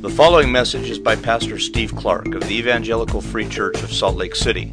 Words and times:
The 0.00 0.08
following 0.08 0.50
message 0.50 0.88
is 0.88 0.98
by 0.98 1.14
Pastor 1.14 1.58
Steve 1.58 1.94
Clark 1.94 2.34
of 2.34 2.40
the 2.48 2.56
Evangelical 2.56 3.20
Free 3.20 3.46
Church 3.46 3.82
of 3.82 3.92
Salt 3.92 4.16
Lake 4.16 4.34
City. 4.34 4.72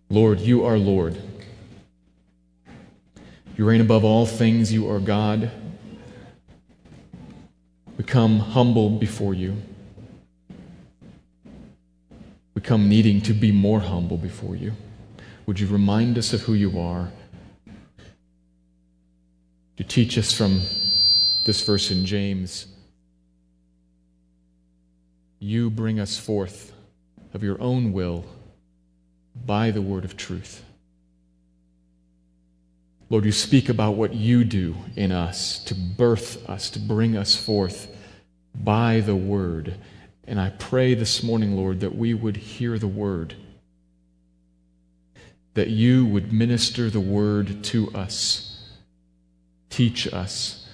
Lord, 0.09 0.39
you 0.39 0.63
are 0.63 0.77
Lord. 0.77 1.19
You 3.57 3.65
reign 3.65 3.81
above 3.81 4.03
all 4.03 4.27
things. 4.27 4.71
You 4.71 4.89
are 4.91 4.99
God. 4.99 5.49
We 7.97 8.03
come 8.03 8.39
humble 8.39 8.91
before 8.91 9.33
you. 9.33 9.55
We 12.53 12.61
come 12.61 12.89
needing 12.89 13.21
to 13.21 13.33
be 13.33 13.51
more 13.51 13.79
humble 13.79 14.17
before 14.17 14.55
you. 14.55 14.73
Would 15.47 15.59
you 15.59 15.67
remind 15.67 16.17
us 16.19 16.31
of 16.31 16.41
who 16.41 16.53
you 16.53 16.79
are? 16.79 17.11
To 19.77 19.83
teach 19.83 20.17
us 20.19 20.31
from 20.31 20.61
this 21.45 21.61
verse 21.61 21.89
in 21.89 22.05
James. 22.05 22.72
You 25.43 25.69
bring 25.69 25.99
us 25.99 26.17
forth 26.17 26.71
of 27.33 27.43
your 27.43 27.61
own 27.61 27.91
will 27.91 28.23
by 29.45 29.71
the 29.71 29.81
word 29.81 30.05
of 30.05 30.15
truth. 30.15 30.63
Lord, 33.09 33.25
you 33.25 33.33
speak 33.33 33.67
about 33.67 33.95
what 33.95 34.13
you 34.13 34.45
do 34.45 34.73
in 34.95 35.11
us 35.11 35.61
to 35.65 35.75
birth 35.75 36.49
us, 36.49 36.69
to 36.69 36.79
bring 36.79 37.17
us 37.17 37.35
forth 37.35 37.93
by 38.55 39.01
the 39.01 39.17
word. 39.17 39.75
And 40.23 40.39
I 40.39 40.51
pray 40.51 40.93
this 40.93 41.21
morning, 41.21 41.57
Lord, 41.57 41.81
that 41.81 41.93
we 41.93 42.13
would 42.13 42.37
hear 42.37 42.79
the 42.79 42.87
word, 42.87 43.35
that 45.55 45.67
you 45.67 46.05
would 46.05 46.31
minister 46.31 46.89
the 46.89 47.01
word 47.01 47.65
to 47.65 47.91
us, 47.93 48.69
teach 49.69 50.07
us, 50.07 50.69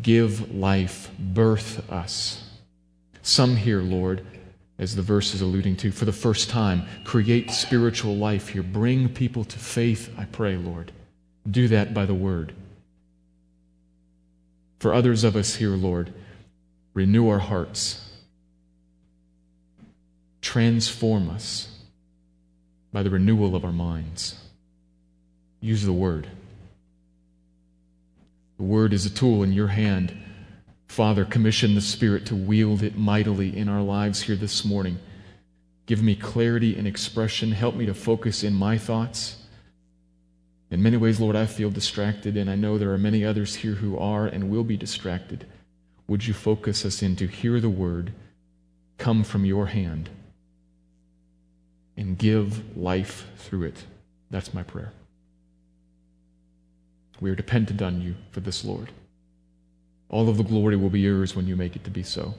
give 0.00 0.54
life, 0.54 1.10
birth 1.18 1.92
us. 1.92 2.45
Some 3.26 3.56
here, 3.56 3.82
Lord, 3.82 4.24
as 4.78 4.94
the 4.94 5.02
verse 5.02 5.34
is 5.34 5.40
alluding 5.40 5.78
to, 5.78 5.90
for 5.90 6.04
the 6.04 6.12
first 6.12 6.48
time, 6.48 6.86
create 7.02 7.50
spiritual 7.50 8.14
life 8.14 8.50
here. 8.50 8.62
Bring 8.62 9.08
people 9.08 9.42
to 9.42 9.58
faith, 9.58 10.14
I 10.16 10.26
pray, 10.26 10.56
Lord. 10.56 10.92
Do 11.50 11.66
that 11.66 11.92
by 11.92 12.06
the 12.06 12.14
word. 12.14 12.54
For 14.78 14.94
others 14.94 15.24
of 15.24 15.34
us 15.34 15.56
here, 15.56 15.70
Lord, 15.70 16.14
renew 16.94 17.28
our 17.28 17.40
hearts. 17.40 18.08
Transform 20.40 21.28
us 21.28 21.80
by 22.92 23.02
the 23.02 23.10
renewal 23.10 23.56
of 23.56 23.64
our 23.64 23.72
minds. 23.72 24.36
Use 25.60 25.82
the 25.82 25.92
word. 25.92 26.28
The 28.58 28.62
word 28.62 28.92
is 28.92 29.04
a 29.04 29.10
tool 29.10 29.42
in 29.42 29.52
your 29.52 29.66
hand 29.66 30.16
Father, 30.86 31.24
commission 31.24 31.74
the 31.74 31.80
Spirit 31.80 32.26
to 32.26 32.34
wield 32.34 32.82
it 32.82 32.96
mightily 32.96 33.56
in 33.56 33.68
our 33.68 33.82
lives 33.82 34.22
here 34.22 34.36
this 34.36 34.64
morning. 34.64 34.98
Give 35.86 36.02
me 36.02 36.16
clarity 36.16 36.76
and 36.76 36.86
expression. 36.86 37.52
Help 37.52 37.74
me 37.74 37.86
to 37.86 37.94
focus 37.94 38.42
in 38.42 38.54
my 38.54 38.78
thoughts. 38.78 39.36
In 40.70 40.82
many 40.82 40.96
ways, 40.96 41.20
Lord, 41.20 41.36
I 41.36 41.46
feel 41.46 41.70
distracted, 41.70 42.36
and 42.36 42.50
I 42.50 42.56
know 42.56 42.76
there 42.76 42.92
are 42.92 42.98
many 42.98 43.24
others 43.24 43.56
here 43.56 43.74
who 43.74 43.96
are 43.98 44.26
and 44.26 44.50
will 44.50 44.64
be 44.64 44.76
distracted. 44.76 45.46
Would 46.08 46.26
you 46.26 46.34
focus 46.34 46.84
us 46.84 47.02
in 47.02 47.14
to 47.16 47.26
hear 47.26 47.60
the 47.60 47.70
word 47.70 48.12
come 48.98 49.22
from 49.22 49.44
your 49.44 49.66
hand 49.66 50.10
and 51.96 52.18
give 52.18 52.76
life 52.76 53.26
through 53.36 53.64
it? 53.64 53.84
That's 54.30 54.52
my 54.52 54.62
prayer. 54.62 54.92
We 57.20 57.30
are 57.30 57.36
dependent 57.36 57.80
on 57.80 58.00
you 58.00 58.16
for 58.30 58.40
this, 58.40 58.64
Lord. 58.64 58.90
All 60.08 60.28
of 60.28 60.36
the 60.36 60.44
glory 60.44 60.76
will 60.76 60.90
be 60.90 61.00
yours 61.00 61.34
when 61.34 61.46
you 61.46 61.56
make 61.56 61.76
it 61.76 61.84
to 61.84 61.90
be 61.90 62.02
so. 62.02 62.34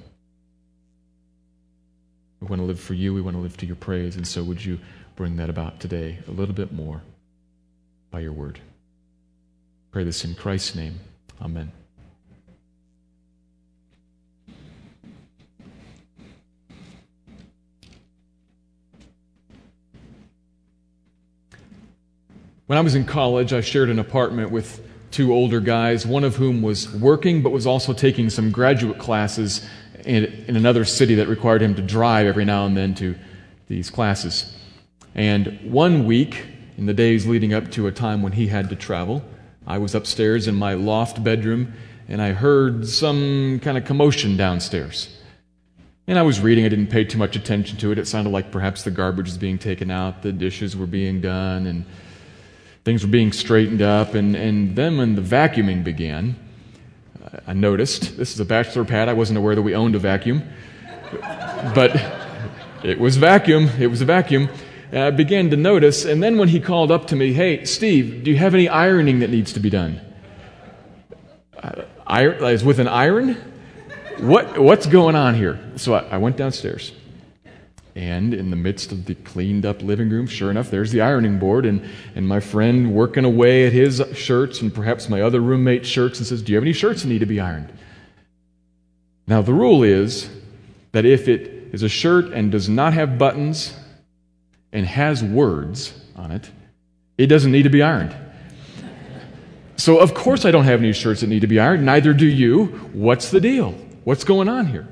We 2.39 2.47
want 2.47 2.61
to 2.61 2.65
live 2.65 2.79
for 2.79 2.93
you. 2.93 3.13
We 3.13 3.21
want 3.21 3.35
to 3.35 3.41
live 3.41 3.57
to 3.57 3.65
your 3.65 3.75
praise. 3.75 4.15
And 4.15 4.27
so, 4.27 4.43
would 4.43 4.63
you 4.63 4.79
bring 5.15 5.35
that 5.37 5.49
about 5.49 5.79
today 5.79 6.19
a 6.27 6.31
little 6.31 6.55
bit 6.55 6.71
more 6.71 7.01
by 8.11 8.19
your 8.19 8.31
word? 8.31 8.59
Pray 9.91 10.03
this 10.03 10.23
in 10.23 10.35
Christ's 10.35 10.75
name. 10.75 10.99
Amen. 11.41 11.71
When 22.67 22.77
I 22.77 22.81
was 22.81 22.95
in 22.95 23.05
college, 23.05 23.53
I 23.53 23.61
shared 23.61 23.89
an 23.89 23.97
apartment 23.97 24.51
with 24.51 24.86
two 25.17 25.33
older 25.33 25.59
guys, 25.59 26.05
one 26.05 26.23
of 26.23 26.35
whom 26.35 26.61
was 26.61 26.93
working 26.93 27.41
but 27.41 27.49
was 27.49 27.65
also 27.65 27.91
taking 27.91 28.29
some 28.29 28.51
graduate 28.51 28.99
classes 28.99 29.67
in, 30.05 30.25
in 30.47 30.55
another 30.55 30.85
city 30.85 31.15
that 31.15 31.27
required 31.27 31.59
him 31.59 31.73
to 31.73 31.81
drive 31.81 32.27
every 32.27 32.45
now 32.45 32.67
and 32.67 32.77
then 32.77 32.93
to 32.93 33.15
these 33.67 33.89
classes. 33.89 34.55
And 35.15 35.59
one 35.63 36.05
week, 36.05 36.45
in 36.77 36.85
the 36.85 36.93
days 36.93 37.25
leading 37.25 37.51
up 37.51 37.71
to 37.71 37.87
a 37.87 37.91
time 37.91 38.21
when 38.21 38.33
he 38.33 38.45
had 38.45 38.69
to 38.69 38.75
travel, 38.75 39.23
I 39.65 39.79
was 39.79 39.95
upstairs 39.95 40.47
in 40.47 40.53
my 40.53 40.75
loft 40.75 41.23
bedroom 41.23 41.73
and 42.07 42.21
I 42.21 42.33
heard 42.33 42.87
some 42.87 43.59
kind 43.63 43.75
of 43.75 43.85
commotion 43.85 44.37
downstairs. 44.37 45.17
And 46.05 46.19
I 46.19 46.21
was 46.21 46.39
reading, 46.41 46.63
I 46.63 46.69
didn't 46.69 46.91
pay 46.91 47.05
too 47.05 47.17
much 47.17 47.35
attention 47.35 47.79
to 47.79 47.91
it. 47.91 47.97
It 47.97 48.07
sounded 48.07 48.29
like 48.29 48.51
perhaps 48.51 48.83
the 48.83 48.91
garbage 48.91 49.25
was 49.25 49.37
being 49.39 49.57
taken 49.57 49.89
out, 49.89 50.21
the 50.21 50.31
dishes 50.31 50.77
were 50.77 50.85
being 50.85 51.21
done, 51.21 51.65
and 51.65 51.85
things 52.87 53.03
were 53.03 53.11
being 53.11 53.33
straightened 53.33 53.81
up, 53.81 54.13
and, 54.13 54.33
and 54.33 54.73
then 54.77 54.97
when 54.97 55.13
the 55.13 55.21
vacuuming 55.21 55.83
began, 55.83 56.37
I 57.45 57.51
noticed 57.51 58.15
this 58.15 58.33
is 58.33 58.39
a 58.39 58.45
bachelor 58.45 58.85
pad. 58.85 59.09
I 59.09 59.13
wasn't 59.13 59.39
aware 59.39 59.55
that 59.55 59.61
we 59.61 59.75
owned 59.75 59.93
a 59.95 59.99
vacuum, 59.99 60.41
but 61.75 61.91
it 62.85 62.97
was 62.97 63.17
vacuum. 63.17 63.67
It 63.77 63.87
was 63.87 63.99
a 63.99 64.05
vacuum. 64.05 64.47
And 64.93 65.01
I 65.01 65.11
began 65.11 65.49
to 65.49 65.57
notice, 65.57 66.05
and 66.05 66.23
then 66.23 66.37
when 66.37 66.47
he 66.47 66.61
called 66.61 66.89
up 66.89 67.07
to 67.07 67.17
me, 67.17 67.33
"Hey, 67.33 67.65
Steve, 67.65 68.23
do 68.23 68.31
you 68.31 68.37
have 68.37 68.53
any 68.53 68.69
ironing 68.69 69.19
that 69.19 69.31
needs 69.31 69.51
to 69.51 69.59
be 69.59 69.69
done?" 69.69 69.99
Uh, 71.61 71.81
iron 72.07 72.39
with 72.65 72.79
an 72.79 72.87
iron. 72.87 73.35
What 74.19 74.57
what's 74.57 74.87
going 74.87 75.17
on 75.17 75.35
here? 75.35 75.59
So 75.75 75.93
I, 75.93 76.05
I 76.11 76.17
went 76.19 76.37
downstairs. 76.37 76.93
And 77.97 78.31
in 78.35 78.51
the 78.51 78.55
midst 78.55 78.91
of 78.91 79.05
the 79.05 79.15
cleaned 79.15 79.65
up 79.65 79.81
living 79.81 80.11
room, 80.11 80.27
sure 80.27 80.51
enough, 80.51 80.69
there's 80.69 80.91
the 80.91 81.01
ironing 81.01 81.39
board, 81.39 81.65
and, 81.65 81.83
and 82.13 82.27
my 82.27 82.39
friend 82.39 82.93
working 82.93 83.25
away 83.25 83.65
at 83.65 83.73
his 83.73 84.03
shirts 84.13 84.61
and 84.61 84.71
perhaps 84.71 85.09
my 85.09 85.23
other 85.23 85.41
roommate's 85.41 85.89
shirts 85.89 86.19
and 86.19 86.27
says, 86.27 86.43
Do 86.43 86.51
you 86.51 86.57
have 86.57 86.63
any 86.63 86.73
shirts 86.73 87.01
that 87.01 87.07
need 87.09 87.21
to 87.21 87.25
be 87.25 87.39
ironed? 87.39 87.73
Now, 89.25 89.41
the 89.41 89.51
rule 89.51 89.81
is 89.81 90.29
that 90.91 91.05
if 91.05 91.27
it 91.27 91.73
is 91.73 91.81
a 91.81 91.89
shirt 91.89 92.25
and 92.33 92.51
does 92.51 92.69
not 92.69 92.93
have 92.93 93.17
buttons 93.17 93.75
and 94.71 94.85
has 94.85 95.23
words 95.23 95.99
on 96.15 96.29
it, 96.29 96.51
it 97.17 97.25
doesn't 97.25 97.51
need 97.51 97.63
to 97.63 97.71
be 97.71 97.81
ironed. 97.81 98.15
So, 99.75 99.97
of 99.97 100.13
course, 100.13 100.45
I 100.45 100.51
don't 100.51 100.65
have 100.65 100.81
any 100.81 100.93
shirts 100.93 101.21
that 101.21 101.27
need 101.27 101.41
to 101.41 101.47
be 101.47 101.59
ironed. 101.59 101.83
Neither 101.83 102.13
do 102.13 102.27
you. 102.27 102.65
What's 102.93 103.31
the 103.31 103.41
deal? 103.41 103.71
What's 104.03 104.23
going 104.23 104.49
on 104.49 104.67
here? 104.67 104.87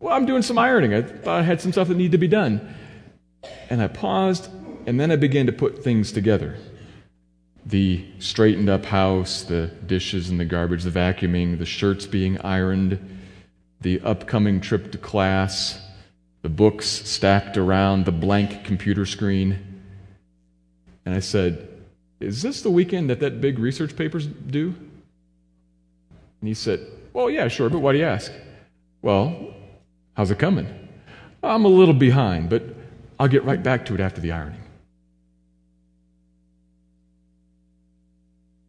Well, 0.00 0.14
I'm 0.14 0.26
doing 0.26 0.42
some 0.42 0.58
ironing. 0.58 0.94
I 0.94 1.02
thought 1.02 1.40
I 1.40 1.42
had 1.42 1.60
some 1.60 1.72
stuff 1.72 1.88
that 1.88 1.96
needed 1.96 2.12
to 2.12 2.18
be 2.18 2.28
done. 2.28 2.74
And 3.68 3.82
I 3.82 3.88
paused, 3.88 4.48
and 4.86 4.98
then 4.98 5.10
I 5.10 5.16
began 5.16 5.46
to 5.46 5.52
put 5.52 5.82
things 5.82 6.12
together 6.12 6.56
the 7.66 8.02
straightened 8.18 8.70
up 8.70 8.86
house, 8.86 9.42
the 9.42 9.66
dishes 9.86 10.30
and 10.30 10.40
the 10.40 10.44
garbage, 10.44 10.84
the 10.84 10.90
vacuuming, 10.90 11.58
the 11.58 11.66
shirts 11.66 12.06
being 12.06 12.40
ironed, 12.40 12.98
the 13.82 14.00
upcoming 14.00 14.58
trip 14.58 14.90
to 14.90 14.96
class, 14.96 15.78
the 16.40 16.48
books 16.48 16.86
stacked 16.86 17.58
around 17.58 18.06
the 18.06 18.12
blank 18.12 18.64
computer 18.64 19.04
screen. 19.04 19.82
And 21.04 21.14
I 21.14 21.20
said, 21.20 21.68
Is 22.20 22.40
this 22.40 22.62
the 22.62 22.70
weekend 22.70 23.10
that 23.10 23.20
that 23.20 23.40
big 23.42 23.58
research 23.58 23.94
paper's 23.94 24.26
due? 24.26 24.74
And 26.40 26.48
he 26.48 26.54
said, 26.54 26.86
Well, 27.12 27.28
yeah, 27.28 27.48
sure, 27.48 27.68
but 27.68 27.80
why 27.80 27.92
do 27.92 27.98
you 27.98 28.06
ask? 28.06 28.32
Well, 29.02 29.54
How's 30.18 30.32
it 30.32 30.38
coming? 30.40 30.66
I'm 31.44 31.64
a 31.64 31.68
little 31.68 31.94
behind, 31.94 32.50
but 32.50 32.64
I'll 33.20 33.28
get 33.28 33.44
right 33.44 33.62
back 33.62 33.86
to 33.86 33.94
it 33.94 34.00
after 34.00 34.20
the 34.20 34.32
ironing. 34.32 34.60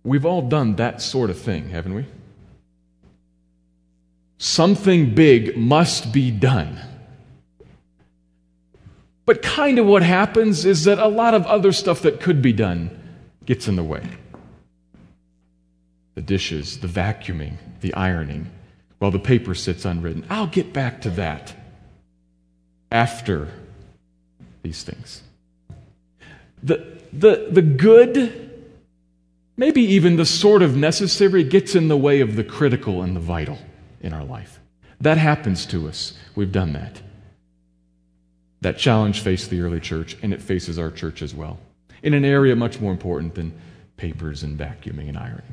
We've 0.03 0.27
all 0.27 0.43
done 0.43 0.75
that 0.75 1.01
sort 1.01 1.31
of 1.31 1.39
thing, 1.39 1.69
haven't 1.69 1.95
we? 1.95 2.05
Something 4.37 5.15
big 5.15 5.57
must 5.57 6.13
be 6.13 6.29
done. 6.29 6.81
But 9.25 9.41
kind 9.41 9.79
of 9.79 9.87
what 9.87 10.03
happens 10.03 10.65
is 10.65 10.83
that 10.83 10.99
a 10.99 11.07
lot 11.07 11.33
of 11.33 11.47
other 11.47 11.71
stuff 11.71 12.03
that 12.03 12.21
could 12.21 12.43
be 12.43 12.53
done 12.53 12.91
gets 13.45 13.67
in 13.67 13.75
the 13.75 13.83
way. 13.83 14.03
The 16.13 16.21
dishes, 16.21 16.79
the 16.79 16.87
vacuuming, 16.87 17.57
the 17.81 17.91
ironing, 17.95 18.51
while 18.99 19.11
the 19.11 19.19
paper 19.19 19.55
sits 19.55 19.85
unwritten. 19.85 20.25
I'll 20.29 20.47
get 20.47 20.71
back 20.71 21.01
to 21.01 21.09
that 21.11 21.55
after 22.91 23.47
these 24.61 24.83
things. 24.83 25.23
The, 26.61 26.99
the, 27.13 27.47
the 27.49 27.61
good, 27.61 28.67
maybe 29.57 29.81
even 29.81 30.17
the 30.17 30.25
sort 30.25 30.61
of 30.61 30.75
necessary, 30.75 31.43
gets 31.43 31.75
in 31.75 31.87
the 31.87 31.97
way 31.97 32.19
of 32.19 32.35
the 32.35 32.43
critical 32.43 33.01
and 33.01 33.15
the 33.15 33.21
vital 33.21 33.57
in 34.01 34.13
our 34.13 34.23
life. 34.23 34.59
That 35.01 35.17
happens 35.17 35.65
to 35.67 35.87
us. 35.87 36.17
We've 36.35 36.51
done 36.51 36.73
that. 36.73 37.01
That 38.61 38.77
challenge 38.77 39.21
faced 39.21 39.49
the 39.49 39.61
early 39.61 39.79
church, 39.79 40.17
and 40.21 40.33
it 40.33 40.41
faces 40.41 40.77
our 40.77 40.91
church 40.91 41.21
as 41.21 41.33
well, 41.33 41.57
in 42.03 42.13
an 42.13 42.25
area 42.25 42.57
much 42.57 42.81
more 42.81 42.91
important 42.91 43.35
than 43.35 43.57
papers 43.95 44.43
and 44.43 44.59
vacuuming 44.59 45.07
and 45.07 45.17
ironing. 45.17 45.43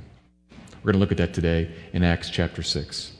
We're 0.82 0.92
going 0.92 0.94
to 0.94 0.98
look 0.98 1.12
at 1.12 1.18
that 1.18 1.32
today 1.32 1.70
in 1.92 2.02
Acts 2.02 2.30
chapter 2.30 2.64
6. 2.64 3.15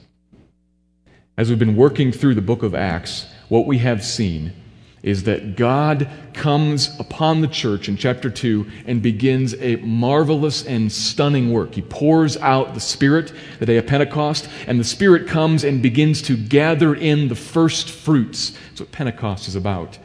As 1.37 1.49
we've 1.49 1.59
been 1.59 1.75
working 1.75 2.11
through 2.11 2.33
the 2.33 2.41
book 2.41 2.63
of 2.63 2.73
Acts, 2.73 3.27
what 3.47 3.67
we 3.67 3.77
have 3.77 4.03
seen 4.03 4.53
is 5.03 5.25
that 5.25 5.55
God 5.55 6.09
comes 6.33 6.99
upon 6.99 7.41
the 7.41 7.47
church 7.47 7.87
in 7.87 7.95
chapter 7.95 8.31
2 8.31 8.65
and 8.87 9.03
begins 9.03 9.53
a 9.61 9.75
marvelous 9.75 10.65
and 10.65 10.91
stunning 10.91 11.53
work. 11.53 11.75
He 11.75 11.83
pours 11.83 12.37
out 12.37 12.73
the 12.73 12.79
Spirit 12.79 13.31
the 13.59 13.67
day 13.67 13.77
of 13.77 13.85
Pentecost, 13.85 14.49
and 14.65 14.79
the 14.79 14.83
Spirit 14.83 15.27
comes 15.27 15.63
and 15.63 15.83
begins 15.83 16.23
to 16.23 16.35
gather 16.35 16.95
in 16.95 17.27
the 17.27 17.35
first 17.35 17.91
fruits. 17.91 18.57
That's 18.69 18.79
what 18.79 18.91
Pentecost 18.91 19.47
is 19.47 19.55
about. 19.55 19.99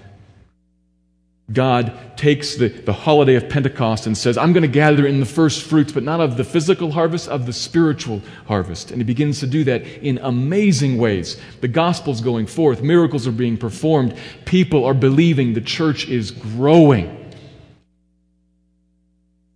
God 1.52 2.16
takes 2.16 2.56
the, 2.56 2.68
the 2.68 2.92
holiday 2.92 3.34
of 3.34 3.48
Pentecost 3.48 4.06
and 4.06 4.16
says, 4.16 4.38
I'm 4.38 4.52
going 4.52 4.62
to 4.62 4.68
gather 4.68 5.06
in 5.06 5.20
the 5.20 5.26
first 5.26 5.64
fruits, 5.64 5.92
but 5.92 6.02
not 6.02 6.20
of 6.20 6.36
the 6.36 6.44
physical 6.44 6.92
harvest, 6.92 7.28
of 7.28 7.46
the 7.46 7.52
spiritual 7.52 8.22
harvest. 8.46 8.90
And 8.90 9.00
he 9.00 9.04
begins 9.04 9.40
to 9.40 9.46
do 9.46 9.64
that 9.64 9.82
in 9.84 10.18
amazing 10.18 10.98
ways. 10.98 11.40
The 11.60 11.68
gospel's 11.68 12.20
going 12.20 12.46
forth, 12.46 12.82
miracles 12.82 13.26
are 13.26 13.32
being 13.32 13.56
performed, 13.56 14.16
people 14.44 14.84
are 14.84 14.94
believing, 14.94 15.54
the 15.54 15.60
church 15.60 16.08
is 16.08 16.30
growing. 16.30 17.18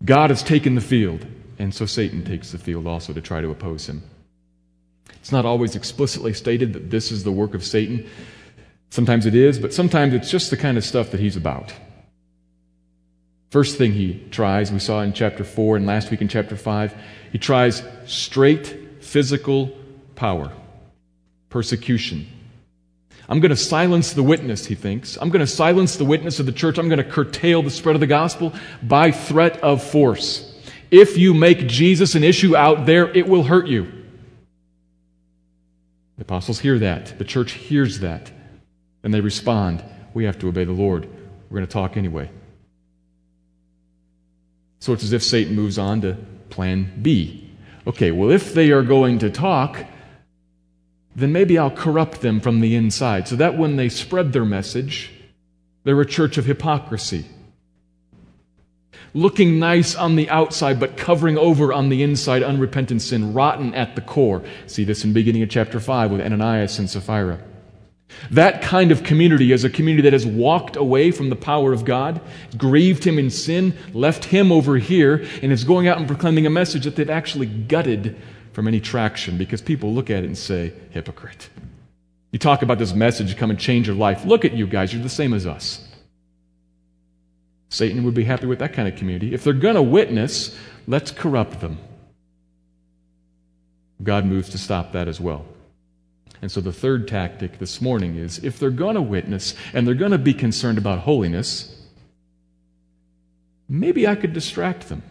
God 0.05 0.31
has 0.31 0.43
taken 0.43 0.75
the 0.75 0.81
field, 0.81 1.27
and 1.59 1.75
so 1.75 1.87
Satan 1.87 2.25
takes 2.25 2.53
the 2.53 2.59
field 2.59 2.87
also 2.87 3.13
to 3.13 3.21
try 3.21 3.41
to 3.41 3.51
oppose 3.51 3.89
him. 3.89 4.03
It's 5.15 5.33
not 5.33 5.45
always 5.45 5.75
explicitly 5.75 6.33
stated 6.33 6.73
that 6.75 6.91
this 6.91 7.11
is 7.11 7.25
the 7.25 7.33
work 7.33 7.55
of 7.55 7.65
Satan. 7.65 8.09
Sometimes 8.91 9.27
it 9.27 9.35
is, 9.35 9.59
but 9.59 9.75
sometimes 9.75 10.15
it's 10.15 10.31
just 10.31 10.51
the 10.51 10.57
kind 10.57 10.77
of 10.77 10.85
stuff 10.85 11.11
that 11.11 11.21
he's 11.21 11.37
about. 11.37 11.73
First 13.51 13.79
thing 13.79 13.93
he 13.93 14.25
tries, 14.31 14.73
we 14.73 14.79
saw 14.79 15.03
in 15.03 15.13
chapter 15.13 15.45
4 15.45 15.77
and 15.77 15.87
last 15.87 16.11
week 16.11 16.21
in 16.21 16.29
chapter 16.29 16.57
5, 16.57 16.95
he 17.33 17.39
tries 17.39 17.83
straight 18.07 19.05
physical 19.05 19.73
power, 20.17 20.53
persecution. 21.49 22.27
I'm 23.29 23.41
going 23.41 23.51
to 23.51 23.57
silence 23.57 24.13
the 24.13 24.23
witness, 24.23 24.67
he 24.67 24.75
thinks. 24.75 25.17
I'm 25.21 25.31
going 25.31 25.41
to 25.41 25.47
silence 25.47 25.97
the 25.97 26.05
witness 26.05 26.39
of 26.39 26.47
the 26.47 26.53
church. 26.53 26.79
I'm 26.79 26.89
going 26.89 26.99
to 26.99 27.05
curtail 27.05 27.63
the 27.63 27.71
spread 27.71 27.97
of 27.97 28.01
the 28.01 28.07
gospel 28.07 28.53
by 28.83 29.11
threat 29.11 29.59
of 29.63 29.83
force. 29.83 30.55
If 30.91 31.19
you 31.19 31.35
make 31.35 31.67
Jesus 31.67 32.15
an 32.15 32.23
issue 32.23 32.57
out 32.57 32.87
there, 32.87 33.09
it 33.09 33.29
will 33.29 33.43
hurt 33.43 33.67
you. 33.67 33.91
The 36.17 36.23
apostles 36.23 36.61
hear 36.61 36.79
that. 36.79 37.19
The 37.19 37.25
church 37.25 37.53
hears 37.53 38.01
that. 38.01 38.31
And 39.03 39.13
they 39.13 39.21
respond, 39.21 39.85
We 40.15 40.25
have 40.25 40.39
to 40.41 40.49
obey 40.49 40.65
the 40.65 40.73
Lord. 40.73 41.07
We're 41.51 41.59
going 41.59 41.67
to 41.67 41.73
talk 41.73 41.97
anyway. 41.97 42.31
So 44.79 44.93
it's 44.93 45.05
as 45.05 45.13
if 45.13 45.23
Satan 45.23 45.55
moves 45.55 45.79
on 45.79 46.01
to 46.03 46.17
plan 46.51 46.93
B. 47.03 47.51
Okay, 47.87 48.11
well, 48.11 48.31
if 48.31 48.55
they 48.55 48.71
are 48.73 48.83
going 48.83 49.19
to 49.21 49.31
talk, 49.31 49.85
then 51.15 51.33
maybe 51.33 51.57
I'll 51.59 51.71
corrupt 51.71 52.21
them 52.21 52.41
from 52.41 52.61
the 52.61 52.75
inside 52.75 53.27
so 53.29 53.37
that 53.37 53.57
when 53.57 53.77
they 53.77 53.89
spread 53.89 54.33
their 54.33 54.45
message, 54.45 55.11
they're 55.85 56.01
a 56.01 56.07
church 56.07 56.37
of 56.37 56.45
hypocrisy. 56.45 57.25
Looking 59.15 59.59
nice 59.59 59.95
on 59.95 60.17
the 60.17 60.29
outside, 60.29 60.79
but 60.79 60.97
covering 60.97 61.39
over 61.39 61.73
on 61.73 61.89
the 61.89 62.03
inside 62.03 62.43
unrepentant 62.43 63.01
sin, 63.01 63.33
rotten 63.33 63.75
at 63.75 63.95
the 63.95 64.03
core. 64.03 64.43
See 64.67 64.85
this 64.85 65.05
in 65.05 65.13
beginning 65.13 65.43
of 65.43 65.49
chapter 65.49 65.81
5 65.81 66.11
with 66.11 66.21
Ananias 66.21 66.79
and 66.79 66.91
Sapphira. 66.91 67.41
That 68.31 68.63
kind 68.63 68.93
of 68.93 69.03
community 69.03 69.53
is 69.53 69.65
a 69.65 69.71
community 69.71 70.03
that 70.03 70.13
has 70.13 70.27
walked 70.27 70.77
away 70.77 71.11
from 71.11 71.29
the 71.29 71.37
power 71.37 71.73
of 71.73 71.85
God, 71.85 72.21
grieved 72.57 73.05
him 73.05 73.19
in 73.19 73.31
sin, 73.31 73.77
left 73.93 74.25
him 74.25 74.51
over 74.51 74.79
here, 74.79 75.25
and 75.43 75.53
is 75.53 75.65
going 75.65 75.89
out 75.89 75.99
and 75.99 76.07
proclaiming 76.07 76.47
a 76.47 76.51
message 76.51 76.85
that 76.85 76.97
they've 76.97 77.11
actually 77.11 77.47
gutted 77.47 78.17
from 78.53 78.69
any 78.69 78.81
traction 78.81 79.37
because 79.37 79.61
people 79.61 79.93
look 79.93 80.09
at 80.09 80.23
it 80.23 80.27
and 80.27 80.39
say, 80.39 80.73
hypocrite. 80.91 81.51
You 82.33 82.39
talk 82.39 82.63
about 82.63 82.79
this 82.79 82.95
message 82.95 83.37
come 83.37 83.51
and 83.51 83.59
change 83.59 83.87
your 83.87 83.97
life. 83.97 84.25
Look 84.25 84.45
at 84.45 84.53
you 84.55 84.67
guys, 84.67 84.93
you're 84.93 85.03
the 85.03 85.09
same 85.09 85.35
as 85.35 85.47
us. 85.47 85.87
Satan 87.69 88.05
would 88.05 88.15
be 88.15 88.25
happy 88.25 88.47
with 88.47 88.61
that 88.61 88.73
kind 88.73 88.89
of 88.89 88.97
community. 88.97 89.35
If 89.35 89.45
they're 89.45 89.53
going 89.53 89.75
to 89.75 89.83
witness, 89.83 90.57
let's 90.87 91.11
corrupt 91.11 91.61
them. 91.61 91.79
God 94.03 94.25
moves 94.25 94.51
to 94.51 94.59
stop 94.59 94.93
that 94.93 95.09
as 95.09 95.21
well. 95.21 95.45
And 96.43 96.51
so 96.51 96.61
the 96.61 96.73
third 96.73 97.09
tactic 97.09 97.59
this 97.59 97.81
morning 97.81 98.17
is 98.17 98.43
if 98.45 98.59
they're 98.59 98.71
going 98.71 98.95
to 98.95 99.03
witness 99.03 99.55
and 99.73 99.87
they're 99.87 99.95
going 99.95 100.13
to 100.13 100.19
be 100.19 100.35
concerned 100.35 100.79
about 100.79 101.01
holiness, 101.01 101.75
maybe 103.69 104.07
I 104.07 104.15
could 104.15 104.33
distract 104.33 104.89
them. 104.89 105.03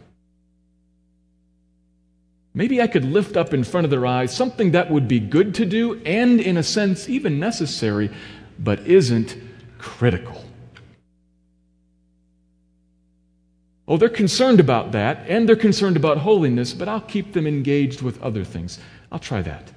Maybe 2.53 2.81
I 2.81 2.87
could 2.87 3.03
lift 3.03 3.35
up 3.35 3.53
in 3.53 3.65
front 3.65 3.83
of 3.83 3.91
their 3.91 4.05
eyes 4.05 4.33
something 4.33 4.71
that 4.71 4.89
would 4.89 5.09
be 5.09 5.19
good 5.19 5.55
to 5.55 5.65
do 5.65 6.01
and, 6.05 6.39
in 6.39 6.55
a 6.55 6.63
sense, 6.63 7.09
even 7.09 7.37
necessary, 7.37 8.09
but 8.57 8.79
isn't 8.87 9.35
critical. 9.77 10.41
Oh, 13.87 13.97
they're 13.97 14.09
concerned 14.09 14.59
about 14.59 14.93
that, 14.93 15.25
and 15.27 15.47
they're 15.47 15.55
concerned 15.57 15.97
about 15.97 16.19
holiness, 16.19 16.73
but 16.73 16.87
I'll 16.87 17.01
keep 17.01 17.33
them 17.33 17.45
engaged 17.45 18.01
with 18.01 18.21
other 18.21 18.43
things. 18.43 18.79
I'll 19.11 19.19
try 19.19 19.41
that. 19.41 19.74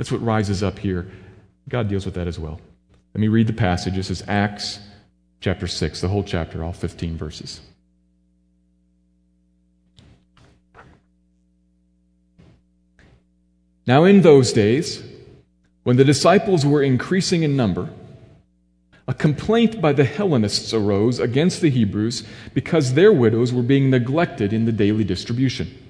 That's 0.00 0.10
what 0.10 0.22
rises 0.22 0.62
up 0.62 0.78
here. 0.78 1.06
God 1.68 1.88
deals 1.88 2.06
with 2.06 2.14
that 2.14 2.26
as 2.26 2.38
well. 2.38 2.58
Let 3.12 3.20
me 3.20 3.28
read 3.28 3.46
the 3.46 3.52
passage. 3.52 3.96
This 3.96 4.10
is 4.10 4.22
Acts 4.26 4.78
chapter 5.42 5.66
6, 5.66 6.00
the 6.00 6.08
whole 6.08 6.24
chapter, 6.24 6.64
all 6.64 6.72
15 6.72 7.18
verses. 7.18 7.60
Now, 13.86 14.04
in 14.04 14.22
those 14.22 14.54
days, 14.54 15.02
when 15.82 15.98
the 15.98 16.04
disciples 16.04 16.64
were 16.64 16.82
increasing 16.82 17.42
in 17.42 17.54
number, 17.54 17.90
a 19.06 19.12
complaint 19.12 19.82
by 19.82 19.92
the 19.92 20.04
Hellenists 20.04 20.72
arose 20.72 21.18
against 21.18 21.60
the 21.60 21.68
Hebrews 21.68 22.26
because 22.54 22.94
their 22.94 23.12
widows 23.12 23.52
were 23.52 23.62
being 23.62 23.90
neglected 23.90 24.54
in 24.54 24.64
the 24.64 24.72
daily 24.72 25.04
distribution. 25.04 25.89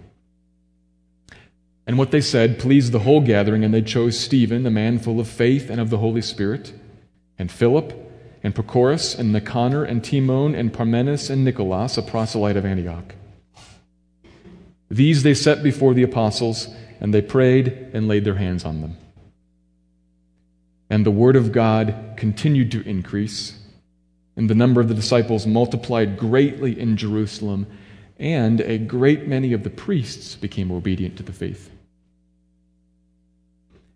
And 1.91 1.97
what 1.97 2.11
they 2.11 2.21
said 2.21 2.57
pleased 2.57 2.93
the 2.93 2.99
whole 2.99 3.19
gathering, 3.19 3.65
and 3.65 3.73
they 3.73 3.81
chose 3.81 4.17
Stephen, 4.17 4.65
a 4.65 4.71
man 4.71 4.97
full 4.97 5.19
of 5.19 5.27
faith 5.27 5.69
and 5.69 5.81
of 5.81 5.89
the 5.89 5.97
Holy 5.97 6.21
Spirit, 6.21 6.71
and 7.37 7.51
Philip, 7.51 7.91
and 8.41 8.55
Prochorus, 8.55 9.13
and 9.19 9.33
Nicanor, 9.33 9.83
and 9.83 10.01
Timon, 10.01 10.55
and 10.55 10.71
Parmenas, 10.71 11.29
and 11.29 11.43
Nicholas, 11.43 11.97
a 11.97 12.01
proselyte 12.01 12.55
of 12.55 12.65
Antioch. 12.65 13.13
These 14.89 15.23
they 15.23 15.33
set 15.33 15.63
before 15.63 15.93
the 15.93 16.03
apostles, 16.03 16.69
and 17.01 17.13
they 17.13 17.21
prayed 17.21 17.67
and 17.91 18.07
laid 18.07 18.23
their 18.23 18.35
hands 18.35 18.63
on 18.63 18.79
them. 18.79 18.95
And 20.89 21.05
the 21.05 21.11
word 21.11 21.35
of 21.35 21.51
God 21.51 22.13
continued 22.15 22.71
to 22.71 22.87
increase, 22.87 23.59
and 24.37 24.49
the 24.49 24.55
number 24.55 24.79
of 24.79 24.87
the 24.87 24.95
disciples 24.95 25.45
multiplied 25.45 26.17
greatly 26.17 26.79
in 26.79 26.95
Jerusalem 26.95 27.67
and 28.17 28.61
a 28.61 28.77
great 28.77 29.27
many 29.27 29.51
of 29.51 29.63
the 29.63 29.69
priests 29.69 30.35
became 30.35 30.71
obedient 30.71 31.17
to 31.17 31.23
the 31.23 31.33
faith. 31.33 31.70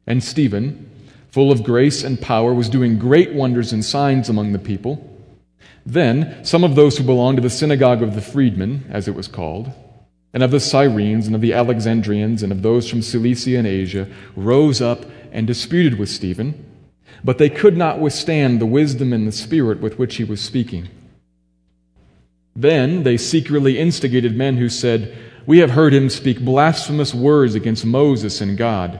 And 0.07 0.23
Stephen, 0.23 0.89
full 1.31 1.51
of 1.51 1.63
grace 1.63 2.03
and 2.03 2.21
power, 2.21 2.53
was 2.53 2.69
doing 2.69 2.99
great 2.99 3.33
wonders 3.33 3.73
and 3.73 3.83
signs 3.83 4.29
among 4.29 4.51
the 4.51 4.59
people. 4.59 5.11
Then 5.85 6.43
some 6.43 6.63
of 6.63 6.75
those 6.75 6.97
who 6.97 7.03
belonged 7.03 7.37
to 7.37 7.41
the 7.41 7.49
synagogue 7.49 8.01
of 8.01 8.15
the 8.15 8.21
freedmen, 8.21 8.85
as 8.89 9.07
it 9.07 9.15
was 9.15 9.27
called, 9.27 9.71
and 10.33 10.43
of 10.43 10.51
the 10.51 10.59
Cyrenes 10.59 11.27
and 11.27 11.35
of 11.35 11.41
the 11.41 11.53
Alexandrians 11.53 12.43
and 12.43 12.51
of 12.51 12.61
those 12.61 12.89
from 12.89 13.01
Cilicia 13.01 13.57
and 13.57 13.67
Asia, 13.67 14.07
rose 14.35 14.81
up 14.81 15.05
and 15.31 15.47
disputed 15.47 15.97
with 15.97 16.09
Stephen, 16.09 16.65
but 17.23 17.37
they 17.37 17.49
could 17.49 17.77
not 17.77 17.99
withstand 17.99 18.59
the 18.59 18.65
wisdom 18.65 19.13
and 19.13 19.27
the 19.27 19.31
spirit 19.31 19.79
with 19.79 19.97
which 19.97 20.15
he 20.15 20.23
was 20.23 20.41
speaking. 20.41 20.89
Then 22.55 23.03
they 23.03 23.17
secretly 23.17 23.77
instigated 23.77 24.35
men 24.35 24.57
who 24.57 24.69
said, 24.69 25.15
We 25.45 25.59
have 25.59 25.71
heard 25.71 25.93
him 25.93 26.09
speak 26.09 26.39
blasphemous 26.39 27.13
words 27.13 27.55
against 27.55 27.85
Moses 27.85 28.41
and 28.41 28.57
God. 28.57 28.99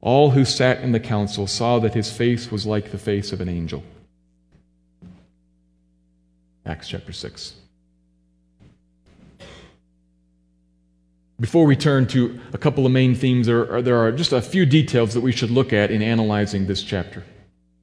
all 0.00 0.30
who 0.30 0.44
sat 0.44 0.80
in 0.80 0.92
the 0.92 1.00
council 1.00 1.46
saw 1.46 1.78
that 1.78 1.94
his 1.94 2.10
face 2.10 2.50
was 2.50 2.66
like 2.66 2.90
the 2.90 2.98
face 2.98 3.32
of 3.32 3.40
an 3.40 3.48
angel. 3.48 3.82
Acts 6.64 6.88
chapter 6.88 7.12
6. 7.12 7.54
Before 11.38 11.64
we 11.64 11.74
turn 11.74 12.06
to 12.08 12.38
a 12.52 12.58
couple 12.58 12.84
of 12.84 12.92
main 12.92 13.14
themes, 13.14 13.46
there 13.46 13.72
are, 13.72 13.82
there 13.82 13.98
are 13.98 14.12
just 14.12 14.32
a 14.32 14.42
few 14.42 14.66
details 14.66 15.14
that 15.14 15.22
we 15.22 15.32
should 15.32 15.50
look 15.50 15.72
at 15.72 15.90
in 15.90 16.02
analyzing 16.02 16.66
this 16.66 16.82
chapter. 16.82 17.24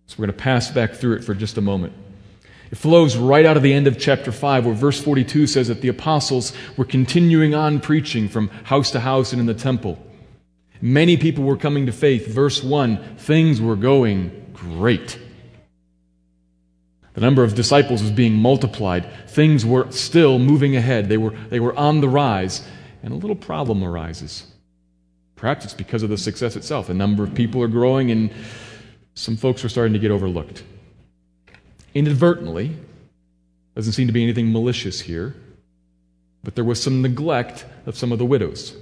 So 0.06 0.16
we're 0.18 0.28
going 0.28 0.38
to 0.38 0.44
pass 0.44 0.70
back 0.70 0.94
through 0.94 1.16
it 1.16 1.24
for 1.24 1.34
just 1.34 1.58
a 1.58 1.62
moment. 1.62 1.94
It 2.72 2.78
flows 2.78 3.18
right 3.18 3.46
out 3.46 3.58
of 3.58 3.64
the 3.64 3.74
end 3.74 3.88
of 3.88 3.98
chapter 3.98 4.32
5, 4.32 4.66
where 4.66 4.76
verse 4.76 5.02
42 5.02 5.48
says 5.48 5.70
that 5.70 5.82
the 5.82 5.88
apostles 5.88 6.54
were 6.76 6.86
continuing 6.86 7.56
on 7.56 7.80
preaching 7.80 8.30
from 8.30 8.50
house 8.66 8.92
to 8.92 9.00
house 9.00 9.32
and 9.32 9.40
in 9.40 9.46
the 9.46 9.54
temple. 9.54 9.98
Many 10.82 11.18
people 11.18 11.44
were 11.44 11.58
coming 11.58 11.86
to 11.86 11.92
faith. 11.92 12.28
Verse 12.28 12.64
1 12.64 13.18
things 13.18 13.62
were 13.62 13.76
going 13.76 14.52
great. 14.54 15.20
The 17.14 17.22
number 17.22 17.44
of 17.44 17.56
disciples 17.56 18.04
was 18.04 18.12
being 18.12 18.34
multiplied. 18.34 19.08
Things 19.28 19.66
were 19.66 19.92
still 19.92 20.38
moving 20.38 20.76
ahead. 20.76 21.10
They 21.10 21.18
were, 21.18 21.32
they 21.50 21.60
were 21.60 21.76
on 21.76 22.00
the 22.00 22.08
rise. 22.08 22.64
And 23.02 23.12
a 23.12 23.16
little 23.16 23.36
problem 23.36 23.84
arises. 23.84 24.46
Perhaps 25.36 25.66
it's 25.66 25.74
because 25.74 26.04
of 26.04 26.10
the 26.10 26.18
success 26.18 26.56
itself. 26.56 26.90
A 26.90 26.94
number 26.94 27.24
of 27.24 27.34
people 27.34 27.62
are 27.64 27.68
growing, 27.68 28.12
and 28.12 28.32
some 29.16 29.36
folks 29.36 29.66
are 29.66 29.70
starting 29.70 29.94
to 29.94 30.00
get 30.00 30.12
overlooked. 30.12 30.64
Inadvertently, 31.96 32.76
doesn't 33.74 33.94
seem 33.94 34.08
to 34.08 34.14
be 34.14 34.24
anything 34.24 34.52
malicious 34.52 35.02
here, 35.02 35.36
but 36.44 36.54
there 36.56 36.64
was 36.64 36.82
some 36.82 37.02
neglect 37.02 37.66
of 37.86 37.96
some 37.96 38.12
of 38.12 38.20
the 38.20 38.26
widows. 38.26 38.76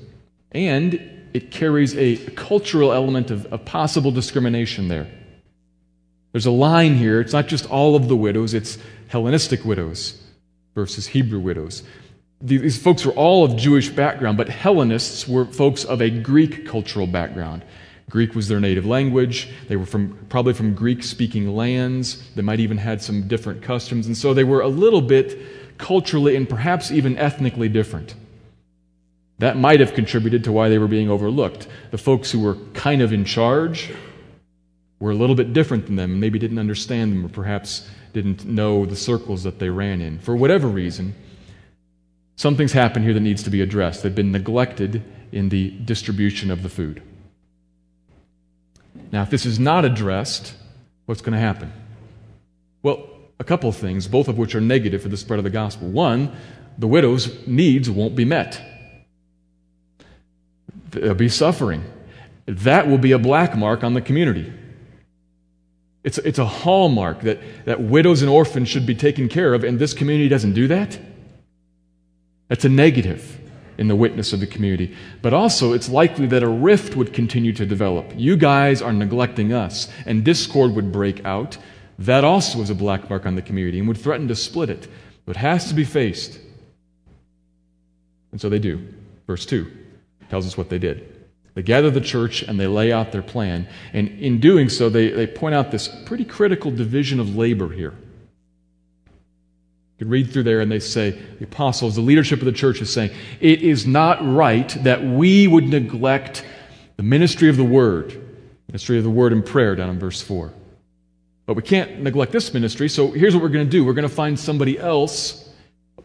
And 0.52 1.15
it 1.36 1.52
carries 1.52 1.98
a 1.98 2.16
cultural 2.36 2.94
element 2.94 3.30
of, 3.30 3.46
of 3.52 3.66
possible 3.66 4.10
discrimination 4.10 4.88
there. 4.88 5.06
There's 6.32 6.46
a 6.46 6.52
line 6.52 6.96
here. 6.96 7.20
It's 7.20 7.34
not 7.34 7.48
just 7.48 7.70
all 7.70 7.98
of 7.98 8.08
the 8.08 8.16
widows, 8.16 8.54
it's 8.54 8.78
Hellenistic 9.10 9.66
widows 9.66 10.18
versus 10.76 11.08
Hebrew 11.08 11.42
widows. 11.42 11.84
These 12.40 12.82
folks 12.82 13.06
were 13.06 13.12
all 13.12 13.44
of 13.44 13.58
Jewish 13.58 13.90
background, 13.90 14.38
but 14.38 14.48
Hellenists 14.48 15.28
were 15.28 15.44
folks 15.44 15.84
of 15.84 16.02
a 16.02 16.10
Greek 16.10 16.66
cultural 16.66 17.06
background. 17.06 17.66
Greek 18.10 18.34
was 18.34 18.48
their 18.48 18.62
native 18.62 18.86
language. 18.86 19.50
They 19.68 19.76
were 19.76 19.86
from, 19.86 20.18
probably 20.30 20.54
from 20.54 20.74
Greek 20.74 21.04
speaking 21.04 21.54
lands. 21.54 22.24
They 22.36 22.44
might 22.44 22.62
even 22.62 22.78
had 22.78 23.02
some 23.02 23.28
different 23.28 23.62
customs. 23.62 24.08
And 24.08 24.16
so 24.16 24.34
they 24.34 24.46
were 24.46 24.62
a 24.62 24.70
little 24.70 25.02
bit 25.02 25.78
culturally 25.78 26.38
and 26.38 26.48
perhaps 26.48 26.92
even 26.92 27.18
ethnically 27.18 27.68
different. 27.68 28.16
That 29.40 29.58
might 29.58 29.82
have 29.82 29.94
contributed 29.94 30.46
to 30.46 30.52
why 30.52 30.70
they 30.70 30.78
were 30.78 30.88
being 30.88 31.10
overlooked. 31.10 31.68
The 31.92 31.98
folks 31.98 32.32
who 32.32 32.40
were 32.40 32.56
kind 32.74 33.02
of 33.02 33.12
in 33.12 33.26
charge 33.26 33.92
were 35.00 35.12
a 35.12 35.16
little 35.16 35.36
bit 35.36 35.54
different 35.54 35.88
than 35.88 35.98
them 35.98 36.12
and 36.12 36.22
maybe 36.22 36.40
didn't 36.40 36.60
understand 36.60 37.12
them 37.12 37.26
or 37.26 37.30
perhaps 37.30 37.88
didn't 38.14 38.46
know 38.46 38.86
the 38.86 38.96
circles 38.96 39.44
that 39.44 39.60
they 39.60 39.70
ran 39.70 40.02
in. 40.02 40.20
For 40.20 40.36
whatever 40.36 40.68
reason, 40.70 41.14
something's 42.38 42.72
happened 42.72 43.04
here 43.04 43.14
that 43.14 43.20
needs 43.20 43.44
to 43.44 43.50
be 43.50 43.62
addressed. 43.62 44.04
They've 44.04 44.16
been 44.16 44.32
neglected 44.32 45.04
in 45.34 45.50
the 45.50 45.72
distribution 45.72 46.50
of 46.50 46.64
the 46.64 46.70
food. 46.70 47.02
Now, 49.12 49.22
if 49.24 49.30
this 49.30 49.46
is 49.46 49.60
not 49.60 49.84
addressed, 49.84 50.54
what's 51.08 51.22
going 51.22 51.34
to 51.34 51.40
happen? 51.40 51.74
Well, 52.82 53.10
a 53.38 53.44
couple 53.44 53.68
of 53.68 53.76
things, 53.76 54.08
both 54.08 54.30
of 54.30 54.38
which 54.38 54.56
are 54.56 54.62
negative 54.62 55.02
for 55.02 55.10
the 55.10 55.18
spread 55.18 55.40
of 55.40 55.44
the 55.44 55.50
gospel. 55.50 55.90
One, 55.90 56.34
the 56.78 56.88
widow's 56.88 57.46
needs 57.46 57.90
won't 57.90 58.16
be 58.16 58.24
met. 58.24 58.62
There'll 60.96 61.16
be 61.16 61.30
suffering. 61.30 61.84
That 62.46 62.88
will 62.88 62.98
be 62.98 63.12
a 63.12 63.20
black 63.20 63.56
mark 63.56 63.84
on 63.84 63.94
the 63.94 64.02
community. 64.02 64.52
It's, 66.04 66.20
it's 66.20 66.38
a 66.38 66.46
hallmark 66.46 67.22
that, 67.22 67.40
that 67.66 67.82
widows 67.82 68.22
and 68.22 68.30
orphans 68.30 68.70
should 68.70 68.86
be 68.86 68.94
taken 68.94 69.28
care 69.28 69.54
of, 69.54 69.64
and 69.64 69.80
this 69.80 69.94
community 69.94 70.30
doesn't 70.30 70.54
do 70.54 70.68
that. 70.68 71.00
That's 72.48 72.64
a 72.64 72.70
negative 72.70 73.40
in 73.78 73.88
the 73.88 73.96
witness 73.96 74.32
of 74.32 74.40
the 74.40 74.48
community. 74.48 74.96
But 75.24 75.34
also, 75.34 75.74
it's 75.74 75.90
likely 75.90 76.28
that 76.28 76.44
a 76.44 76.48
rift 76.48 76.96
would 76.96 77.12
continue 77.12 77.54
to 77.54 77.66
develop. 77.66 78.14
You 78.16 78.38
guys 78.38 78.82
are 78.84 78.94
neglecting 78.94 79.52
us, 79.52 79.90
and 80.06 80.24
discord 80.24 80.76
would 80.76 80.92
break 80.92 81.26
out. 81.26 81.58
That 81.98 82.24
also 82.24 82.62
is 82.62 82.70
a 82.70 82.76
black 82.76 83.10
mark 83.10 83.26
on 83.26 83.36
the 83.36 83.42
community 83.42 83.80
and 83.80 83.88
would 83.88 83.98
threaten 83.98 84.28
to 84.28 84.36
split 84.36 84.70
it. 84.70 84.88
But 85.26 85.38
it 85.38 85.40
has 85.40 85.68
to 85.70 85.74
be 85.74 85.86
faced. 85.86 86.40
And 88.32 88.40
so 88.40 88.48
they 88.48 88.60
do. 88.60 88.94
Verse 89.26 89.46
2 89.46 89.85
tells 90.30 90.46
us 90.46 90.58
what 90.58 90.70
they 90.70 90.80
did. 90.80 91.12
They 91.56 91.64
gather 91.64 91.90
the 91.90 92.02
church 92.02 92.44
and 92.44 92.60
they 92.60 92.68
lay 92.68 92.92
out 92.92 93.12
their 93.14 93.22
plan. 93.22 93.68
And 93.94 94.10
in 94.20 94.40
doing 94.40 94.68
so, 94.68 94.90
they, 94.90 95.10
they 95.10 95.26
point 95.26 95.56
out 95.56 95.72
this 95.72 95.88
pretty 95.88 96.26
critical 96.26 96.70
division 96.70 97.20
of 97.20 97.36
labor 97.36 97.70
here. 97.70 97.94
You 99.96 100.00
could 100.00 100.10
read 100.10 100.34
through 100.34 100.44
there 100.44 100.60
and 100.60 100.70
they 100.70 100.80
say, 100.80 101.12
the 101.12 101.46
apostles, 101.46 101.96
the 101.96 102.02
leadership 102.02 102.40
of 102.40 102.46
the 102.46 102.52
church 102.52 102.82
is 102.82 102.92
saying, 102.92 103.12
it 103.40 103.62
is 103.62 103.88
not 103.88 104.20
right 104.22 104.68
that 104.84 105.02
we 105.02 105.48
would 105.48 105.70
neglect 105.70 106.46
the 106.98 107.04
ministry 107.04 107.48
of 107.48 107.56
the 107.56 107.64
word, 107.64 108.22
ministry 108.68 108.98
of 108.98 109.06
the 109.06 109.10
word 109.10 109.32
and 109.32 109.46
prayer 109.46 109.76
down 109.76 109.90
in 109.90 109.98
verse 109.98 110.22
4. 110.22 110.54
But 111.46 111.56
we 111.56 111.62
can't 111.62 112.02
neglect 112.02 112.34
this 112.34 112.54
ministry, 112.54 112.90
so 112.90 113.12
here's 113.12 113.34
what 113.34 113.42
we're 113.42 113.50
going 113.50 113.66
to 113.66 113.72
do. 113.72 113.86
We're 113.86 113.94
going 113.94 114.08
to 114.08 114.14
find 114.14 114.38
somebody 114.38 114.78
else. 114.78 115.50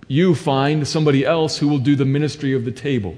You 0.07 0.37
find 0.37 0.87
somebody 0.87 1.25
else 1.25 1.57
who 1.57 1.67
will 1.67 1.79
do 1.79 1.97
the 1.97 2.05
ministry 2.05 2.53
of 2.53 2.65
the 2.65 2.73
table. 2.73 3.17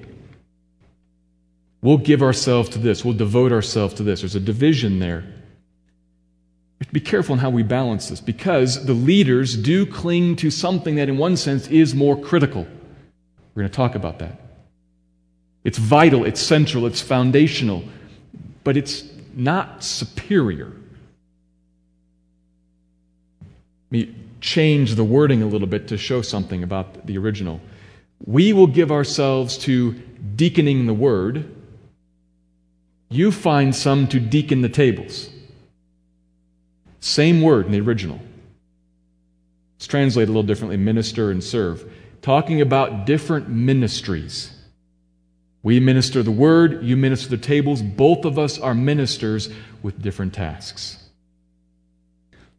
We'll 1.83 1.99
give 1.99 2.23
ourselves 2.23 2.69
to 2.71 2.79
this. 2.79 3.05
We'll 3.05 3.15
devote 3.15 3.53
ourselves 3.53 3.95
to 3.95 4.05
this. 4.05 4.21
There's 4.21 4.37
a 4.37 4.41
division 4.41 5.01
there. 5.01 5.23
We 5.23 6.85
have 6.85 6.89
to 6.89 6.95
be 6.95 7.01
careful 7.01 7.35
in 7.35 7.41
how 7.41 7.51
we 7.51 7.65
balance 7.65 8.09
this 8.09 8.21
because 8.21 8.87
the 8.87 8.95
leaders 8.95 9.57
do 9.57 9.85
cling 9.85 10.37
to 10.37 10.51
something 10.51 10.95
that, 10.95 11.09
in 11.09 11.19
one 11.19 11.37
sense, 11.37 11.67
is 11.69 11.95
more 11.95 12.19
critical. 12.19 12.67
We're 13.55 13.63
going 13.63 13.71
to 13.71 13.77
talk 13.77 13.97
about 13.97 14.21
that. 14.21 14.41
It's 15.65 15.79
vital, 15.79 16.25
it's 16.25 16.41
central, 16.41 16.87
it's 16.87 17.01
foundational, 17.01 17.85
but 18.65 18.77
it's 18.77 19.05
not 19.35 19.83
superior. 19.83 20.73
Let 23.91 23.91
me 23.91 24.15
change 24.41 24.95
the 24.95 25.05
wording 25.05 25.43
a 25.43 25.47
little 25.47 25.69
bit 25.69 25.89
to 25.89 25.99
show 25.99 26.23
something 26.23 26.63
about 26.63 27.07
the 27.07 27.19
original. 27.19 27.61
We 28.25 28.53
will 28.53 28.67
give 28.67 28.91
ourselves 28.91 29.59
to 29.59 29.93
deaconing 29.93 30.87
the 30.87 30.95
word 30.95 31.62
you 33.13 33.31
find 33.33 33.75
some 33.75 34.07
to 34.09 34.19
deacon 34.21 34.63
the 34.63 34.69
tables. 34.69 35.29
Same 37.01 37.43
word 37.43 37.67
in 37.67 37.73
the 37.73 37.81
original. 37.81 38.21
It's 39.77 39.87
translated 39.87 40.29
a 40.29 40.33
little 40.33 40.43
differently 40.45 40.77
minister 40.77 41.31
and 41.31 41.43
serve. 41.43 41.93
Talking 42.23 42.61
about 42.61 43.05
different 43.05 43.49
ministries. 43.49 44.57
We 45.65 45.81
minister 45.81 46.23
the 46.23 46.31
word, 46.31 46.85
you 46.85 46.97
minister 46.97 47.29
the 47.29 47.37
tables. 47.37 47.83
Both 47.83 48.25
of 48.25 48.39
us 48.39 48.59
are 48.59 48.75
ministers 48.75 49.49
with 49.83 50.01
different 50.01 50.35
tasks. 50.35 50.99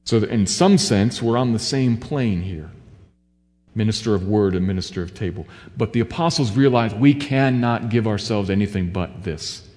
So, 0.05 0.17
in 0.17 0.47
some 0.47 0.77
sense, 0.77 1.21
we're 1.21 1.37
on 1.37 1.53
the 1.53 1.59
same 1.59 1.97
plane 1.97 2.41
here 2.41 2.71
minister 3.75 4.13
of 4.13 4.27
word 4.27 4.55
and 4.55 4.67
minister 4.67 5.01
of 5.01 5.13
table. 5.13 5.47
But 5.75 5.93
the 5.93 5.99
apostles 5.99 6.55
realized 6.55 6.97
we 6.99 7.13
cannot 7.13 7.89
give 7.89 8.07
ourselves 8.07 8.49
anything 8.49 8.91
but 8.91 9.23
this. 9.23 9.67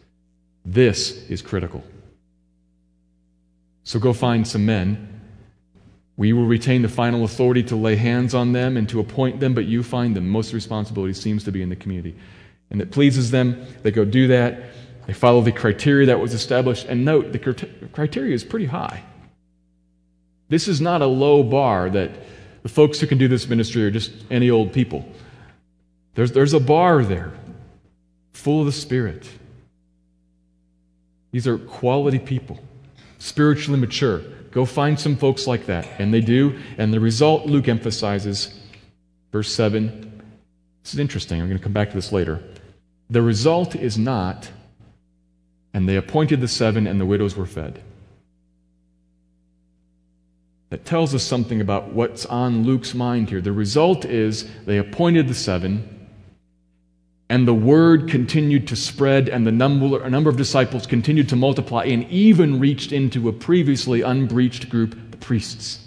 This 0.67 1.13
is 1.31 1.43
critical. 1.43 1.85
So 3.85 4.01
go 4.01 4.13
find 4.13 4.47
some 4.47 4.67
men. 4.67 5.21
We 6.17 6.33
will 6.33 6.47
retain 6.47 6.83
the 6.83 6.89
final 6.89 7.25
authority 7.25 7.63
to 7.65 7.77
lay 7.77 7.95
hands 7.95 8.35
on 8.35 8.53
them 8.53 8.77
and 8.77 8.89
to 8.89 8.99
appoint 8.99 9.39
them, 9.39 9.55
but 9.55 9.67
you 9.67 9.85
find 9.85 10.17
them. 10.17 10.29
Most 10.29 10.53
responsibility 10.53 11.15
seems 11.15 11.45
to 11.45 11.53
be 11.53 11.63
in 11.63 11.69
the 11.69 11.77
community. 11.77 12.17
And 12.71 12.83
it 12.83 12.91
pleases 12.91 13.31
them. 13.31 13.65
They 13.85 13.93
go 13.93 14.05
do 14.05 14.27
that. 14.29 14.65
They 15.07 15.13
follow 15.13 15.41
the 15.41 15.53
criteria 15.53 16.07
that 16.07 16.19
was 16.19 16.35
established. 16.35 16.87
And 16.87 17.05
note, 17.05 17.31
the 17.31 17.39
criteria 17.93 18.35
is 18.35 18.43
pretty 18.43 18.67
high. 18.67 19.05
This 20.49 20.67
is 20.67 20.81
not 20.81 21.01
a 21.01 21.07
low 21.07 21.45
bar 21.45 21.89
that 21.91 22.11
the 22.65 22.69
folks 22.69 22.99
who 22.99 23.07
can 23.07 23.19
do 23.19 23.29
this 23.29 23.49
ministry 23.49 23.85
are 23.85 23.91
just 23.93 24.11
any 24.33 24.51
old 24.51 24.73
people. 24.73 25.09
There's, 26.15 26.33
there's 26.33 26.55
a 26.55 26.61
bar 26.61 27.05
there, 27.05 27.33
full 28.33 28.61
of 28.61 28.67
the 28.67 28.73
Spirit. 28.73 29.29
These 31.37 31.47
are 31.47 31.59
quality 31.59 32.19
people, 32.19 32.59
spiritually 33.19 33.79
mature. 33.79 34.21
Go 34.53 34.65
find 34.65 34.99
some 34.99 35.17
folks 35.17 35.47
like 35.47 35.67
that. 35.67 35.87
And 35.99 36.15
they 36.15 36.23
do. 36.23 36.59
And 36.79 36.95
the 36.95 36.99
result, 36.99 37.45
Luke 37.45 37.69
emphasizes, 37.69 38.59
verse 39.33 39.53
7. 39.53 40.23
This 40.83 40.95
is 40.95 40.99
interesting. 40.99 41.39
I'm 41.39 41.47
going 41.47 41.59
to 41.59 41.63
come 41.63 41.75
back 41.75 41.91
to 41.91 41.95
this 41.95 42.11
later. 42.11 42.43
The 43.11 43.21
result 43.21 43.77
is 43.77 43.99
not, 43.99 44.51
and 45.75 45.87
they 45.87 45.97
appointed 45.97 46.41
the 46.41 46.49
seven, 46.49 46.87
and 46.87 46.99
the 46.99 47.05
widows 47.05 47.37
were 47.37 47.45
fed. 47.45 47.83
That 50.71 50.87
tells 50.87 51.15
us 51.15 51.23
something 51.23 51.61
about 51.61 51.93
what's 51.93 52.25
on 52.25 52.65
Luke's 52.65 52.95
mind 52.95 53.29
here. 53.29 53.43
The 53.43 53.53
result 53.53 54.07
is 54.07 54.51
they 54.65 54.79
appointed 54.79 55.29
the 55.29 55.35
seven, 55.35 55.96
and 57.29 57.47
the 57.47 57.55
word 57.55 58.09
continued 58.09 58.69
to 58.69 58.77
spread, 58.77 59.29
and 59.29 59.47
the 59.47 59.53
number, 59.53 60.09
number 60.09 60.31
of 60.31 60.37
disciples 60.37 60.87
continued 60.87 61.29
to 61.31 61.37
multiply, 61.37 61.85
and 61.85 62.09
even 62.09 62.61
reached 62.61 62.93
into 62.93 63.29
a 63.29 63.33
previously 63.33 64.03
unbreached 64.03 64.69
group, 64.69 64.97
the 65.11 65.17
priests. 65.17 65.81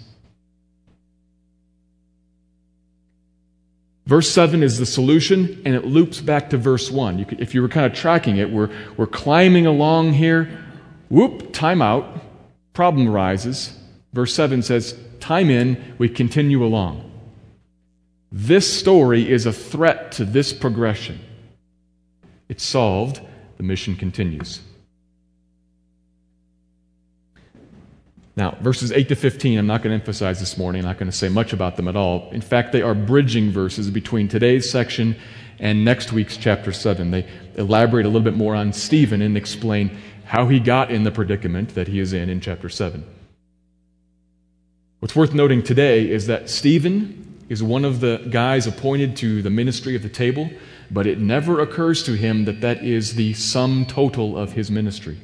Verse 4.06 4.28
7 4.28 4.62
is 4.62 4.78
the 4.78 4.86
solution, 4.86 5.62
and 5.64 5.74
it 5.74 5.86
loops 5.86 6.20
back 6.20 6.50
to 6.50 6.58
verse 6.58 6.90
1. 6.90 7.18
You 7.18 7.24
could, 7.24 7.40
if 7.40 7.54
you 7.54 7.62
were 7.62 7.68
kind 7.68 7.86
of 7.86 7.94
tracking 7.94 8.36
it, 8.36 8.50
we're, 8.50 8.68
we're 8.96 9.06
climbing 9.06 9.66
along 9.66 10.14
here. 10.14 10.50
Whoop, 11.08 11.52
time 11.52 11.80
out. 11.80 12.20
Problem 12.72 13.08
arises. 13.08 13.72
Verse 14.12 14.34
7 14.34 14.62
says, 14.62 14.98
Time 15.20 15.48
in, 15.48 15.94
we 15.96 16.08
continue 16.08 16.64
along. 16.64 17.08
This 18.32 18.72
story 18.72 19.30
is 19.30 19.46
a 19.46 19.52
threat 19.52 20.12
to 20.12 20.24
this 20.24 20.52
progression. 20.52 21.20
It's 22.50 22.64
solved. 22.64 23.20
The 23.58 23.62
mission 23.62 23.94
continues. 23.94 24.60
Now, 28.34 28.58
verses 28.60 28.90
8 28.90 29.08
to 29.08 29.14
15, 29.14 29.56
I'm 29.56 29.68
not 29.68 29.82
going 29.82 29.96
to 29.96 30.00
emphasize 30.00 30.40
this 30.40 30.58
morning. 30.58 30.80
I'm 30.80 30.88
not 30.88 30.98
going 30.98 31.10
to 31.10 31.16
say 31.16 31.28
much 31.28 31.52
about 31.52 31.76
them 31.76 31.86
at 31.86 31.94
all. 31.94 32.28
In 32.32 32.40
fact, 32.40 32.72
they 32.72 32.82
are 32.82 32.94
bridging 32.94 33.52
verses 33.52 33.88
between 33.90 34.26
today's 34.26 34.68
section 34.68 35.14
and 35.60 35.84
next 35.84 36.12
week's 36.12 36.36
chapter 36.36 36.72
7. 36.72 37.12
They 37.12 37.28
elaborate 37.54 38.04
a 38.04 38.08
little 38.08 38.24
bit 38.24 38.34
more 38.34 38.56
on 38.56 38.72
Stephen 38.72 39.22
and 39.22 39.36
explain 39.36 39.96
how 40.24 40.48
he 40.48 40.58
got 40.58 40.90
in 40.90 41.04
the 41.04 41.12
predicament 41.12 41.76
that 41.76 41.86
he 41.86 42.00
is 42.00 42.12
in 42.12 42.28
in 42.28 42.40
chapter 42.40 42.68
7. 42.68 43.04
What's 44.98 45.14
worth 45.14 45.34
noting 45.34 45.62
today 45.62 46.10
is 46.10 46.26
that 46.26 46.50
Stephen 46.50 47.38
is 47.48 47.62
one 47.62 47.84
of 47.84 48.00
the 48.00 48.26
guys 48.30 48.66
appointed 48.66 49.16
to 49.18 49.40
the 49.42 49.50
ministry 49.50 49.94
of 49.94 50.02
the 50.02 50.08
table 50.08 50.50
but 50.90 51.06
it 51.06 51.18
never 51.18 51.60
occurs 51.60 52.02
to 52.04 52.12
him 52.12 52.44
that 52.46 52.60
that 52.60 52.84
is 52.84 53.14
the 53.14 53.32
sum 53.34 53.86
total 53.86 54.36
of 54.36 54.52
his 54.52 54.70
ministry. 54.70 55.18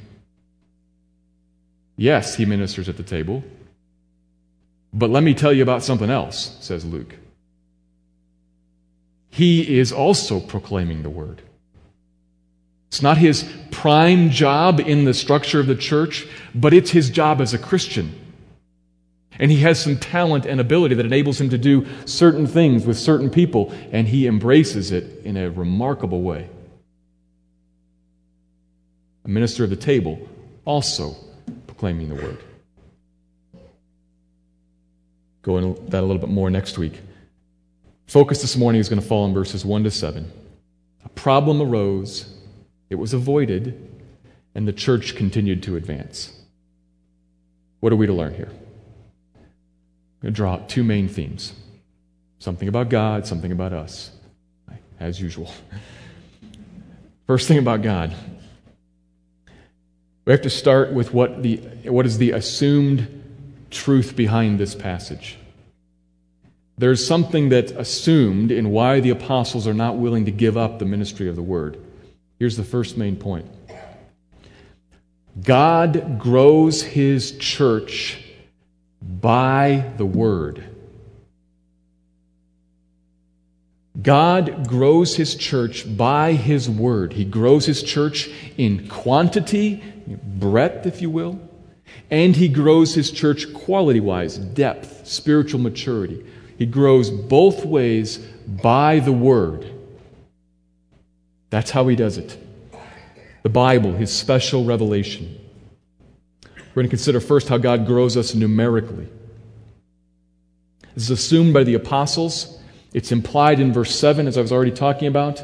Yes, 1.97 2.35
he 2.35 2.45
ministers 2.45 2.87
at 2.87 2.97
the 2.97 3.03
table, 3.03 3.43
but 4.93 5.09
let 5.09 5.23
me 5.23 5.33
tell 5.33 5.51
you 5.51 5.63
about 5.63 5.83
something 5.83 6.09
else, 6.09 6.57
says 6.61 6.85
Luke. 6.85 7.15
He 9.29 9.77
is 9.77 9.91
also 9.91 10.39
proclaiming 10.39 11.03
the 11.03 11.09
word. 11.09 11.41
It's 12.87 13.01
not 13.01 13.17
his 13.17 13.51
prime 13.71 14.29
job 14.29 14.79
in 14.79 15.05
the 15.05 15.13
structure 15.13 15.59
of 15.59 15.67
the 15.67 15.75
church, 15.75 16.25
but 16.55 16.73
it's 16.73 16.91
his 16.91 17.09
job 17.09 17.41
as 17.41 17.53
a 17.53 17.57
Christian. 17.57 18.26
And 19.39 19.51
he 19.51 19.57
has 19.61 19.79
some 19.79 19.97
talent 19.97 20.45
and 20.45 20.59
ability 20.59 20.95
that 20.95 21.05
enables 21.05 21.39
him 21.39 21.49
to 21.49 21.57
do 21.57 21.85
certain 22.05 22.47
things 22.47 22.85
with 22.85 22.97
certain 22.97 23.29
people, 23.29 23.71
and 23.91 24.07
he 24.07 24.27
embraces 24.27 24.91
it 24.91 25.23
in 25.25 25.37
a 25.37 25.49
remarkable 25.49 26.21
way. 26.21 26.49
A 29.25 29.29
minister 29.29 29.63
of 29.63 29.69
the 29.69 29.75
table 29.75 30.27
also 30.65 31.15
proclaiming 31.67 32.09
the 32.09 32.15
word. 32.15 32.39
Go 35.43 35.57
into 35.57 35.81
that 35.91 36.01
a 36.01 36.05
little 36.05 36.21
bit 36.21 36.29
more 36.29 36.49
next 36.49 36.77
week. 36.77 36.99
Focus 38.07 38.41
this 38.41 38.57
morning 38.57 38.81
is 38.81 38.89
going 38.89 39.01
to 39.01 39.07
fall 39.07 39.25
on 39.25 39.33
verses 39.33 39.63
1 39.63 39.83
to 39.83 39.91
7. 39.91 40.31
A 41.05 41.09
problem 41.09 41.61
arose, 41.61 42.33
it 42.89 42.95
was 42.95 43.13
avoided, 43.13 44.01
and 44.55 44.67
the 44.67 44.73
church 44.73 45.15
continued 45.15 45.61
to 45.63 45.75
advance. 45.75 46.33
What 47.79 47.93
are 47.93 47.95
we 47.95 48.07
to 48.07 48.13
learn 48.13 48.33
here? 48.33 48.51
I'm 50.17 50.21
going 50.21 50.33
to 50.33 50.35
draw 50.35 50.53
out 50.53 50.69
two 50.69 50.83
main 50.83 51.07
themes 51.07 51.53
something 52.39 52.67
about 52.67 52.89
God, 52.89 53.27
something 53.27 53.51
about 53.51 53.73
us, 53.73 54.11
as 54.99 55.19
usual. 55.19 55.51
First 57.27 57.47
thing 57.47 57.57
about 57.57 57.81
God. 57.81 58.15
We 60.25 60.31
have 60.31 60.41
to 60.41 60.49
start 60.49 60.91
with 60.91 61.13
what, 61.13 61.43
the, 61.43 61.57
what 61.85 62.05
is 62.05 62.17
the 62.17 62.31
assumed 62.31 63.23
truth 63.69 64.15
behind 64.15 64.59
this 64.59 64.75
passage. 64.75 65.37
There's 66.77 67.05
something 67.05 67.49
that's 67.49 67.71
assumed 67.71 68.51
in 68.51 68.69
why 68.71 68.99
the 68.99 69.09
apostles 69.09 69.67
are 69.67 69.73
not 69.73 69.97
willing 69.97 70.25
to 70.25 70.31
give 70.31 70.57
up 70.57 70.79
the 70.79 70.85
ministry 70.85 71.27
of 71.27 71.35
the 71.35 71.41
word. 71.41 71.77
Here's 72.39 72.57
the 72.57 72.63
first 72.63 72.97
main 72.97 73.15
point 73.15 73.47
God 75.43 76.19
grows 76.19 76.81
his 76.81 77.37
church 77.37 78.19
by 79.27 79.83
the 79.97 80.05
Word. 80.05 80.63
God 84.01 84.69
grows 84.69 85.17
His 85.17 85.35
church 85.35 85.97
by 85.97 86.31
His 86.31 86.69
Word. 86.69 87.11
He 87.11 87.25
grows 87.25 87.65
His 87.65 87.83
church 87.83 88.29
in 88.55 88.87
quantity, 88.87 89.83
breadth, 90.07 90.85
if 90.85 91.01
you 91.01 91.09
will, 91.09 91.41
and 92.09 92.37
He 92.37 92.47
grows 92.47 92.95
His 92.95 93.11
church 93.11 93.53
quality 93.53 93.99
wise, 93.99 94.37
depth, 94.37 95.05
spiritual 95.05 95.59
maturity. 95.59 96.25
He 96.57 96.65
grows 96.65 97.11
both 97.11 97.65
ways 97.65 98.19
by 98.47 98.99
the 98.99 99.11
Word. 99.11 99.69
That's 101.49 101.71
how 101.71 101.85
He 101.89 101.97
does 101.97 102.17
it. 102.17 102.37
The 103.43 103.49
Bible, 103.49 103.91
His 103.91 104.09
special 104.09 104.63
revelation. 104.63 105.37
We're 106.45 106.83
going 106.83 106.85
to 106.85 106.89
consider 106.91 107.19
first 107.19 107.49
how 107.49 107.57
God 107.57 107.85
grows 107.85 108.15
us 108.15 108.33
numerically. 108.33 109.09
This 110.97 111.11
is 111.11 111.19
assumed 111.19 111.53
by 111.53 111.63
the 111.63 111.75
apostles. 111.75 112.57
It's 112.91 113.11
implied 113.11 113.59
in 113.59 113.71
verse 113.71 113.95
7, 113.95 114.25
as 114.25 114.35
I 114.35 114.41
was 114.41 114.51
already 114.51 114.71
talking 114.71 115.07
about. 115.07 115.43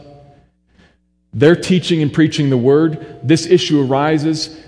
They're 1.32 1.56
teaching 1.56 2.02
and 2.02 2.12
preaching 2.12 2.50
the 2.50 2.58
word. 2.58 3.20
This 3.22 3.46
issue 3.46 3.80
arises. 3.80 4.60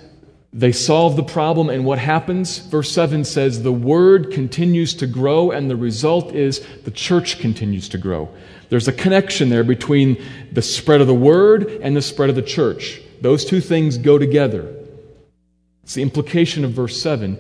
They 0.54 0.71
solve 0.71 1.15
the 1.15 1.24
problem, 1.24 1.71
and 1.71 1.86
what 1.86 1.98
happens? 1.98 2.60
Verse 2.60 2.91
7 2.91 3.24
says, 3.26 3.63
The 3.63 3.71
word 3.71 4.32
continues 4.32 4.93
to 4.98 5.08
grow, 5.08 5.50
and 5.50 5.71
the 5.71 5.76
result 5.76 6.36
is 6.36 6.63
the 6.84 6.91
church 6.91 7.39
continues 7.39 7.89
to 7.89 7.98
grow. 7.98 8.30
There's 8.69 8.88
a 8.88 8.93
connection 8.93 9.50
there 9.50 9.63
between 9.63 10.24
the 10.52 10.62
spread 10.62 11.02
of 11.02 11.08
the 11.08 11.15
word 11.15 11.67
and 11.82 11.98
the 11.98 12.02
spread 12.04 12.30
of 12.30 12.36
the 12.36 12.43
church. 12.43 13.02
Those 13.21 13.43
two 13.43 13.60
things 13.60 13.98
go 13.98 14.19
together. 14.19 14.71
It's 15.82 15.95
the 15.95 16.04
implication 16.04 16.63
of 16.63 16.74
verse 16.74 17.02
7. 17.02 17.39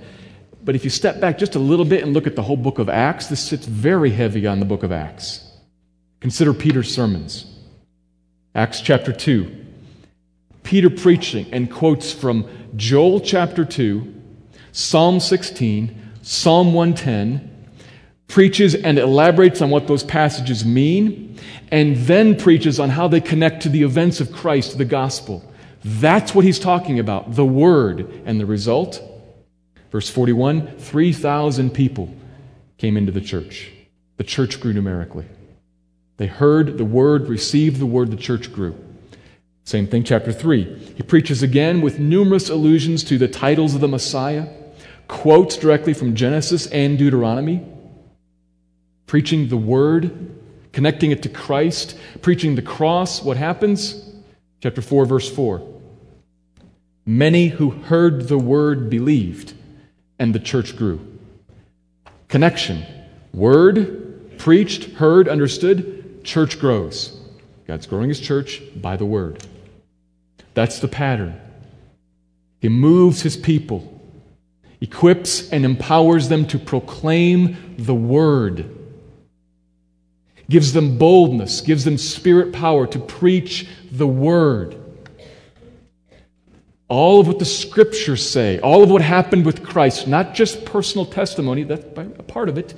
But 0.65 0.73
if 0.75 0.83
you 0.83 0.89
step 0.89 1.21
back 1.21 1.37
just 1.37 1.53
a 1.53 1.59
little 1.59 1.85
bit 1.85 2.03
and 2.03 2.13
look 2.13 2.25
at 2.25 2.35
the 2.35 2.41
whole 2.41 2.57
book 2.57 2.79
of 2.79 2.89
Acts, 2.89 3.27
this 3.27 3.39
sits 3.39 3.67
very 3.67 4.09
heavy 4.09 4.47
on 4.47 4.59
the 4.59 4.65
book 4.65 4.81
of 4.81 4.91
Acts. 4.91 5.47
Consider 6.19 6.55
Peter's 6.55 6.93
sermons. 6.93 7.45
Acts 8.55 8.81
chapter 8.81 9.13
2. 9.13 9.63
Peter 10.63 10.89
preaching 10.89 11.45
and 11.53 11.71
quotes 11.71 12.11
from 12.11 12.49
Joel 12.75 13.19
chapter 13.19 13.63
2, 13.63 14.11
Psalm 14.71 15.19
16, 15.19 16.13
Psalm 16.23 16.73
110, 16.73 17.69
preaches 18.27 18.73
and 18.73 18.97
elaborates 18.97 19.61
on 19.61 19.69
what 19.69 19.85
those 19.85 20.03
passages 20.03 20.65
mean, 20.65 21.39
and 21.71 21.95
then 21.95 22.35
preaches 22.35 22.79
on 22.79 22.89
how 22.89 23.07
they 23.07 23.21
connect 23.21 23.61
to 23.61 23.69
the 23.69 23.83
events 23.83 24.19
of 24.19 24.31
Christ, 24.31 24.79
the 24.79 24.85
gospel. 24.85 25.47
That's 25.83 26.33
what 26.33 26.43
he's 26.43 26.57
talking 26.57 26.99
about 26.99 27.35
the 27.35 27.45
Word. 27.45 28.23
And 28.25 28.39
the 28.39 28.47
result? 28.47 28.99
Verse 29.91 30.09
41 30.09 30.77
3,000 30.77 31.71
people 31.71 32.13
came 32.77 32.97
into 32.97 33.11
the 33.11 33.21
church. 33.21 33.71
The 34.17 34.23
church 34.23 34.59
grew 34.59 34.73
numerically. 34.73 35.25
They 36.17 36.27
heard 36.27 36.77
the 36.77 36.85
Word, 36.85 37.27
received 37.27 37.79
the 37.79 37.85
Word, 37.85 38.11
the 38.11 38.17
church 38.17 38.53
grew. 38.53 38.75
Same 39.65 39.87
thing, 39.87 40.03
chapter 40.03 40.31
3. 40.31 40.93
He 40.95 41.01
preaches 41.01 41.41
again 41.41 41.81
with 41.81 41.99
numerous 41.99 42.49
allusions 42.49 43.03
to 43.05 43.17
the 43.17 43.27
titles 43.27 43.73
of 43.73 43.81
the 43.81 43.87
Messiah, 43.87 44.47
quotes 45.07 45.57
directly 45.57 45.93
from 45.93 46.15
Genesis 46.15 46.67
and 46.67 46.99
Deuteronomy, 46.99 47.65
preaching 49.07 49.47
the 49.47 49.57
word, 49.57 50.35
connecting 50.71 51.09
it 51.09 51.23
to 51.23 51.29
Christ, 51.29 51.97
preaching 52.21 52.53
the 52.53 52.61
cross. 52.61 53.23
What 53.23 53.37
happens? 53.37 54.07
Chapter 54.61 54.83
4, 54.83 55.05
verse 55.05 55.29
4. 55.33 55.67
Many 57.07 57.47
who 57.47 57.71
heard 57.71 58.27
the 58.27 58.37
word 58.37 58.89
believed, 58.89 59.54
and 60.19 60.33
the 60.33 60.39
church 60.39 60.75
grew. 60.75 60.99
Connection. 62.27 62.85
Word, 63.33 64.37
preached, 64.37 64.95
heard, 64.95 65.27
understood, 65.27 66.23
church 66.23 66.59
grows. 66.59 67.19
God's 67.67 67.87
growing 67.87 68.09
his 68.09 68.19
church 68.19 68.61
by 68.75 68.95
the 68.95 69.05
word. 69.05 69.43
That's 70.53 70.79
the 70.79 70.87
pattern. 70.87 71.39
He 72.59 72.69
moves 72.69 73.21
his 73.21 73.37
people, 73.37 74.01
equips 74.81 75.49
and 75.49 75.65
empowers 75.65 76.29
them 76.29 76.47
to 76.47 76.59
proclaim 76.59 77.75
the 77.77 77.93
word, 77.93 78.69
gives 80.49 80.73
them 80.73 80.97
boldness, 80.97 81.61
gives 81.61 81.85
them 81.85 81.97
spirit 81.97 82.53
power 82.53 82.87
to 82.87 82.99
preach 82.99 83.67
the 83.91 84.07
word. 84.07 84.75
All 86.87 87.19
of 87.19 87.27
what 87.27 87.39
the 87.39 87.45
scriptures 87.45 88.27
say, 88.27 88.59
all 88.59 88.83
of 88.83 88.91
what 88.91 89.01
happened 89.01 89.45
with 89.45 89.63
Christ, 89.63 90.07
not 90.07 90.35
just 90.35 90.65
personal 90.65 91.05
testimony, 91.05 91.63
that's 91.63 91.83
a 91.83 92.23
part 92.23 92.47
of 92.47 92.57
it, 92.57 92.75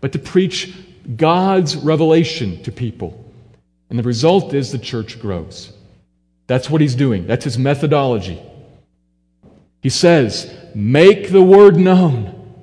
but 0.00 0.12
to 0.12 0.18
preach 0.18 0.74
God's 1.16 1.76
revelation 1.76 2.62
to 2.62 2.72
people. 2.72 3.32
And 3.88 3.98
the 3.98 4.04
result 4.04 4.54
is 4.54 4.70
the 4.70 4.78
church 4.78 5.20
grows. 5.20 5.72
That's 6.46 6.70
what 6.70 6.80
he's 6.80 6.94
doing, 6.94 7.26
that's 7.26 7.44
his 7.44 7.58
methodology. 7.58 8.40
He 9.82 9.88
says, 9.88 10.52
Make 10.74 11.30
the 11.30 11.42
word 11.42 11.76
known, 11.76 12.54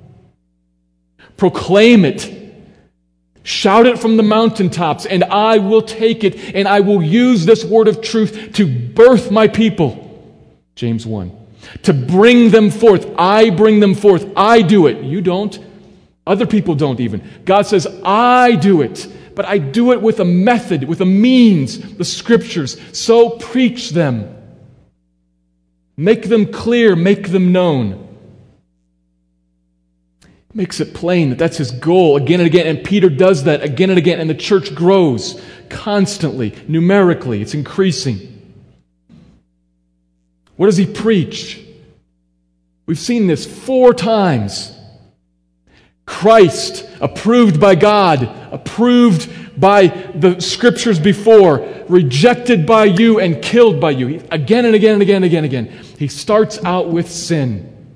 proclaim 1.36 2.06
it, 2.06 2.32
shout 3.42 3.86
it 3.86 3.98
from 3.98 4.16
the 4.16 4.22
mountaintops, 4.22 5.04
and 5.04 5.24
I 5.24 5.58
will 5.58 5.82
take 5.82 6.24
it 6.24 6.54
and 6.54 6.66
I 6.66 6.80
will 6.80 7.02
use 7.02 7.44
this 7.44 7.64
word 7.64 7.88
of 7.88 8.00
truth 8.00 8.54
to 8.54 8.66
birth 8.66 9.30
my 9.30 9.48
people. 9.48 10.07
James 10.78 11.04
1. 11.04 11.32
To 11.82 11.92
bring 11.92 12.50
them 12.50 12.70
forth. 12.70 13.12
I 13.18 13.50
bring 13.50 13.80
them 13.80 13.96
forth. 13.96 14.24
I 14.36 14.62
do 14.62 14.86
it. 14.86 15.02
You 15.02 15.20
don't. 15.20 15.58
Other 16.24 16.46
people 16.46 16.76
don't 16.76 17.00
even. 17.00 17.28
God 17.44 17.62
says, 17.62 17.88
I 18.04 18.54
do 18.54 18.82
it. 18.82 19.08
But 19.34 19.44
I 19.44 19.58
do 19.58 19.90
it 19.90 20.00
with 20.00 20.20
a 20.20 20.24
method, 20.24 20.84
with 20.84 21.00
a 21.00 21.04
means, 21.04 21.96
the 21.96 22.04
scriptures. 22.04 22.80
So 22.96 23.30
preach 23.30 23.90
them. 23.90 24.36
Make 25.96 26.28
them 26.28 26.52
clear, 26.52 26.94
make 26.94 27.32
them 27.32 27.50
known. 27.50 28.16
Makes 30.54 30.78
it 30.78 30.94
plain 30.94 31.30
that 31.30 31.38
that's 31.38 31.56
his 31.56 31.72
goal 31.72 32.16
again 32.16 32.38
and 32.38 32.46
again. 32.46 32.68
And 32.68 32.84
Peter 32.84 33.08
does 33.08 33.44
that 33.44 33.64
again 33.64 33.90
and 33.90 33.98
again. 33.98 34.20
And 34.20 34.30
the 34.30 34.34
church 34.34 34.76
grows 34.76 35.42
constantly, 35.70 36.54
numerically. 36.68 37.42
It's 37.42 37.54
increasing. 37.54 38.37
What 40.58 40.66
does 40.66 40.76
he 40.76 40.86
preach? 40.86 41.64
We've 42.84 42.98
seen 42.98 43.28
this 43.28 43.46
four 43.46 43.94
times. 43.94 44.76
Christ, 46.04 46.84
approved 47.00 47.60
by 47.60 47.76
God, 47.76 48.24
approved 48.50 49.60
by 49.60 49.86
the 49.86 50.40
scriptures 50.40 50.98
before, 50.98 51.58
rejected 51.88 52.66
by 52.66 52.86
you 52.86 53.20
and 53.20 53.40
killed 53.40 53.80
by 53.80 53.92
you. 53.92 54.20
Again 54.32 54.64
and 54.64 54.74
again 54.74 54.94
and 54.94 55.02
again 55.02 55.16
and 55.16 55.24
again 55.26 55.44
and 55.44 55.54
again. 55.54 55.84
He 55.96 56.08
starts 56.08 56.58
out 56.64 56.88
with 56.88 57.08
sin. 57.08 57.94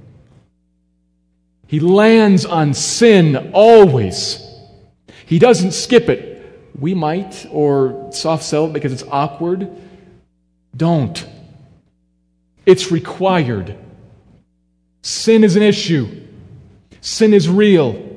He 1.66 1.80
lands 1.80 2.44
on 2.44 2.72
sin 2.74 3.50
always. 3.54 4.38
He 5.26 5.40
doesn't 5.40 5.72
skip 5.72 6.08
it. 6.08 6.28
We 6.78 6.94
might, 6.94 7.44
or 7.50 8.12
soft 8.12 8.44
sell 8.44 8.66
it 8.66 8.72
because 8.72 8.92
it's 8.92 9.04
awkward. 9.10 9.68
Don't. 10.76 11.26
It's 12.64 12.90
required. 12.90 13.76
Sin 15.02 15.44
is 15.44 15.56
an 15.56 15.62
issue, 15.62 16.26
sin 17.00 17.34
is 17.34 17.48
real. 17.48 18.10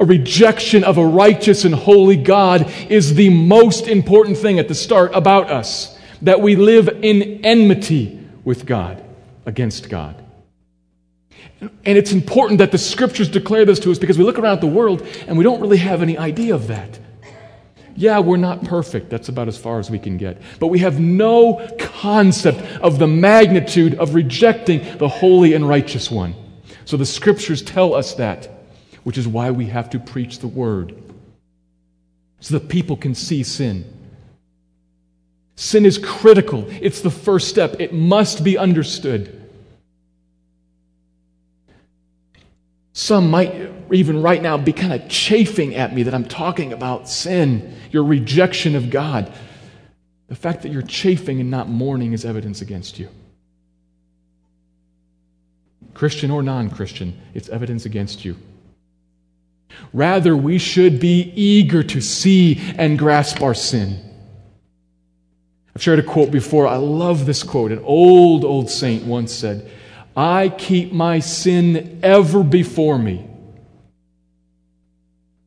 A 0.00 0.04
rejection 0.04 0.82
of 0.82 0.98
a 0.98 1.06
righteous 1.06 1.64
and 1.64 1.72
holy 1.72 2.16
God 2.16 2.68
is 2.90 3.14
the 3.14 3.30
most 3.30 3.86
important 3.86 4.36
thing 4.36 4.58
at 4.58 4.66
the 4.66 4.74
start 4.74 5.12
about 5.14 5.48
us 5.48 5.96
that 6.22 6.40
we 6.40 6.56
live 6.56 6.88
in 6.88 7.44
enmity 7.44 8.18
with 8.42 8.66
God, 8.66 9.00
against 9.46 9.88
God. 9.88 10.16
And 11.60 11.98
it's 11.98 12.10
important 12.10 12.58
that 12.58 12.72
the 12.72 12.78
scriptures 12.78 13.28
declare 13.28 13.64
this 13.64 13.78
to 13.80 13.92
us 13.92 13.98
because 13.98 14.18
we 14.18 14.24
look 14.24 14.38
around 14.38 14.60
the 14.60 14.66
world 14.66 15.06
and 15.28 15.38
we 15.38 15.44
don't 15.44 15.60
really 15.60 15.76
have 15.76 16.02
any 16.02 16.18
idea 16.18 16.54
of 16.54 16.66
that. 16.66 16.98
Yeah, 17.94 18.18
we're 18.20 18.36
not 18.38 18.64
perfect. 18.64 19.10
That's 19.10 19.28
about 19.28 19.48
as 19.48 19.58
far 19.58 19.78
as 19.78 19.90
we 19.90 19.98
can 19.98 20.16
get. 20.16 20.40
But 20.58 20.68
we 20.68 20.78
have 20.80 20.98
no 20.98 21.66
concept 21.78 22.60
of 22.80 22.98
the 22.98 23.06
magnitude 23.06 23.94
of 23.94 24.14
rejecting 24.14 24.98
the 24.98 25.08
holy 25.08 25.54
and 25.54 25.68
righteous 25.68 26.10
one. 26.10 26.34
So 26.84 26.96
the 26.96 27.06
scriptures 27.06 27.62
tell 27.62 27.94
us 27.94 28.14
that, 28.14 28.48
which 29.04 29.18
is 29.18 29.28
why 29.28 29.50
we 29.50 29.66
have 29.66 29.90
to 29.90 29.98
preach 29.98 30.38
the 30.38 30.48
word 30.48 30.94
so 32.40 32.58
that 32.58 32.68
people 32.68 32.96
can 32.96 33.14
see 33.14 33.42
sin. 33.42 33.84
Sin 35.54 35.86
is 35.86 35.98
critical, 35.98 36.66
it's 36.68 37.02
the 37.02 37.10
first 37.10 37.48
step, 37.48 37.76
it 37.78 37.92
must 37.92 38.42
be 38.42 38.58
understood. 38.58 39.41
Some 42.92 43.30
might 43.30 43.70
even 43.90 44.22
right 44.22 44.42
now 44.42 44.58
be 44.58 44.72
kind 44.72 44.92
of 44.92 45.08
chafing 45.08 45.74
at 45.74 45.94
me 45.94 46.02
that 46.02 46.14
I'm 46.14 46.26
talking 46.26 46.72
about 46.72 47.08
sin, 47.08 47.74
your 47.90 48.04
rejection 48.04 48.76
of 48.76 48.90
God. 48.90 49.32
The 50.28 50.34
fact 50.34 50.62
that 50.62 50.72
you're 50.72 50.82
chafing 50.82 51.40
and 51.40 51.50
not 51.50 51.68
mourning 51.68 52.12
is 52.12 52.24
evidence 52.24 52.60
against 52.60 52.98
you. 52.98 53.08
Christian 55.94 56.30
or 56.30 56.42
non 56.42 56.70
Christian, 56.70 57.18
it's 57.34 57.48
evidence 57.48 57.84
against 57.84 58.24
you. 58.24 58.36
Rather, 59.92 60.36
we 60.36 60.58
should 60.58 61.00
be 61.00 61.32
eager 61.34 61.82
to 61.82 62.00
see 62.00 62.60
and 62.76 62.98
grasp 62.98 63.42
our 63.42 63.54
sin. 63.54 63.98
I've 65.74 65.82
shared 65.82 65.98
a 65.98 66.02
quote 66.02 66.30
before. 66.30 66.66
I 66.66 66.76
love 66.76 67.24
this 67.24 67.42
quote. 67.42 67.72
An 67.72 67.78
old, 67.80 68.44
old 68.44 68.70
saint 68.70 69.04
once 69.04 69.32
said, 69.32 69.70
I 70.16 70.48
keep 70.48 70.92
my 70.92 71.20
sin 71.20 72.00
ever 72.02 72.42
before 72.42 72.98
me. 72.98 73.26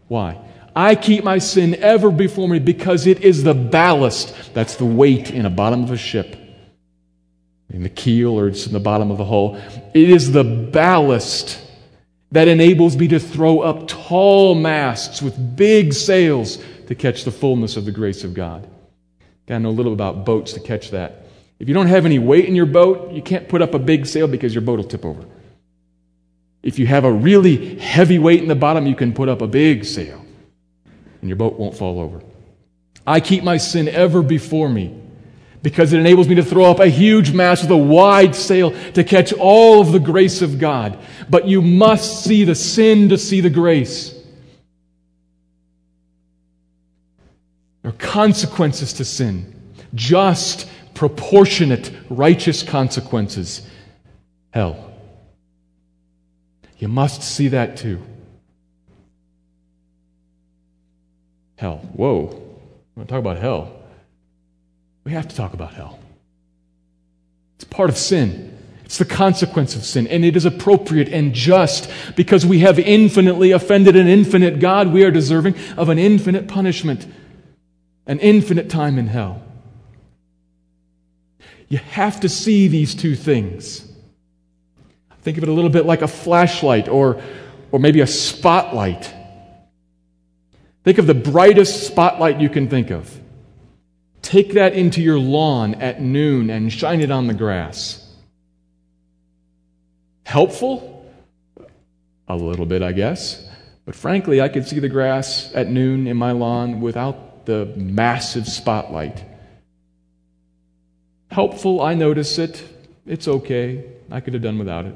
Why? 0.08 0.40
I 0.76 0.96
keep 0.96 1.24
my 1.24 1.38
sin 1.38 1.76
ever 1.76 2.12
before 2.12 2.50
me 2.50 2.60
because 2.60 3.08
it 3.08 3.22
is 3.22 3.44
the 3.44 3.54
ballast. 3.54 4.54
That's 4.54 4.76
the 4.76 4.86
weight 4.86 5.32
in 5.32 5.44
the 5.44 5.50
bottom 5.50 5.84
of 5.84 5.92
a 5.92 5.98
ship, 5.98 6.36
in 7.70 7.84
the 7.84 7.90
keel 7.90 8.38
or 8.38 8.48
it's 8.48 8.68
in 8.68 8.74
the 8.74 8.80
bottom 8.80 9.10
of 9.10 9.18
the 9.18 9.26
hull. 9.26 9.56
It 9.94 10.10
is 10.10 10.32
the 10.32 10.44
ballast 10.44 11.62
that 12.32 12.48
enables 12.48 12.98
me 12.98 13.08
to 13.08 13.20
throw 13.20 13.62
up 13.62 13.88
tall 13.88 14.56
masts 14.56 15.22
with 15.22 15.56
big 15.56 15.94
sails 15.94 16.60
to 16.88 16.96
catch 16.96 17.24
the 17.24 17.32
fullness 17.32 17.78
of 17.78 17.86
the 17.86 17.92
grace 17.92 18.24
of 18.24 18.34
God. 18.34 18.68
Got 19.48 19.56
to 19.56 19.60
know 19.62 19.70
a 19.70 19.72
little 19.72 19.94
about 19.94 20.26
boats 20.26 20.54
to 20.54 20.60
catch 20.60 20.92
that. 20.92 21.25
If 21.60 21.68
you 21.68 21.74
don't 21.74 21.88
have 21.88 22.06
any 22.06 22.20
weight 22.20 22.46
in 22.46 22.56
your 22.56 22.66
boat, 22.66 23.12
you 23.12 23.22
can't 23.22 23.48
put 23.48 23.62
up 23.62 23.74
a 23.74 23.80
big 23.80 24.06
sail 24.06 24.28
because 24.28 24.54
your 24.54 24.62
boat 24.62 24.78
will 24.78 24.84
tip 24.84 25.06
over. 25.06 25.26
If 26.62 26.80
you 26.80 26.88
have 26.88 27.06
a 27.06 27.12
really 27.12 27.78
heavy 27.78 28.20
weight 28.20 28.42
in 28.42 28.48
the 28.48 28.56
bottom, 28.56 28.88
you 28.88 28.96
can 28.96 29.14
put 29.14 29.30
up 29.30 29.42
a 29.42 29.48
big 29.48 29.86
sail 29.86 30.26
and 31.22 31.30
your 31.30 31.38
boat 31.38 31.58
won't 31.58 31.76
fall 31.76 32.00
over. 32.00 32.22
I 33.08 33.20
keep 33.20 33.44
my 33.44 33.58
sin 33.58 33.88
ever 33.88 34.22
before 34.22 34.70
me 34.70 35.00
because 35.62 35.94
it 35.94 36.00
enables 36.00 36.28
me 36.28 36.36
to 36.36 36.44
throw 36.44 36.66
up 36.66 36.80
a 36.80 36.88
huge 36.88 37.32
mast 37.32 37.64
with 37.64 37.72
a 37.72 37.78
wide 37.78 38.36
sail 38.36 38.70
to 38.92 39.04
catch 39.04 39.34
all 39.34 39.82
of 39.82 39.92
the 39.92 40.00
grace 40.00 40.44
of 40.44 40.60
God. 40.60 41.00
But 41.30 41.48
you 41.48 41.62
must 41.62 42.24
see 42.24 42.44
the 42.44 42.54
sin 42.54 43.10
to 43.10 43.18
see 43.18 43.42
the 43.42 43.50
grace. 43.50 44.14
There 47.82 47.92
are 47.92 47.98
consequences 47.98 48.94
to 48.94 49.06
sin, 49.06 49.74
just 49.96 50.70
proportionate, 50.96 51.92
righteous 52.10 52.64
consequences. 52.64 53.62
Hell. 54.52 54.92
You 56.80 56.88
must 56.88 57.22
see 57.22 57.50
that 57.50 57.78
too. 57.78 58.02
Hell. 61.58 61.78
Whoa. 61.94 62.28
I 62.28 63.00
want 63.00 63.08
to 63.10 63.14
talk 63.14 63.20
about 63.20 63.38
hell. 63.38 63.72
We 65.04 65.12
have 65.12 65.28
to 65.28 65.36
talk 65.36 65.54
about 65.54 65.74
hell. 65.74 66.00
It's 67.56 67.66
part 67.66 67.90
of 67.90 67.98
sin. 67.98 68.58
It's 68.86 68.98
the 68.98 69.06
consequence 69.06 69.76
of 69.76 69.84
sin, 69.84 70.06
and 70.08 70.24
it 70.24 70.38
is 70.38 70.46
appropriate 70.46 71.10
and 71.10 71.34
just 71.34 71.90
because 72.16 72.46
we 72.46 72.60
have 72.60 72.78
infinitely 72.78 73.52
offended 73.52 73.96
an 73.96 74.08
infinite 74.08 74.60
God. 74.60 74.94
We 74.94 75.04
are 75.04 75.10
deserving 75.10 75.56
of 75.76 75.90
an 75.90 75.98
infinite 75.98 76.48
punishment, 76.48 77.08
an 78.06 78.20
infinite 78.20 78.70
time 78.70 79.00
in 79.00 79.08
hell. 79.08 79.45
You 81.68 81.78
have 81.80 82.20
to 82.22 82.30
see 82.30 82.68
these 82.68 82.96
two 82.96 83.16
things. 83.16 83.86
Think 85.22 85.38
of 85.38 85.44
it 85.44 85.50
a 85.50 85.54
little 85.54 85.72
bit 85.72 85.86
like 85.86 86.02
a 86.02 86.08
flashlight 86.08 86.88
or, 86.88 87.22
or 87.72 87.80
maybe 87.80 88.02
a 88.02 88.08
spotlight. 88.08 89.12
Think 90.84 91.00
of 91.00 91.08
the 91.08 91.16
brightest 91.16 91.88
spotlight 91.88 92.40
you 92.40 92.50
can 92.50 92.70
think 92.70 92.92
of. 92.92 93.20
Take 94.22 94.54
that 94.54 94.74
into 94.74 95.02
your 95.02 95.18
lawn 95.18 95.76
at 95.76 96.00
noon 96.00 96.50
and 96.50 96.72
shine 96.72 97.02
it 97.02 97.10
on 97.10 97.28
the 97.28 97.34
grass. 97.34 98.08
Helpful? 100.24 101.12
A 102.28 102.36
little 102.36 102.66
bit, 102.66 102.82
I 102.82 102.92
guess. 102.92 103.48
But 103.86 103.96
frankly, 103.96 104.42
I 104.42 104.50
could 104.50 104.68
see 104.68 104.80
the 104.80 104.90
grass 104.90 105.52
at 105.54 105.70
noon 105.70 106.08
in 106.08 106.18
my 106.18 106.32
lawn 106.32 106.82
without 106.82 107.46
the 107.46 107.66
massive 107.76 108.48
spotlight. 108.48 109.24
Helpful, 111.36 111.82
I 111.82 111.96
notice 111.96 112.40
it. 112.40 112.64
It's 113.06 113.28
okay. 113.28 113.84
I 114.10 114.22
could 114.22 114.34
have 114.36 114.42
done 114.42 114.58
without 114.58 114.86
it. 114.86 114.96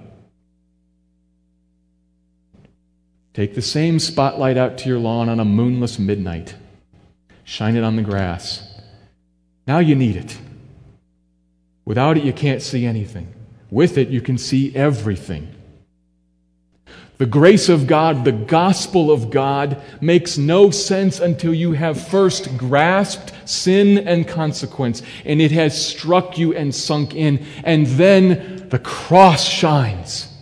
Take 3.33 3.55
the 3.55 3.61
same 3.61 3.99
spotlight 3.99 4.55
out 4.55 4.77
to 4.77 4.87
your 4.87 4.99
lawn 4.99 5.27
on 5.27 5.41
a 5.41 5.43
moonless 5.43 5.99
midnight. 5.99 6.55
Shine 7.43 7.75
it 7.75 7.83
on 7.83 7.97
the 7.97 8.03
grass. 8.03 8.65
Now 9.67 9.79
you 9.79 9.95
need 9.95 10.15
it. 10.15 10.37
Without 11.83 12.15
it, 12.15 12.23
you 12.23 12.31
can't 12.31 12.61
see 12.61 12.85
anything. 12.85 13.33
With 13.69 13.97
it, 13.97 14.07
you 14.07 14.21
can 14.21 14.37
see 14.37 14.73
everything. 14.73 15.53
The 17.19 17.25
grace 17.25 17.67
of 17.67 17.85
God, 17.85 18.23
the 18.23 18.31
gospel 18.31 19.11
of 19.11 19.29
God, 19.29 19.81
makes 19.99 20.37
no 20.37 20.71
sense 20.71 21.19
until 21.19 21.53
you 21.53 21.73
have 21.73 22.07
first 22.07 22.57
grasped 22.57 23.33
sin 23.43 23.97
and 24.07 24.25
consequence, 24.25 25.01
and 25.25 25.41
it 25.41 25.51
has 25.51 25.85
struck 25.85 26.37
you 26.37 26.55
and 26.55 26.73
sunk 26.73 27.13
in, 27.13 27.45
and 27.65 27.85
then 27.87 28.69
the 28.69 28.79
cross 28.79 29.43
shines. 29.43 30.33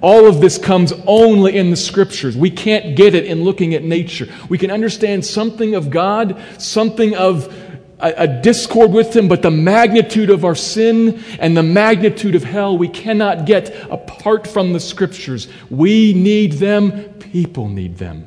All 0.00 0.28
of 0.28 0.40
this 0.40 0.58
comes 0.58 0.92
only 1.08 1.56
in 1.56 1.70
the 1.70 1.76
scriptures. 1.76 2.36
We 2.36 2.50
can't 2.50 2.94
get 2.94 3.16
it 3.16 3.24
in 3.24 3.42
looking 3.42 3.74
at 3.74 3.82
nature. 3.82 4.28
We 4.48 4.58
can 4.58 4.70
understand 4.70 5.24
something 5.24 5.74
of 5.74 5.90
God, 5.90 6.40
something 6.58 7.16
of 7.16 7.52
a, 8.00 8.14
a, 8.16 8.26
discord 8.26 8.92
with 8.92 9.14
Him, 9.14 9.28
but 9.28 9.42
the 9.42 9.50
magnitude 9.50 10.30
of 10.30 10.44
our 10.44 10.54
sin 10.54 11.22
and 11.38 11.56
the 11.56 11.62
magnitude 11.62 12.34
of 12.34 12.44
hell 12.44 12.76
we 12.76 12.88
cannot 12.88 13.46
get 13.46 13.74
apart 13.90 14.46
from 14.46 14.72
the 14.72 14.80
Scriptures. 14.80 15.48
We 15.70 16.12
need 16.14 16.54
them, 16.54 17.14
people 17.14 17.68
need 17.68 17.98
them. 17.98 18.26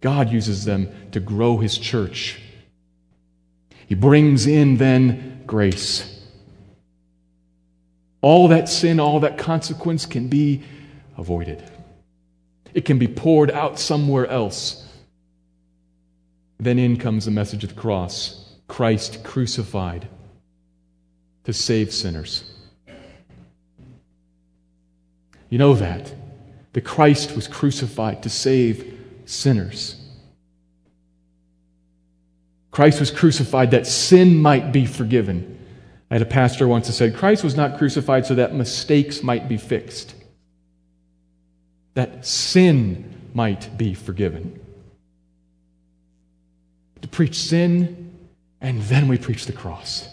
God 0.00 0.30
uses 0.30 0.64
them 0.64 0.88
to 1.12 1.20
grow 1.20 1.58
His 1.58 1.76
church. 1.76 2.40
He 3.86 3.94
brings 3.94 4.46
in 4.46 4.76
then 4.76 5.42
grace. 5.46 6.18
All 8.22 8.48
that 8.48 8.68
sin, 8.68 9.00
all 9.00 9.20
that 9.20 9.38
consequence 9.38 10.06
can 10.06 10.28
be 10.28 10.62
avoided. 11.16 11.62
It 12.72 12.84
can 12.84 12.98
be 12.98 13.08
poured 13.08 13.50
out 13.50 13.78
somewhere 13.78 14.26
else 14.26 14.86
then 16.60 16.78
in 16.78 16.98
comes 16.98 17.24
the 17.24 17.30
message 17.30 17.64
of 17.64 17.70
the 17.70 17.80
cross 17.80 18.36
Christ 18.68 19.24
crucified 19.24 20.06
to 21.44 21.52
save 21.52 21.92
sinners. 21.92 22.44
You 25.48 25.58
know 25.58 25.74
that. 25.74 26.14
The 26.72 26.80
Christ 26.80 27.34
was 27.34 27.48
crucified 27.48 28.22
to 28.22 28.30
save 28.30 28.96
sinners. 29.24 29.96
Christ 32.70 33.00
was 33.00 33.10
crucified 33.10 33.72
that 33.72 33.88
sin 33.88 34.36
might 34.36 34.70
be 34.70 34.86
forgiven. 34.86 35.58
I 36.10 36.14
had 36.14 36.22
a 36.22 36.26
pastor 36.26 36.68
once 36.68 36.86
who 36.86 36.92
said, 36.92 37.16
Christ 37.16 37.42
was 37.42 37.56
not 37.56 37.78
crucified 37.78 38.26
so 38.26 38.36
that 38.36 38.54
mistakes 38.54 39.22
might 39.22 39.48
be 39.48 39.56
fixed, 39.56 40.14
that 41.94 42.24
sin 42.24 43.30
might 43.34 43.76
be 43.76 43.94
forgiven 43.94 44.59
to 47.02 47.08
preach 47.08 47.36
sin, 47.36 48.16
and 48.60 48.82
then 48.82 49.08
we 49.08 49.18
preach 49.18 49.46
the 49.46 49.52
cross 49.52 50.08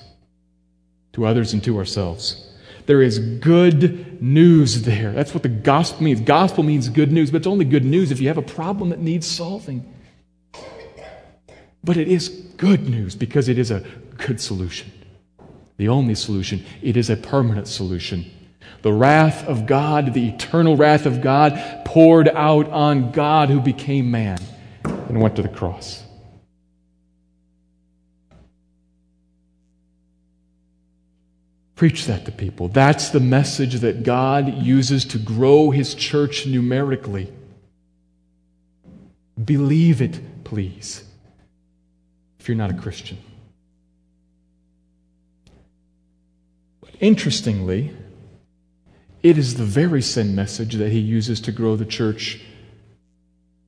to 1.13 1.25
others 1.25 1.53
and 1.53 1.63
to 1.63 1.77
ourselves. 1.77 2.43
There 2.85 3.01
is 3.01 3.19
good 3.19 4.21
news 4.21 4.83
there. 4.83 5.11
That's 5.11 5.33
what 5.33 5.43
the 5.43 5.49
gospel 5.49 6.03
means. 6.03 6.21
Gospel 6.21 6.63
means 6.63 6.87
good 6.87 7.11
news, 7.11 7.31
but 7.31 7.37
it's 7.37 7.47
only 7.47 7.65
good 7.65 7.83
news 7.83 8.11
if 8.11 8.21
you 8.21 8.29
have 8.29 8.37
a 8.37 8.41
problem 8.41 8.89
that 8.89 8.99
needs 8.99 9.27
solving. 9.27 9.93
But 11.83 11.97
it 11.97 12.07
is 12.07 12.29
good 12.29 12.89
news 12.89 13.15
because 13.15 13.49
it 13.49 13.57
is 13.57 13.71
a 13.71 13.83
good 14.17 14.39
solution. 14.39 14.91
The 15.77 15.89
only 15.89 16.15
solution. 16.15 16.65
It 16.81 16.97
is 16.97 17.09
a 17.09 17.17
permanent 17.17 17.67
solution. 17.67 18.25
The 18.81 18.93
wrath 18.93 19.45
of 19.45 19.65
God, 19.65 20.13
the 20.13 20.29
eternal 20.29 20.77
wrath 20.77 21.05
of 21.05 21.21
God, 21.21 21.83
poured 21.85 22.29
out 22.29 22.69
on 22.69 23.11
God 23.11 23.49
who 23.49 23.59
became 23.59 24.09
man 24.09 24.39
and 24.83 25.21
went 25.21 25.35
to 25.35 25.41
the 25.41 25.49
cross. 25.49 26.03
Preach 31.77 32.07
that 32.07 32.25
to 32.25 32.31
people. 32.31 32.69
That's 32.69 33.11
the 33.11 33.19
message 33.19 33.75
that 33.81 34.01
God 34.01 34.63
uses 34.63 35.05
to 35.05 35.19
grow 35.19 35.69
his 35.69 35.93
church 35.93 36.47
numerically. 36.47 37.31
Believe 39.45 40.01
it, 40.01 40.43
please, 40.43 41.03
if 42.39 42.47
you're 42.47 42.57
not 42.57 42.71
a 42.71 42.73
Christian. 42.73 43.19
But 46.81 46.95
interestingly, 46.99 47.95
it 49.21 49.37
is 49.37 49.57
the 49.57 49.63
very 49.63 50.01
same 50.01 50.33
message 50.33 50.73
that 50.73 50.91
he 50.91 50.99
uses 50.99 51.39
to 51.41 51.51
grow 51.51 51.75
the 51.75 51.85
church 51.85 52.41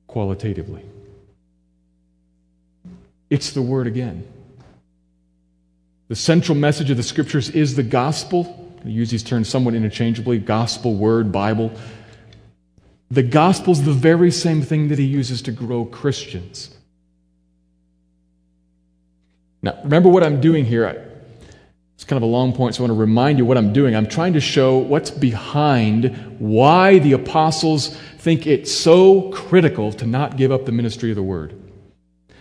qualitatively. 0.08 0.84
It's 3.30 3.52
the 3.52 3.62
word 3.62 3.86
again. 3.86 4.26
The 6.10 6.16
central 6.16 6.58
message 6.58 6.90
of 6.90 6.96
the 6.96 7.04
scriptures 7.04 7.50
is 7.50 7.76
the 7.76 7.84
gospel. 7.84 8.74
I 8.84 8.88
use 8.88 9.12
these 9.12 9.22
terms 9.22 9.48
somewhat 9.48 9.76
interchangeably 9.76 10.38
gospel, 10.40 10.96
word, 10.96 11.30
Bible. 11.30 11.70
The 13.12 13.22
gospel 13.22 13.74
is 13.74 13.84
the 13.84 13.92
very 13.92 14.32
same 14.32 14.60
thing 14.60 14.88
that 14.88 14.98
he 14.98 15.04
uses 15.04 15.40
to 15.42 15.52
grow 15.52 15.84
Christians. 15.84 16.76
Now, 19.62 19.78
remember 19.84 20.08
what 20.08 20.24
I'm 20.24 20.40
doing 20.40 20.64
here. 20.64 21.12
It's 21.94 22.02
kind 22.02 22.16
of 22.16 22.28
a 22.28 22.32
long 22.32 22.54
point, 22.54 22.74
so 22.74 22.82
I 22.82 22.88
want 22.88 22.98
to 22.98 23.00
remind 23.00 23.38
you 23.38 23.44
what 23.44 23.56
I'm 23.56 23.72
doing. 23.72 23.94
I'm 23.94 24.08
trying 24.08 24.32
to 24.32 24.40
show 24.40 24.78
what's 24.78 25.12
behind 25.12 26.16
why 26.40 26.98
the 26.98 27.12
apostles 27.12 27.96
think 28.18 28.48
it's 28.48 28.72
so 28.74 29.30
critical 29.30 29.92
to 29.92 30.06
not 30.06 30.36
give 30.36 30.50
up 30.50 30.66
the 30.66 30.72
ministry 30.72 31.10
of 31.10 31.16
the 31.16 31.22
word 31.22 31.59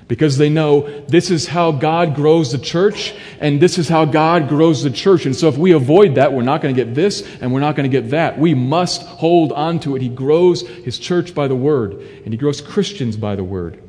because 0.09 0.39
they 0.39 0.49
know 0.49 0.89
this 1.05 1.29
is 1.29 1.47
how 1.47 1.71
God 1.71 2.15
grows 2.15 2.51
the 2.51 2.57
church 2.57 3.13
and 3.39 3.61
this 3.61 3.77
is 3.77 3.87
how 3.87 4.05
God 4.05 4.49
grows 4.49 4.81
the 4.81 4.89
church. 4.89 5.27
And 5.27 5.35
so 5.35 5.47
if 5.47 5.55
we 5.55 5.71
avoid 5.71 6.15
that, 6.15 6.33
we're 6.33 6.41
not 6.41 6.61
going 6.61 6.75
to 6.75 6.83
get 6.83 6.95
this 6.95 7.21
and 7.39 7.53
we're 7.53 7.59
not 7.59 7.75
going 7.75 7.89
to 7.89 8.01
get 8.01 8.09
that. 8.09 8.37
We 8.39 8.55
must 8.55 9.03
hold 9.03 9.51
on 9.51 9.79
to 9.81 9.95
it. 9.95 10.01
He 10.01 10.09
grows 10.09 10.67
his 10.67 10.97
church 10.97 11.35
by 11.35 11.47
the 11.47 11.55
word 11.55 11.93
and 12.25 12.33
he 12.33 12.37
grows 12.37 12.59
Christians 12.59 13.17
by 13.17 13.35
the 13.35 13.43
word. 13.43 13.83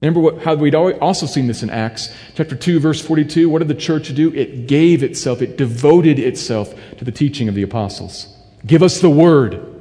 Remember 0.00 0.20
what, 0.20 0.42
how 0.42 0.54
we'd 0.54 0.76
also 0.76 1.26
seen 1.26 1.48
this 1.48 1.64
in 1.64 1.70
Acts 1.70 2.14
chapter 2.36 2.54
2, 2.54 2.78
verse 2.78 3.00
42. 3.00 3.50
What 3.50 3.58
did 3.58 3.68
the 3.68 3.74
church 3.74 4.14
do? 4.14 4.32
It 4.32 4.68
gave 4.68 5.02
itself, 5.02 5.42
it 5.42 5.56
devoted 5.56 6.20
itself 6.20 6.72
to 6.98 7.04
the 7.04 7.10
teaching 7.10 7.48
of 7.48 7.56
the 7.56 7.62
apostles. 7.62 8.32
Give 8.64 8.82
us 8.82 9.00
the 9.00 9.10
word. 9.10 9.72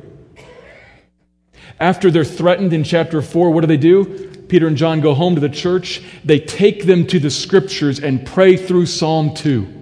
After 1.79 2.10
they're 2.10 2.23
threatened 2.23 2.73
in 2.73 2.84
chapter 2.84 3.21
4, 3.21 3.51
what 3.51 3.62
do 3.62 3.67
they 3.67 3.77
do? 3.77 4.31
Peter 4.47 4.67
and 4.67 4.77
John 4.77 5.01
go 5.01 5.13
home 5.13 5.36
to 5.36 5.41
the 5.41 5.49
church, 5.49 6.01
they 6.23 6.39
take 6.39 6.86
them 6.86 7.08
to 7.08 7.19
the 7.19 7.31
scriptures 7.31 7.99
and 7.99 8.25
pray 8.25 8.58
through 8.58 8.86
Psalm 8.86 9.34
2. 9.34 9.75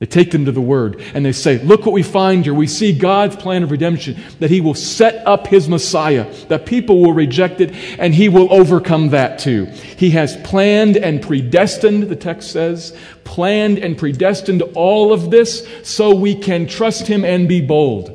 They 0.00 0.06
take 0.06 0.32
them 0.32 0.44
to 0.44 0.52
the 0.52 0.60
Word 0.60 1.00
and 1.14 1.24
they 1.24 1.32
say, 1.32 1.62
Look 1.62 1.86
what 1.86 1.92
we 1.92 2.02
find 2.02 2.44
here. 2.44 2.52
We 2.52 2.66
see 2.66 2.92
God's 2.92 3.36
plan 3.36 3.62
of 3.62 3.70
redemption, 3.70 4.22
that 4.38 4.50
He 4.50 4.60
will 4.60 4.74
set 4.74 5.26
up 5.26 5.46
His 5.46 5.66
Messiah, 5.66 6.30
that 6.48 6.66
people 6.66 7.00
will 7.00 7.14
reject 7.14 7.62
it, 7.62 7.72
and 7.98 8.14
He 8.14 8.28
will 8.28 8.52
overcome 8.52 9.10
that 9.10 9.38
too. 9.38 9.64
He 9.64 10.10
has 10.10 10.36
planned 10.38 10.98
and 10.98 11.22
predestined, 11.22 12.04
the 12.04 12.16
text 12.16 12.50
says, 12.50 12.94
planned 13.24 13.78
and 13.78 13.96
predestined 13.96 14.62
all 14.74 15.12
of 15.12 15.30
this 15.30 15.66
so 15.84 16.14
we 16.14 16.34
can 16.34 16.66
trust 16.66 17.06
Him 17.06 17.24
and 17.24 17.48
be 17.48 17.60
bold. 17.60 18.13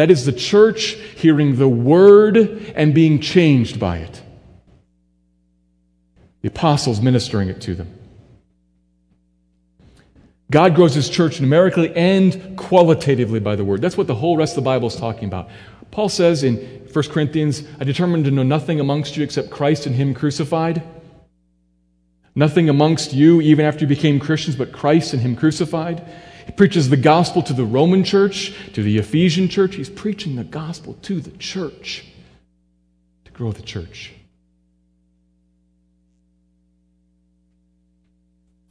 That 0.00 0.10
is 0.10 0.24
the 0.24 0.32
church 0.32 0.92
hearing 1.16 1.56
the 1.56 1.68
word 1.68 2.38
and 2.74 2.94
being 2.94 3.20
changed 3.20 3.78
by 3.78 3.98
it. 3.98 4.22
The 6.40 6.48
apostles 6.48 7.02
ministering 7.02 7.50
it 7.50 7.60
to 7.60 7.74
them. 7.74 7.92
God 10.50 10.74
grows 10.74 10.94
his 10.94 11.10
church 11.10 11.38
numerically 11.38 11.94
and 11.94 12.56
qualitatively 12.56 13.40
by 13.40 13.56
the 13.56 13.64
word. 13.66 13.82
That's 13.82 13.98
what 13.98 14.06
the 14.06 14.14
whole 14.14 14.38
rest 14.38 14.52
of 14.56 14.64
the 14.64 14.68
Bible 14.70 14.88
is 14.88 14.96
talking 14.96 15.28
about. 15.28 15.50
Paul 15.90 16.08
says 16.08 16.44
in 16.44 16.56
1 16.90 17.04
Corinthians, 17.10 17.62
I 17.78 17.84
determined 17.84 18.24
to 18.24 18.30
know 18.30 18.42
nothing 18.42 18.80
amongst 18.80 19.18
you 19.18 19.22
except 19.22 19.50
Christ 19.50 19.84
and 19.84 19.94
him 19.94 20.14
crucified. 20.14 20.82
Nothing 22.34 22.70
amongst 22.70 23.12
you, 23.12 23.42
even 23.42 23.66
after 23.66 23.82
you 23.82 23.86
became 23.86 24.18
Christians, 24.18 24.56
but 24.56 24.72
Christ 24.72 25.12
and 25.12 25.20
him 25.20 25.36
crucified. 25.36 26.02
He 26.50 26.56
preaches 26.56 26.88
the 26.88 26.96
gospel 26.96 27.42
to 27.42 27.52
the 27.52 27.64
Roman 27.64 28.02
church, 28.02 28.52
to 28.72 28.82
the 28.82 28.98
Ephesian 28.98 29.48
church. 29.48 29.76
He's 29.76 29.88
preaching 29.88 30.34
the 30.34 30.42
gospel 30.42 30.94
to 31.02 31.20
the 31.20 31.30
church 31.38 32.04
to 33.24 33.30
grow 33.30 33.52
the 33.52 33.62
church. 33.62 34.12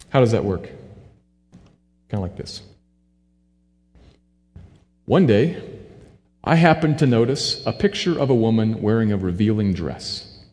How 0.10 0.20
does 0.20 0.34
that 0.34 0.44
work? 0.44 0.64
Kind 0.64 2.16
of 2.16 2.20
like 2.20 2.36
this. 2.36 2.62
One 5.06 5.26
day, 5.26 5.64
I 6.44 6.56
happened 6.56 7.00
to 7.00 7.08
notice 7.08 7.66
a 7.66 7.72
picture 7.72 8.20
of 8.20 8.30
a 8.30 8.36
woman 8.36 8.82
wearing 8.82 9.14
a 9.14 9.18
revealing 9.18 9.74
dress. 9.74 10.44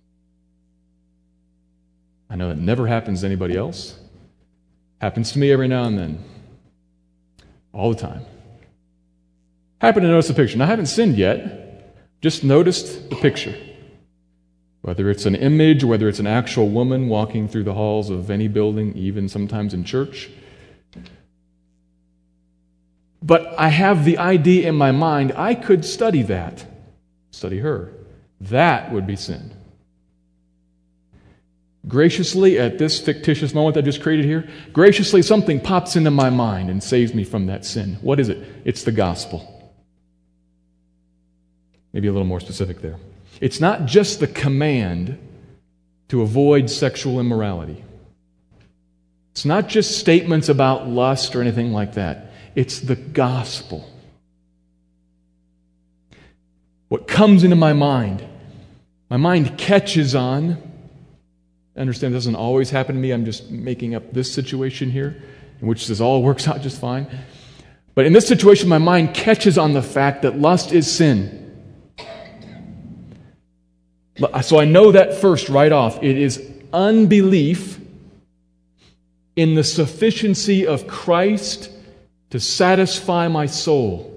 I 2.31 2.37
know 2.37 2.51
that 2.51 2.59
never 2.59 2.87
happens 2.87 3.23
to 3.23 3.27
anybody 3.27 3.57
else. 3.57 3.99
Happens 5.01 5.33
to 5.33 5.41
me 5.41 5.51
every 5.51 5.67
now 5.67 5.87
and 5.87 5.99
then. 5.99 6.25
All 7.77 7.93
the 7.93 8.01
time. 8.01 8.23
Happened 9.83 10.05
to 10.05 10.09
notice 10.09 10.29
the 10.29 10.35
picture. 10.35 10.57
Now, 10.57 10.65
I 10.65 10.69
haven't 10.69 10.87
sinned 10.87 11.19
yet, 11.19 11.95
just 12.23 12.43
noticed 12.43 13.11
the 13.11 13.17
picture. 13.17 13.55
Whether 14.81 15.11
it's 15.11 15.27
an 15.27 15.35
image, 15.35 15.85
whether 15.85 16.09
it's 16.09 16.19
an 16.19 16.27
actual 16.27 16.69
woman 16.69 17.09
walking 17.09 17.49
through 17.49 17.65
the 17.65 17.75
halls 17.75 18.09
of 18.09 18.31
any 18.31 18.49
building, 18.49 18.97
even 18.97 19.29
sometimes 19.29 19.75
in 19.75 19.85
church. 19.85 20.31
But 23.23 23.55
I 23.59 23.69
have 23.69 24.05
the 24.05 24.19
idea 24.19 24.69
in 24.69 24.77
my 24.77 24.93
mind 24.93 25.33
I 25.37 25.55
could 25.55 25.85
study 25.85 26.23
that, 26.23 26.65
study 27.31 27.59
her. 27.59 27.93
That 28.41 28.93
would 28.93 29.07
be 29.07 29.17
sin. 29.17 29.56
Graciously, 31.89 32.59
at 32.59 32.79
this 32.79 32.99
fictitious 32.99 33.55
moment 33.55 33.77
I 33.77 33.81
just 33.81 34.03
created 34.03 34.25
here, 34.25 34.49
graciously 34.73 35.23
something 35.23 35.61
pops 35.61 35.95
into 35.95 36.11
my 36.11 36.31
mind 36.31 36.69
and 36.69 36.83
saves 36.83 37.15
me 37.15 37.23
from 37.23 37.47
that 37.47 37.65
sin. 37.65 37.99
What 38.01 38.19
is 38.19 38.29
it? 38.29 38.39
It's 38.65 38.83
the 38.83 38.93
gospel. 38.93 39.53
Maybe 41.93 42.09
a 42.09 42.13
little 42.13 42.27
more 42.27 42.41
specific 42.41 42.81
there. 42.81 42.97
It's 43.41 43.61
not 43.61 43.87
just 43.87 44.19
the 44.19 44.27
command 44.27 45.19
to 46.09 46.23
avoid 46.23 46.71
sexual 46.71 47.21
immorality. 47.21 47.85
It's 49.33 49.45
not 49.45 49.69
just 49.69 49.99
statements 49.99 50.49
about 50.49 50.89
lust 50.89 51.37
or 51.37 51.41
anything 51.41 51.73
like 51.73 51.95
that. 51.95 52.33
It's 52.55 52.81
the 52.81 52.97
gospel. 52.97 53.89
What 56.89 57.07
comes 57.07 57.45
into 57.45 57.57
my 57.57 57.75
mind, 57.75 58.27
my 59.09 59.19
mind 59.19 59.59
catches 59.59 60.15
on. 60.15 60.66
Understand 61.77 62.15
doesn't 62.15 62.37
always 62.37 62.71
happen 62.71 62.95
to 62.95 63.01
me. 63.01 63.11
I'm 63.11 63.25
just 63.25 63.51
making 63.51 63.95
up 63.95 64.13
this 64.13 64.33
situation 64.33 64.91
here, 64.91 65.23
in 65.61 65.67
which 65.67 65.87
this 65.87 66.01
all 66.01 66.23
works 66.23 66.49
out 66.49 66.63
just 66.63 66.81
fine. 66.81 67.07
But 67.95 68.07
in 68.07 68.13
this 68.13 68.29
situation, 68.29 68.69
my 68.69 68.79
mind 68.79 69.15
catches 69.15 69.59
on 69.59 69.73
the 69.73 69.83
fact 69.83 70.23
that 70.23 70.39
lust 70.39 70.73
is 70.73 70.91
sin. 70.91 71.43
Uh, 74.23 74.41
so 74.41 74.59
I 74.59 74.65
know 74.65 74.93
that 74.93 75.15
first 75.15 75.49
right 75.49 75.73
off. 75.73 76.03
It 76.03 76.17
is 76.17 76.43
unbelief 76.73 77.81
in 79.35 79.55
the 79.55 79.65
sufficiency 79.65 80.67
of 80.67 80.87
Christ 80.87 81.71
to 82.31 82.41
satisfy 82.41 83.29
my 83.29 83.47
soul. 83.47 84.13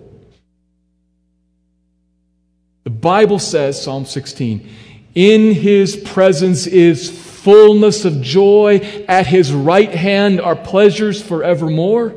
The 2.85 2.89
Bible 2.89 3.39
says, 3.39 3.81
Psalm 3.81 4.05
16, 4.05 4.67
in 5.15 5.53
his 5.53 5.95
presence 5.97 6.65
is 6.65 7.28
fullness 7.43 8.05
of 8.05 8.21
joy, 8.21 9.05
at 9.07 9.27
his 9.27 9.51
right 9.53 9.93
hand 9.93 10.41
are 10.41 10.55
pleasures 10.55 11.21
forevermore. 11.21 12.15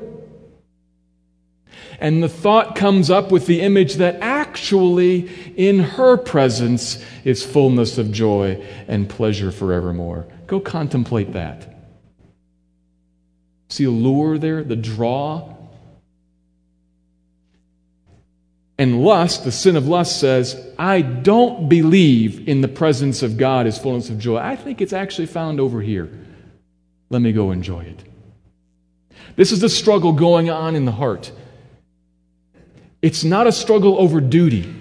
And 1.98 2.22
the 2.22 2.28
thought 2.28 2.74
comes 2.74 3.10
up 3.10 3.30
with 3.30 3.46
the 3.46 3.60
image 3.60 3.94
that 3.94 4.16
actually 4.20 5.30
in 5.56 5.78
her 5.78 6.16
presence 6.16 7.02
is 7.24 7.44
fullness 7.44 7.96
of 7.96 8.10
joy 8.10 8.66
and 8.88 9.08
pleasure 9.08 9.52
forevermore. 9.52 10.26
Go 10.48 10.58
contemplate 10.58 11.32
that. 11.34 11.72
See 13.68 13.84
the 13.84 13.90
lure 13.90 14.36
there, 14.36 14.64
the 14.64 14.76
draw? 14.76 15.61
And 18.78 19.04
lust, 19.04 19.44
the 19.44 19.52
sin 19.52 19.76
of 19.76 19.86
lust 19.86 20.18
says, 20.18 20.60
I 20.78 21.02
don't 21.02 21.68
believe 21.68 22.48
in 22.48 22.62
the 22.62 22.68
presence 22.68 23.22
of 23.22 23.36
God 23.36 23.66
as 23.66 23.78
fullness 23.78 24.10
of 24.10 24.18
joy. 24.18 24.38
I 24.38 24.56
think 24.56 24.80
it's 24.80 24.92
actually 24.92 25.26
found 25.26 25.60
over 25.60 25.80
here. 25.80 26.10
Let 27.10 27.22
me 27.22 27.32
go 27.32 27.50
enjoy 27.50 27.84
it. 27.84 28.02
This 29.36 29.52
is 29.52 29.60
the 29.60 29.68
struggle 29.68 30.12
going 30.12 30.50
on 30.50 30.74
in 30.74 30.84
the 30.84 30.92
heart. 30.92 31.30
It's 33.02 33.24
not 33.24 33.46
a 33.46 33.52
struggle 33.52 33.98
over 33.98 34.20
duty. 34.20 34.74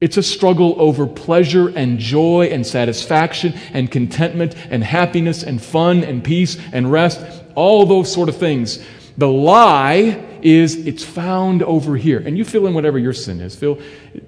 It's 0.00 0.16
a 0.16 0.22
struggle 0.22 0.76
over 0.78 1.06
pleasure 1.06 1.68
and 1.68 1.98
joy 1.98 2.50
and 2.52 2.66
satisfaction 2.66 3.54
and 3.72 3.90
contentment 3.90 4.54
and 4.70 4.84
happiness 4.84 5.42
and 5.42 5.60
fun 5.60 6.04
and 6.04 6.22
peace 6.22 6.56
and 6.72 6.92
rest, 6.92 7.20
all 7.54 7.84
those 7.86 8.12
sort 8.12 8.28
of 8.28 8.36
things. 8.36 8.84
The 9.16 9.28
lie 9.28 10.24
is 10.42 10.86
it's 10.86 11.04
found 11.04 11.62
over 11.62 11.96
here. 11.96 12.18
And 12.18 12.36
you 12.36 12.44
fill 12.44 12.66
in 12.66 12.74
whatever 12.74 12.98
your 12.98 13.12
sin 13.12 13.40
is. 13.40 13.54
Fill, 13.56 13.80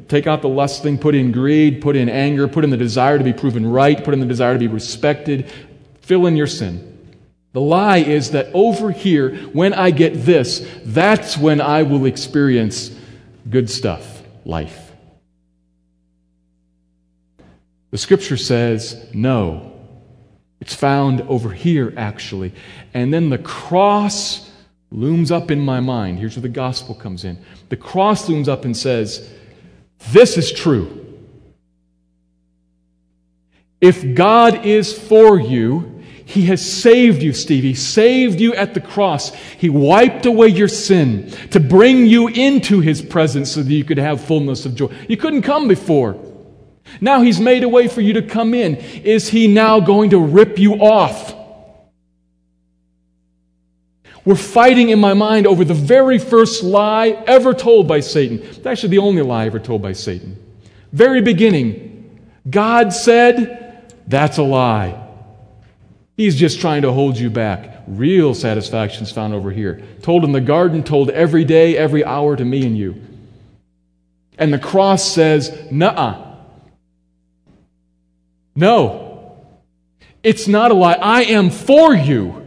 take 0.09 0.27
out 0.27 0.43
the 0.43 0.49
lust 0.49 0.83
thing, 0.83 0.99
put 0.99 1.15
in 1.15 1.33
greed, 1.33 1.81
put 1.81 1.97
in 1.97 2.09
anger, 2.09 2.49
put 2.49 2.65
in 2.65 2.71
the 2.71 2.77
desire 2.77 3.19
to 3.19 3.25
be 3.25 3.33
proven 3.33 3.67
right, 3.67 4.03
put 4.03 4.15
in 4.15 4.21
the 4.21 4.27
desire 4.27 4.53
to 4.55 4.59
be 4.59 4.67
respected. 4.67 5.51
Fill 6.01 6.27
in 6.27 6.37
your 6.37 6.47
sin. 6.47 6.87
The 7.53 7.61
lie 7.61 7.99
is 7.99 8.31
that 8.33 8.49
over 8.55 8.91
here, 8.91 9.37
when 9.53 9.75
I 9.75 9.91
get 9.91 10.25
this, 10.25 10.67
that's 10.85 11.37
when 11.37 11.61
I 11.61 11.83
will 11.83 12.05
experience 12.07 12.91
good 13.49 13.69
stuff, 13.69 14.23
life. 14.45 14.93
The 17.91 17.99
scripture 17.99 18.37
says, 18.37 19.09
no. 19.13 19.73
It's 20.61 20.75
found 20.75 21.23
over 21.23 21.51
here, 21.51 21.93
actually. 21.97 22.53
And 22.93 23.13
then 23.13 23.31
the 23.31 23.39
cross 23.39 24.50
looms 24.91 25.31
up 25.31 25.51
in 25.51 25.61
my 25.61 25.81
mind. 25.81 26.19
Here's 26.19 26.37
where 26.37 26.43
the 26.43 26.49
gospel 26.49 26.95
comes 26.95 27.25
in. 27.25 27.39
The 27.69 27.77
cross 27.77 28.29
looms 28.29 28.49
up 28.49 28.65
and 28.65 28.77
says, 28.77 29.29
This 30.11 30.37
is 30.37 30.53
true. 30.53 30.97
If 33.81 34.15
God 34.15 34.67
is 34.67 34.97
for 34.97 35.41
you, 35.41 36.01
he 36.31 36.47
has 36.47 36.65
saved 36.65 37.25
you, 37.25 37.33
Stevie, 37.33 37.75
saved 37.75 38.41
you 38.41 38.55
at 38.55 38.73
the 38.73 38.81
cross. 38.81 39.35
He 39.35 39.69
wiped 39.69 40.27
away 40.27 40.47
your 40.47 40.69
sin 40.69 41.33
to 41.51 41.59
bring 41.59 42.07
you 42.07 42.29
into 42.29 42.79
His 42.79 43.03
presence 43.03 43.51
so 43.51 43.65
that 43.65 43.73
you 43.73 43.83
could 43.83 43.99
have 43.99 44.25
fullness 44.25 44.65
of 44.65 44.77
joy. 44.77 44.95
You 45.09 45.17
couldn't 45.17 45.43
come 45.43 45.67
before. 45.67 46.17
Now 47.01 47.21
He's 47.23 47.41
made 47.41 47.65
a 47.65 47.69
way 47.69 47.89
for 47.89 48.01
you 48.01 48.13
to 48.13 48.23
come 48.23 48.55
in. 48.55 48.77
Is 48.77 49.29
He 49.29 49.49
now 49.49 49.81
going 49.81 50.11
to 50.11 50.21
rip 50.21 50.57
you 50.57 50.75
off? 50.75 51.35
We're 54.25 54.35
fighting 54.35 54.91
in 54.91 54.99
my 54.99 55.15
mind 55.15 55.47
over 55.47 55.65
the 55.65 55.75
very 55.75 56.19
first 56.19 56.63
lie 56.63 57.09
ever 57.27 57.55
told 57.55 57.89
by 57.89 58.01
Satan. 58.01 58.41
It's 58.41 58.67
actually 58.67 58.91
the 58.91 58.99
only 58.99 59.23
lie 59.23 59.47
ever 59.47 59.59
told 59.59 59.83
by 59.83 59.93
Satan. 59.93 60.37
Very 60.93 61.23
beginning, 61.23 62.21
God 62.49 62.93
said, 62.93 63.93
that's 64.07 64.39
a 64.39 64.43
lie. 64.43 65.07
He's 66.17 66.37
just 66.37 66.61
trying 66.61 66.83
to 66.83 66.93
hold 66.93 67.17
you 67.19 67.31
back. 67.31 67.83
Real 67.87 68.35
satisfaction 68.35 69.05
is 69.05 69.11
found 69.11 69.33
over 69.33 69.51
here. 69.51 69.83
Told 70.03 70.25
in 70.25 70.33
the 70.33 70.41
garden, 70.41 70.83
told 70.83 71.11
every 71.11 71.45
day, 71.45 71.77
every 71.77 72.05
hour 72.05 72.37
to 72.37 72.45
me 72.45 72.67
and 72.67 72.77
you. 72.77 73.01
And 74.37 74.53
the 74.53 74.59
cross 74.59 75.03
says, 75.03 75.71
nah. 75.71 76.37
No. 78.55 79.39
It's 80.23 80.47
not 80.47 80.71
a 80.71 80.75
lie. 80.75 80.95
I 80.95 81.23
am 81.25 81.51
for 81.51 81.95
you. 81.95 82.40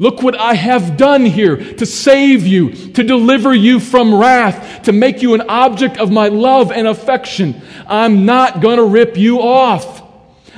Look 0.00 0.22
what 0.22 0.38
I 0.38 0.54
have 0.54 0.96
done 0.96 1.26
here 1.26 1.56
to 1.56 1.84
save 1.84 2.46
you, 2.46 2.70
to 2.92 3.02
deliver 3.02 3.52
you 3.52 3.80
from 3.80 4.14
wrath, 4.14 4.84
to 4.84 4.92
make 4.92 5.22
you 5.22 5.34
an 5.34 5.42
object 5.48 5.98
of 5.98 6.12
my 6.12 6.28
love 6.28 6.70
and 6.70 6.86
affection. 6.86 7.60
I'm 7.86 8.24
not 8.24 8.60
going 8.60 8.76
to 8.76 8.84
rip 8.84 9.16
you 9.16 9.40
off. 9.40 10.02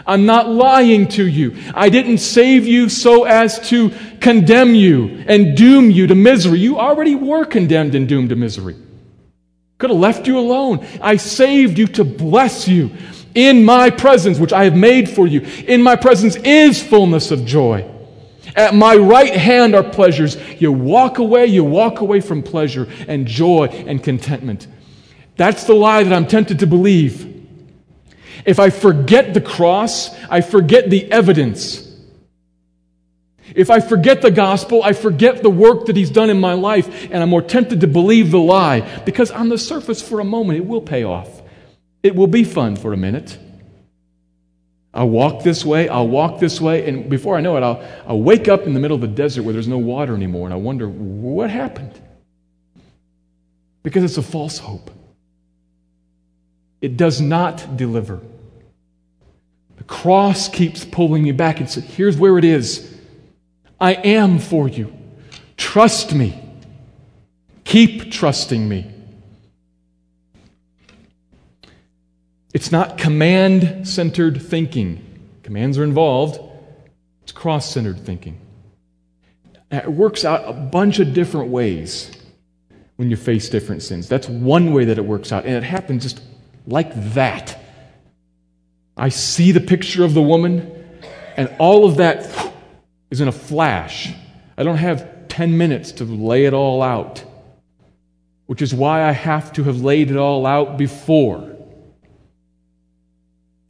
I'm 0.07 0.27
not 0.27 0.49
lying 0.49 1.09
to 1.09 1.27
you. 1.27 1.57
I 1.75 1.89
didn't 1.89 2.19
save 2.19 2.67
you 2.67 2.91
so 2.91 3.25
as 3.25 3.69
to 3.71 3.93
condemn 4.21 4.75
you 4.75 5.25
and 5.27 5.57
doom 5.57 5.91
you 5.91 6.07
to 6.09 6.15
misery. 6.15 6.59
You 6.59 6.79
already 6.79 7.15
were 7.15 7.47
condemned 7.47 7.95
and 7.95 8.07
doomed 8.07 8.29
to 8.31 8.37
misery. 8.37 8.77
Could 9.79 9.89
have 9.89 9.99
left 9.99 10.27
you 10.27 10.39
alone. 10.39 10.87
I 11.01 11.17
saved 11.17 11.79
you 11.79 11.87
to 11.87 12.05
bless 12.05 12.69
you. 12.69 12.91
In 13.35 13.65
my 13.65 13.89
presence, 13.89 14.39
which 14.39 14.53
I 14.53 14.65
have 14.65 14.77
made 14.77 15.09
for 15.09 15.27
you, 15.27 15.41
in 15.67 15.83
my 15.83 15.97
presence 15.97 16.37
is 16.37 16.83
fullness 16.83 17.31
of 17.31 17.47
joy. 17.47 17.89
At 18.57 18.75
my 18.75 18.97
right 18.97 19.35
hand 19.35 19.75
are 19.75 19.83
pleasures. 19.83 20.37
You 20.61 20.73
walk 20.73 21.19
away, 21.19 21.47
you 21.47 21.65
walk 21.65 22.01
away 22.01 22.21
from 22.21 22.43
pleasure 22.43 22.89
and 23.09 23.27
joy 23.27 23.67
and 23.67 24.03
contentment. 24.03 24.67
That's 25.37 25.65
the 25.65 25.75
lie 25.75 26.03
that 26.03 26.13
I'm 26.13 26.27
tempted 26.27 26.59
to 26.61 26.67
believe. 26.67 27.27
If 28.45 28.59
I 28.59 28.71
forget 28.71 29.35
the 29.35 29.41
cross, 29.41 30.15
I 30.29 30.41
forget 30.41 30.91
the 30.91 31.11
evidence. 31.11 31.87
If 33.55 33.71
I 33.71 33.81
forget 33.81 34.23
the 34.23 34.31
gospel, 34.31 34.83
I 34.83 34.93
forget 34.93 35.43
the 35.43 35.51
work 35.51 35.87
that 35.87 35.97
he's 35.97 36.11
done 36.11 36.31
in 36.31 36.41
my 36.41 36.55
life, 36.55 37.09
and 37.11 37.23
I'm 37.23 37.29
more 37.29 37.43
tempted 37.43 37.81
to 37.81 37.87
believe 37.87 38.31
the 38.31 38.39
lie 38.39 38.81
because 39.05 39.31
on 39.31 39.49
the 39.49 39.59
surface, 39.59 40.01
for 40.01 40.21
a 40.21 40.25
moment, 40.25 40.59
it 40.59 40.67
will 40.67 40.81
pay 40.81 41.05
off. 41.05 41.43
It 42.03 42.15
will 42.15 42.29
be 42.29 42.45
fun 42.45 42.77
for 42.77 42.93
a 42.93 42.97
minute. 42.97 43.39
I'll 44.93 45.09
walk 45.09 45.45
this 45.45 45.65
way, 45.65 45.89
I'll 45.89 46.09
walk 46.09 46.41
this 46.41 46.61
way, 46.61 46.89
and 46.89 47.09
before 47.09 47.37
I 47.37 47.41
know 47.41 47.57
it, 47.57 47.63
I'll, 47.63 47.83
I'll 48.07 48.21
wake 48.21 48.49
up 48.49 48.63
in 48.63 48.75
the 48.75 48.81
middle 48.81 48.97
of 48.97 49.01
the 49.01 49.09
desert 49.09 49.45
where 49.45 49.53
there's 49.53 49.69
no 49.69 49.79
water 49.79 50.15
anymore, 50.15 50.47
and 50.47 50.53
I 50.53 50.57
wonder, 50.57 50.89
what 50.89 51.49
happened? 51.49 52.01
Because 53.83 54.03
it's 54.03 54.17
a 54.17 54.23
false 54.23 54.59
hope. 54.59 54.91
It 56.81 56.97
does 56.97 57.21
not 57.21 57.77
deliver. 57.77 58.21
The 59.77 59.85
cross 59.85 60.49
keeps 60.49 60.85
pulling 60.85 61.23
me 61.23 61.33
back 61.33 61.61
and 61.61 61.71
says, 61.71 61.85
here's 61.85 62.17
where 62.17 62.37
it 62.37 62.45
is. 62.45 62.99
I 63.81 63.93
am 63.95 64.39
for 64.39 64.69
you. 64.69 64.93
Trust 65.57 66.15
me. 66.15 66.39
Keep 67.65 68.11
trusting 68.11 68.69
me. 68.69 68.90
It's 72.53 72.73
not 72.73 72.99
command 72.99 73.87
centered 73.87 74.43
thinking. 74.43 75.07
Commands 75.43 75.79
are 75.79 75.85
involved, 75.85 76.41
it's 77.23 77.33
cross 77.33 77.71
centered 77.71 77.99
thinking. 78.01 78.41
It 79.71 79.93
works 79.93 80.25
out 80.25 80.43
a 80.49 80.53
bunch 80.53 80.99
of 80.99 81.15
different 81.15 81.51
ways 81.51 82.11
when 82.97 83.09
you 83.09 83.17
face 83.17 83.49
different 83.49 83.83
sins. 83.83 84.09
That's 84.09 84.29
one 84.29 84.73
way 84.73 84.87
that 84.87 84.99
it 84.99 85.05
works 85.05 85.31
out, 85.33 85.45
and 85.45 85.55
it 85.55 85.63
happens 85.63 86.03
just 86.03 86.21
like 86.67 86.93
that. 87.15 87.59
I 88.97 89.11
see 89.11 89.53
the 89.53 89.61
picture 89.61 90.05
of 90.05 90.13
the 90.13 90.23
woman, 90.23 90.85
and 91.37 91.55
all 91.59 91.85
of 91.85 91.99
that 91.99 92.53
is 93.11 93.21
in 93.21 93.29
a 93.29 93.33
flash. 93.33 94.13
I 94.59 94.65
don't 94.65 94.77
have 94.77 95.29
10 95.29 95.57
minutes 95.57 95.93
to 95.93 96.05
lay 96.05 96.47
it 96.47 96.53
all 96.53 96.83
out, 96.83 97.25
which 98.47 98.61
is 98.61 98.75
why 98.75 99.05
I 99.09 99.13
have 99.13 99.53
to 99.53 99.63
have 99.65 99.83
laid 99.83 100.11
it 100.11 100.17
all 100.17 100.47
out 100.47 100.77
before 100.77 101.57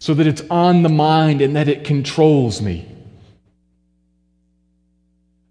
so 0.01 0.15
that 0.15 0.27
it's 0.27 0.43
on 0.51 0.83
the 0.83 0.89
mind 0.89 1.43
and 1.43 1.55
that 1.55 1.69
it 1.69 1.85
controls 1.85 2.61
me. 2.61 2.91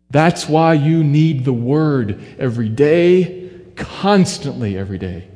That's 0.09 0.49
why 0.49 0.73
you 0.73 1.03
need 1.03 1.45
the 1.45 1.53
Word 1.53 2.19
every 2.39 2.67
day, 2.67 3.51
constantly 3.75 4.75
every 4.75 4.97
day, 4.97 5.27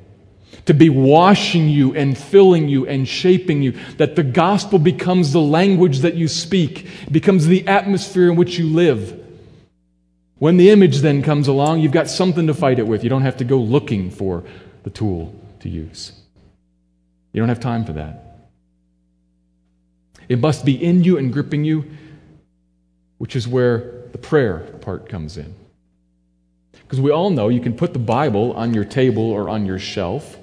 to 0.66 0.74
be 0.74 0.90
washing 0.90 1.70
you 1.70 1.96
and 1.96 2.18
filling 2.18 2.68
you 2.68 2.88
and 2.88 3.08
shaping 3.08 3.62
you, 3.62 3.74
that 3.98 4.16
the 4.16 4.24
gospel 4.24 4.80
becomes 4.80 5.32
the 5.32 5.42
language 5.42 6.00
that 6.00 6.16
you 6.16 6.28
speak, 6.28 6.88
becomes 7.12 7.46
the 7.46 7.68
atmosphere 7.68 8.32
in 8.32 8.36
which 8.36 8.58
you 8.58 8.68
live. 8.68 9.20
When 10.40 10.58
the 10.58 10.72
image 10.72 11.02
then 11.02 11.22
comes 11.22 11.48
along, 11.48 11.82
you've 11.82 11.92
got 11.92 12.10
something 12.10 12.48
to 12.48 12.54
fight 12.56 12.80
it 12.80 12.88
with. 12.88 13.04
You 13.04 13.12
don't 13.12 13.22
have 13.22 13.38
to 13.38 13.46
go 13.46 13.60
looking 13.60 14.10
for 14.10 14.44
the 14.82 14.90
tool 14.90 15.40
to 15.60 15.70
use. 15.70 16.14
You 17.32 17.42
don't 17.42 17.50
have 17.50 17.60
time 17.60 17.86
for 17.86 17.94
that. 17.94 18.33
It 20.30 20.40
must 20.40 20.66
be 20.66 20.82
in 20.82 21.04
you 21.04 21.18
and 21.18 21.32
gripping 21.32 21.64
you, 21.64 21.86
which 23.18 23.36
is 23.36 23.48
where 23.48 24.04
the 24.12 24.18
prayer 24.18 24.60
part 24.82 25.10
comes 25.10 25.38
in. 25.38 25.56
Because 26.72 27.02
we 27.02 27.12
all 27.12 27.30
know 27.30 27.50
you 27.50 27.60
can 27.60 27.76
put 27.76 27.94
the 27.94 28.00
Bible 28.00 28.54
on 28.54 28.74
your 28.74 28.86
table 28.86 29.24
or 29.24 29.50
on 29.50 29.66
your 29.66 29.80
shelf. 29.80 30.38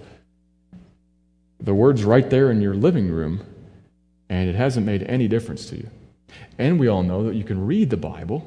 The 1.61 1.75
word's 1.75 2.05
right 2.05 2.29
there 2.29 2.51
in 2.51 2.61
your 2.61 2.75
living 2.75 3.11
room, 3.11 3.45
and 4.29 4.49
it 4.49 4.55
hasn't 4.55 4.87
made 4.87 5.03
any 5.05 5.29
difference 5.29 5.69
to 5.71 5.77
you. 5.77 5.89
And 6.59 6.81
we 6.81 6.89
all 6.89 7.03
know 7.03 7.25
that 7.25 7.35
you 7.35 7.45
can 7.45 7.67
read 7.67 7.91
the 7.91 7.97
Bible. 7.97 8.47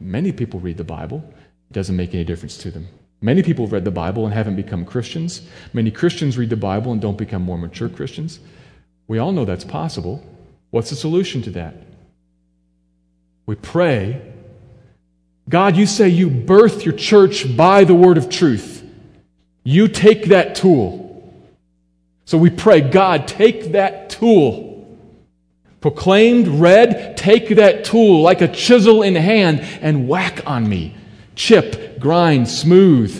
Many 0.00 0.32
people 0.32 0.60
read 0.60 0.76
the 0.76 0.84
Bible, 0.84 1.24
it 1.70 1.72
doesn't 1.72 1.96
make 1.96 2.14
any 2.14 2.24
difference 2.24 2.58
to 2.58 2.70
them. 2.70 2.88
Many 3.20 3.42
people 3.42 3.64
have 3.64 3.72
read 3.72 3.84
the 3.84 3.90
Bible 3.90 4.26
and 4.26 4.34
haven't 4.34 4.56
become 4.56 4.84
Christians. 4.84 5.48
Many 5.72 5.90
Christians 5.90 6.36
read 6.36 6.50
the 6.50 6.56
Bible 6.56 6.92
and 6.92 7.00
don't 7.00 7.16
become 7.16 7.42
more 7.42 7.56
mature 7.56 7.88
Christians. 7.88 8.40
We 9.08 9.18
all 9.18 9.32
know 9.32 9.44
that's 9.44 9.64
possible. 9.64 10.22
What's 10.76 10.90
the 10.90 10.96
solution 10.96 11.40
to 11.40 11.50
that? 11.52 11.74
We 13.46 13.54
pray. 13.54 14.20
God, 15.48 15.74
you 15.74 15.86
say 15.86 16.10
you 16.10 16.28
birth 16.28 16.84
your 16.84 16.92
church 16.92 17.56
by 17.56 17.84
the 17.84 17.94
word 17.94 18.18
of 18.18 18.28
truth. 18.28 18.84
You 19.64 19.88
take 19.88 20.26
that 20.26 20.54
tool. 20.54 21.32
So 22.26 22.36
we 22.36 22.50
pray, 22.50 22.82
God, 22.82 23.26
take 23.26 23.72
that 23.72 24.10
tool. 24.10 24.86
Proclaimed, 25.80 26.46
read, 26.46 27.16
take 27.16 27.56
that 27.56 27.86
tool 27.86 28.20
like 28.20 28.42
a 28.42 28.48
chisel 28.48 29.02
in 29.02 29.14
hand 29.14 29.60
and 29.80 30.06
whack 30.06 30.46
on 30.46 30.68
me. 30.68 30.94
Chip, 31.34 31.98
grind, 31.98 32.50
smooth. 32.50 33.14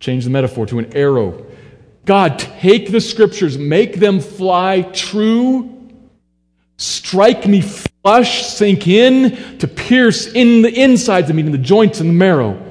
Change 0.00 0.24
the 0.24 0.30
metaphor 0.30 0.64
to 0.64 0.78
an 0.78 0.96
arrow 0.96 1.49
God, 2.04 2.38
take 2.38 2.90
the 2.90 3.00
scriptures, 3.00 3.58
make 3.58 3.96
them 3.96 4.20
fly 4.20 4.82
true, 4.82 5.88
strike 6.76 7.46
me 7.46 7.62
flush, 7.62 8.46
sink 8.46 8.88
in, 8.88 9.58
to 9.58 9.68
pierce 9.68 10.26
in 10.26 10.62
the 10.62 10.72
insides 10.72 11.30
of 11.30 11.36
me, 11.36 11.42
in 11.42 11.52
the 11.52 11.58
joints 11.58 12.00
and 12.00 12.08
the 12.08 12.14
marrow. 12.14 12.66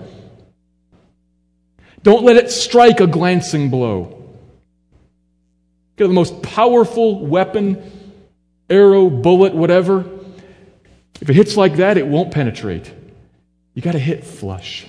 Don't 2.01 2.23
let 2.23 2.37
it 2.37 2.49
strike 2.49 3.01
a 3.01 3.07
glancing 3.07 3.69
blow. 3.69 4.15
Get 5.97 6.07
the 6.07 6.13
most 6.13 6.41
powerful 6.41 7.25
weapon, 7.25 7.91
arrow, 8.69 9.09
bullet, 9.09 9.53
whatever. 9.53 10.05
If 11.21 11.29
it 11.29 11.35
hits 11.35 11.57
like 11.57 11.75
that, 11.75 11.97
it 11.97 12.07
won't 12.07 12.31
penetrate. 12.31 12.91
You 13.73 13.81
got 13.81 13.91
to 13.91 13.99
hit 13.99 14.23
flush. 14.23 14.85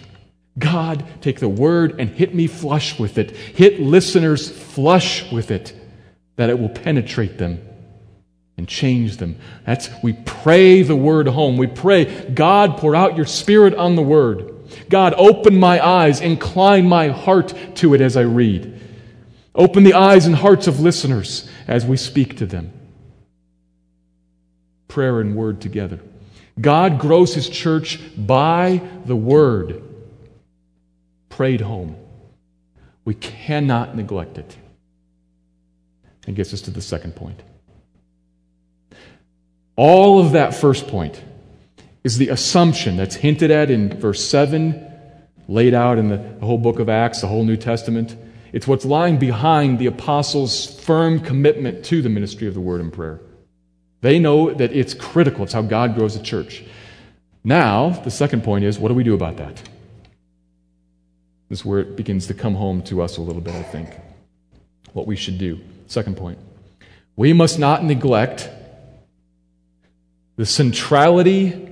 God, 0.60 1.04
take 1.22 1.40
the 1.40 1.48
word 1.48 1.98
and 1.98 2.10
hit 2.10 2.34
me 2.34 2.46
flush 2.46 2.98
with 2.98 3.18
it. 3.18 3.32
Hit 3.34 3.80
listeners 3.80 4.48
flush 4.50 5.30
with 5.32 5.50
it, 5.50 5.74
that 6.36 6.50
it 6.50 6.58
will 6.58 6.68
penetrate 6.68 7.38
them 7.38 7.66
and 8.56 8.68
change 8.68 9.16
them. 9.16 9.36
That's 9.64 9.88
we 10.02 10.12
pray 10.12 10.82
the 10.82 10.94
word 10.94 11.26
home. 11.26 11.56
We 11.56 11.66
pray, 11.66 12.30
God, 12.30 12.76
pour 12.76 12.94
out 12.94 13.16
your 13.16 13.26
spirit 13.26 13.74
on 13.74 13.96
the 13.96 14.02
word. 14.02 14.54
God, 14.88 15.14
open 15.16 15.58
my 15.58 15.84
eyes, 15.84 16.20
incline 16.20 16.86
my 16.86 17.08
heart 17.08 17.54
to 17.76 17.94
it 17.94 18.00
as 18.00 18.16
I 18.16 18.22
read. 18.22 18.78
Open 19.54 19.82
the 19.82 19.94
eyes 19.94 20.26
and 20.26 20.36
hearts 20.36 20.66
of 20.66 20.78
listeners 20.78 21.50
as 21.66 21.86
we 21.86 21.96
speak 21.96 22.36
to 22.36 22.46
them. 22.46 22.72
Prayer 24.88 25.20
and 25.20 25.34
word 25.34 25.60
together. 25.60 26.00
God 26.60 26.98
grows 26.98 27.34
his 27.34 27.48
church 27.48 27.98
by 28.16 28.82
the 29.06 29.16
word 29.16 29.89
prayed 31.40 31.62
home. 31.62 31.96
We 33.06 33.14
cannot 33.14 33.96
neglect 33.96 34.36
it. 34.36 34.58
And 36.26 36.36
gets 36.36 36.52
us 36.52 36.60
to 36.60 36.70
the 36.70 36.82
second 36.82 37.16
point. 37.16 37.40
All 39.74 40.20
of 40.20 40.32
that 40.32 40.54
first 40.54 40.86
point 40.86 41.24
is 42.04 42.18
the 42.18 42.28
assumption 42.28 42.98
that's 42.98 43.14
hinted 43.14 43.50
at 43.50 43.70
in 43.70 43.88
verse 43.98 44.22
7, 44.22 44.86
laid 45.48 45.72
out 45.72 45.96
in 45.96 46.10
the, 46.10 46.18
the 46.18 46.44
whole 46.44 46.58
book 46.58 46.78
of 46.78 46.90
Acts, 46.90 47.22
the 47.22 47.26
whole 47.26 47.44
New 47.44 47.56
Testament. 47.56 48.14
It's 48.52 48.68
what's 48.68 48.84
lying 48.84 49.18
behind 49.18 49.78
the 49.78 49.86
apostles' 49.86 50.78
firm 50.82 51.20
commitment 51.20 51.86
to 51.86 52.02
the 52.02 52.10
ministry 52.10 52.48
of 52.48 52.52
the 52.52 52.60
word 52.60 52.82
and 52.82 52.92
prayer. 52.92 53.18
They 54.02 54.18
know 54.18 54.52
that 54.52 54.76
it's 54.76 54.92
critical. 54.92 55.44
It's 55.44 55.54
how 55.54 55.62
God 55.62 55.94
grows 55.94 56.18
the 56.18 56.22
church. 56.22 56.62
Now, 57.42 57.88
the 57.88 58.10
second 58.10 58.44
point 58.44 58.66
is 58.66 58.78
what 58.78 58.88
do 58.88 58.94
we 58.94 59.04
do 59.04 59.14
about 59.14 59.38
that? 59.38 59.62
This 61.50 61.60
is 61.60 61.64
where 61.66 61.80
it 61.80 61.96
begins 61.96 62.28
to 62.28 62.34
come 62.34 62.54
home 62.54 62.80
to 62.84 63.02
us 63.02 63.18
a 63.18 63.20
little 63.20 63.42
bit, 63.42 63.54
I 63.54 63.62
think. 63.62 63.90
What 64.92 65.06
we 65.06 65.16
should 65.16 65.36
do. 65.36 65.60
Second 65.88 66.16
point. 66.16 66.38
We 67.16 67.32
must 67.32 67.58
not 67.58 67.84
neglect 67.84 68.48
the 70.36 70.46
centrality 70.46 71.68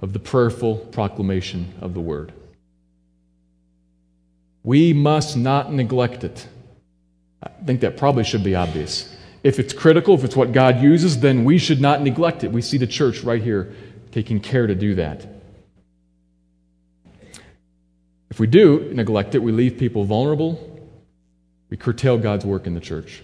of 0.00 0.12
the 0.12 0.20
prayerful 0.20 0.76
proclamation 0.76 1.74
of 1.80 1.94
the 1.94 2.00
word. 2.00 2.32
We 4.62 4.92
must 4.92 5.36
not 5.36 5.72
neglect 5.72 6.22
it. 6.22 6.46
I 7.42 7.48
think 7.64 7.80
that 7.80 7.96
probably 7.96 8.22
should 8.22 8.44
be 8.44 8.54
obvious. 8.54 9.14
If 9.42 9.58
it's 9.58 9.72
critical, 9.72 10.14
if 10.14 10.24
it's 10.24 10.36
what 10.36 10.52
God 10.52 10.80
uses, 10.80 11.18
then 11.20 11.44
we 11.44 11.58
should 11.58 11.80
not 11.80 12.02
neglect 12.02 12.44
it. 12.44 12.52
We 12.52 12.62
see 12.62 12.78
the 12.78 12.86
church 12.86 13.22
right 13.22 13.42
here 13.42 13.74
taking 14.12 14.38
care 14.40 14.66
to 14.66 14.74
do 14.76 14.94
that. 14.94 15.26
If 18.38 18.40
we 18.40 18.46
do 18.46 18.92
neglect 18.94 19.34
it, 19.34 19.42
we 19.42 19.50
leave 19.50 19.78
people 19.78 20.04
vulnerable, 20.04 20.80
we 21.70 21.76
curtail 21.76 22.18
God's 22.18 22.44
work 22.44 22.68
in 22.68 22.74
the 22.74 22.80
church. 22.80 23.20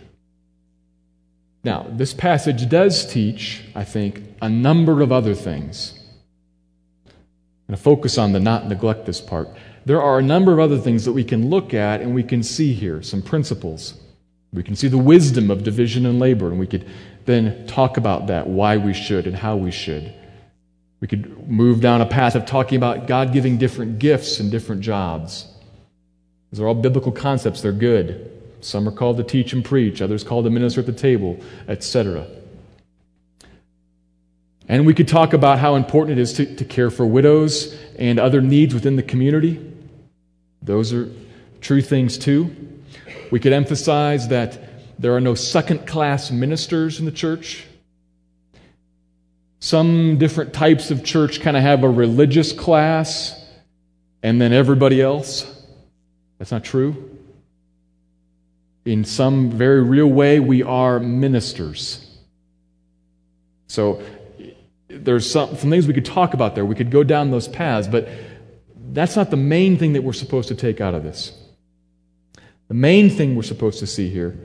Now, 1.63 1.87
this 1.89 2.13
passage 2.13 2.69
does 2.69 3.07
teach, 3.07 3.63
I 3.77 3.85
think, 3.85 4.25
a 4.43 4.49
number 4.49 5.03
of 5.03 5.13
other 5.13 5.37
things. 5.37 5.97
I'm 7.07 7.13
going 7.69 7.77
to 7.77 7.83
focus 7.85 8.19
on 8.19 8.33
the 8.33 8.41
not 8.41 8.67
neglect 8.67 9.07
this 9.07 9.21
part. 9.21 9.49
There 9.85 10.03
are 10.03 10.19
a 10.19 10.23
number 10.23 10.53
of 10.53 10.59
other 10.59 10.79
things 10.79 11.05
that 11.05 11.13
we 11.13 11.23
can 11.23 11.49
look 11.49 11.75
at 11.75 12.01
and 12.01 12.13
we 12.13 12.25
can 12.25 12.43
see 12.43 12.73
here, 12.73 13.01
some 13.01 13.23
principles. 13.23 13.95
We 14.53 14.65
can 14.65 14.75
see 14.75 14.89
the 14.89 14.99
wisdom 14.99 15.49
of 15.49 15.63
division 15.63 16.07
and 16.07 16.19
labor, 16.19 16.49
and 16.49 16.59
we 16.59 16.67
could 16.67 16.91
then 17.25 17.69
talk 17.69 17.99
about 17.99 18.27
that, 18.27 18.49
why 18.49 18.79
we 18.79 18.93
should 18.93 19.29
and 19.29 19.37
how 19.37 19.55
we 19.55 19.71
should. 19.71 20.13
We 21.05 21.09
could 21.09 21.51
move 21.51 21.83
down 21.83 22.01
a 22.01 22.07
path 22.07 22.35
of 22.35 22.47
talking 22.47 22.77
about 22.77 23.07
God 23.07 23.31
giving 23.31 23.59
different 23.59 23.99
gifts 23.99 24.41
and 24.41 24.51
different 24.51 24.81
jobs. 24.81 25.47
These 26.51 26.61
are 26.61 26.67
all 26.67 26.75
biblical 26.75 27.13
concepts, 27.13 27.61
they're 27.61 27.73
good. 27.73 28.33
Some 28.63 28.89
are 28.89 28.91
called 28.91 29.19
to 29.19 29.23
teach 29.23 29.53
and 29.53 29.63
preach, 29.63 30.01
others 30.01 30.25
called 30.25 30.47
to 30.47 30.51
minister 30.51 30.81
at 30.81 30.87
the 30.87 30.95
table, 30.95 31.39
etc. 31.69 32.27
And 34.67 34.87
we 34.87 34.95
could 34.95 35.07
talk 35.07 35.35
about 35.35 35.59
how 35.59 35.75
important 35.75 36.19
it 36.19 36.23
is 36.23 36.33
to, 36.33 36.57
to 36.57 36.65
care 36.65 36.91
for 36.91 37.05
widows 37.05 37.79
and 37.99 38.19
other 38.19 38.41
needs 38.41 38.73
within 38.73 38.97
the 38.97 39.03
community. 39.03 39.61
Those 40.63 40.95
are 40.95 41.11
true 41.61 41.83
things 41.83 42.17
too. 42.17 42.57
We 43.31 43.41
could 43.41 43.53
emphasize 43.53 44.29
that 44.29 44.59
there 44.99 45.15
are 45.15 45.21
no 45.21 45.35
second 45.35 45.87
class 45.87 46.31
ministers 46.31 46.99
in 46.99 47.05
the 47.05 47.13
church. 47.13 47.67
Some 49.65 50.19
different 50.19 50.53
types 50.53 50.91
of 50.91 51.03
church 51.03 51.41
kind 51.41 51.57
of 51.57 51.63
have 51.63 51.85
a 51.85 51.89
religious 51.89 52.53
class 52.53 53.43
and 54.23 54.39
then 54.39 54.53
everybody 54.53 55.01
else. 55.01 55.51
That's 56.37 56.51
not 56.51 56.65
true. 56.65 57.19
In 58.85 59.07
some 59.07 59.51
very 59.51 59.83
real 59.83 60.09
way, 60.09 60.39
we 60.39 60.63
are 60.63 61.01
ministers. 61.01 62.07
So 63.67 64.03
there's 64.89 65.31
some, 65.31 65.57
some 65.57 65.71
things 65.71 65.87
we 65.87 65.95
could 65.95 66.05
talk 66.05 66.35
about 66.35 66.55
there. 66.55 66.67
We 66.67 66.75
could 66.75 66.91
go 66.91 67.03
down 67.03 67.31
those 67.31 67.49
paths, 67.49 67.89
but 67.89 68.07
that's 68.93 69.17
not 69.17 69.31
the 69.31 69.39
main 69.39 69.79
thing 69.79 69.95
that 69.95 70.03
we're 70.03 70.13
supposed 70.13 70.49
to 70.49 70.55
take 70.55 70.83
out 70.83 70.93
of 70.93 71.05
this. 71.05 71.33
The 72.69 72.75
main 72.75 73.09
thing 73.09 73.35
we're 73.35 73.43
supposed 73.43 73.79
to 73.79 73.87
see 73.87 74.11
here 74.11 74.39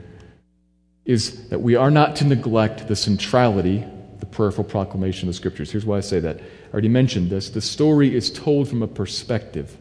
is 1.04 1.50
that 1.50 1.58
we 1.58 1.76
are 1.76 1.90
not 1.90 2.16
to 2.16 2.24
neglect 2.24 2.88
the 2.88 2.96
centrality 2.96 3.84
prayerful 4.30 4.64
proclamation 4.64 5.28
of 5.28 5.34
the 5.34 5.36
scriptures. 5.36 5.70
Here's 5.70 5.86
why 5.86 5.98
I 5.98 6.00
say 6.00 6.20
that. 6.20 6.40
I 6.40 6.72
already 6.72 6.88
mentioned 6.88 7.30
this. 7.30 7.50
The 7.50 7.60
story 7.60 8.14
is 8.14 8.30
told 8.30 8.68
from 8.68 8.82
a 8.82 8.88
perspective. 8.88 9.76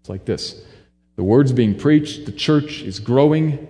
It's 0.00 0.08
like 0.08 0.24
this 0.24 0.64
the 1.16 1.24
word's 1.24 1.52
being 1.52 1.78
preached, 1.78 2.26
the 2.26 2.32
church 2.32 2.82
is 2.82 2.98
growing. 2.98 3.68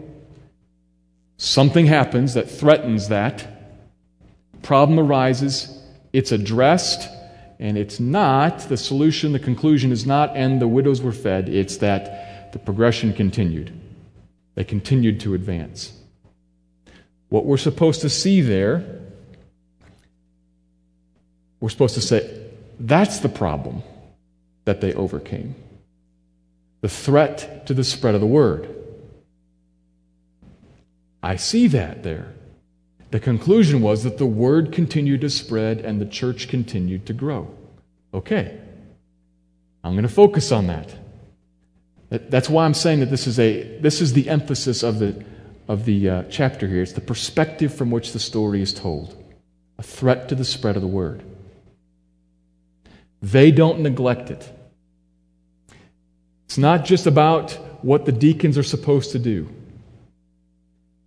Something 1.37 1.87
happens 1.87 2.35
that 2.35 2.51
threatens 2.51 3.09
that. 3.09 3.49
Problem 4.63 5.01
arises, 5.01 5.83
it's 6.13 6.31
addressed, 6.31 7.09
and 7.59 7.77
it's 7.77 7.99
not 7.99 8.61
the 8.69 8.77
solution, 8.77 9.33
the 9.33 9.41
conclusion 9.41 9.91
is 9.91 10.07
not, 10.07 10.37
and 10.37 10.61
the 10.61 10.69
widows 10.69 11.03
were 11.03 11.13
fed. 11.13 11.49
It's 11.49 11.79
that 11.79 12.53
the 12.53 12.61
progression 12.61 13.13
continued. 13.13 13.73
They 14.55 14.65
continued 14.65 15.21
to 15.21 15.35
advance. 15.35 15.93
What 17.29 17.45
we're 17.45 17.57
supposed 17.57 18.03
to 18.03 18.11
see 18.11 18.41
there 18.41 19.02
we're 21.63 21.69
supposed 21.69 21.95
to 21.95 22.01
say, 22.01 22.29
that's 22.81 23.21
the 23.21 23.29
problem 23.29 23.85
that 24.65 24.81
they 24.81 24.93
overcame 24.93 25.55
the 26.81 26.89
threat 26.89 27.65
to 27.65 27.75
the 27.75 27.85
spread 27.85 28.17
of 28.17 28.21
the 28.21 28.27
word. 28.27 28.69
I 31.23 31.37
see 31.37 31.69
that 31.69 32.03
there. 32.03 32.35
The 33.13 33.21
conclusion 33.21 33.81
was 33.81 34.03
that 34.03 34.19
the 34.19 34.27
word 34.27 34.73
continued 34.73 35.21
to 35.21 35.31
spread 35.31 35.79
and 35.79 36.01
the 36.01 36.07
church 36.07 36.49
continued 36.49 37.07
to 37.07 37.13
grow. 37.13 37.55
Okay. 38.13 38.59
I'm 39.85 39.93
going 39.93 40.03
to 40.03 40.09
focus 40.09 40.51
on 40.51 40.67
that. 40.67 40.93
That's 42.11 42.51
why 42.51 42.65
I'm 42.65 42.75
saying 42.75 42.99
that 42.99 43.11
this 43.11 43.29
is, 43.29 43.39
a, 43.39 43.79
this 43.79 44.01
is 44.01 44.13
the 44.13 44.29
emphasis 44.29 44.83
of 44.83 44.99
the, 44.99 45.25
of 45.69 45.85
the 45.85 46.11
uh, 46.11 46.23
chapter 46.25 46.67
here. 46.67 46.83
It's 46.83 46.95
the 46.95 47.01
perspective 47.01 47.73
from 47.73 47.93
which 47.93 48.13
the 48.13 48.19
story 48.19 48.61
is 48.61 48.75
told 48.75 49.17
a 49.79 49.85
threat 49.85 50.29
to 50.31 50.35
the 50.35 50.45
spread 50.45 50.75
of 50.75 50.83
the 50.83 50.89
word. 50.89 51.23
They 53.23 53.53
don't 53.53 53.81
neglect 53.81 54.31
it. 54.31 54.51
It's 56.47 56.59
not 56.59 56.85
just 56.85 57.07
about 57.07 57.53
what 57.83 58.05
the 58.05 58.13
deacons 58.13 58.59
are 58.59 58.63
supposed 58.63 59.13
to 59.13 59.19
do. 59.19 59.49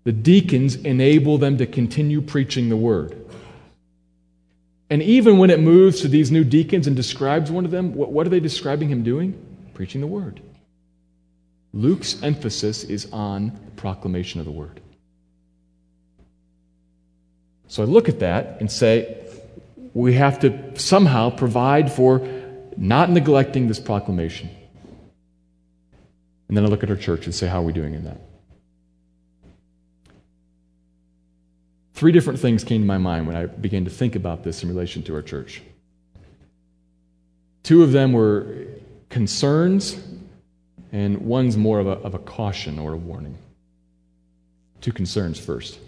The 0.06 0.12
deacons 0.12 0.76
enable 0.76 1.38
them 1.38 1.58
to 1.58 1.66
continue 1.66 2.22
preaching 2.22 2.70
the 2.70 2.78
word. 2.78 3.26
And 4.90 5.02
even 5.02 5.40
when 5.40 5.50
it 5.50 5.60
moves 5.60 6.02
to 6.02 6.08
these 6.08 6.32
new 6.32 6.44
deacons 6.44 6.88
and 6.88 6.96
describes 6.96 7.52
one 7.52 7.66
of 7.66 7.72
them, 7.72 7.96
what, 7.96 8.12
what 8.12 8.26
are 8.26 8.30
they 8.30 8.40
describing 8.40 8.90
him 8.90 9.04
doing? 9.04 9.34
Preaching 9.74 10.00
the 10.00 10.08
word. 10.08 10.42
Luke's 11.74 12.22
emphasis 12.24 12.84
is 12.84 13.12
on 13.12 13.48
the 13.66 13.72
proclamation 13.72 14.40
of 14.40 14.46
the 14.46 14.52
word. 14.52 14.80
So 17.68 17.84
I 17.84 17.86
look 17.86 18.08
at 18.08 18.20
that 18.20 18.62
and 18.62 18.72
say, 18.72 19.25
we 19.96 20.14
have 20.14 20.40
to 20.40 20.78
somehow 20.78 21.30
provide 21.30 21.90
for 21.90 22.20
not 22.76 23.10
neglecting 23.10 23.70
this 23.70 23.80
proclamation. 23.80 24.50
And 26.50 26.56
then 26.56 26.66
I 26.66 26.68
look 26.68 26.84
at 26.84 26.90
our 26.90 26.98
church 26.98 27.26
and 27.26 27.34
say, 27.34 27.48
how 27.48 27.62
are 27.62 27.66
we 27.66 27.72
doing 27.72 27.94
in 27.94 28.04
that? 28.04 28.20
Three 31.94 32.12
different 32.12 32.40
things 32.42 32.66
came 32.66 32.82
to 32.82 32.86
my 32.86 32.98
mind 32.98 33.26
when 33.26 33.38
I 33.38 33.46
began 33.46 33.86
to 33.86 33.90
think 33.90 34.18
about 34.18 34.44
this 34.44 34.64
in 34.64 34.70
relation 34.70 35.02
to 35.04 35.16
our 35.16 35.22
church. 35.22 35.62
Two 37.64 37.82
of 37.82 37.94
them 37.94 38.12
were 38.12 38.68
concerns, 39.08 39.98
and 40.92 41.20
one's 41.20 41.56
more 41.56 41.80
of 41.80 41.88
a, 41.88 41.92
of 41.92 42.14
a 42.14 42.20
caution 42.20 42.80
or 42.80 42.94
a 42.94 42.98
warning. 42.98 43.38
Two 44.82 44.92
concerns 44.92 45.40
first. 45.40 45.80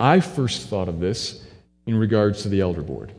I 0.00 0.18
first 0.18 0.68
thought 0.68 0.88
of 0.88 0.98
this 0.98 1.45
in 1.86 1.96
regards 1.96 2.42
to 2.42 2.48
the 2.48 2.60
elder 2.60 2.82
board. 2.82 3.12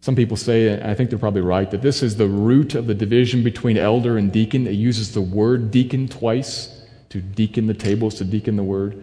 Some 0.00 0.14
people 0.14 0.36
say, 0.36 0.68
and 0.68 0.84
I 0.84 0.94
think 0.94 1.10
they're 1.10 1.18
probably 1.18 1.40
right, 1.40 1.70
that 1.70 1.82
this 1.82 2.02
is 2.02 2.16
the 2.16 2.28
root 2.28 2.74
of 2.74 2.86
the 2.86 2.94
division 2.94 3.42
between 3.42 3.76
elder 3.76 4.18
and 4.18 4.30
deacon. 4.30 4.66
It 4.66 4.72
uses 4.72 5.12
the 5.12 5.20
word 5.20 5.70
deacon 5.70 6.06
twice 6.06 6.82
to 7.08 7.20
deacon 7.20 7.66
the 7.66 7.74
tables, 7.74 8.16
to 8.16 8.24
deacon 8.24 8.56
the 8.56 8.62
word. 8.62 9.02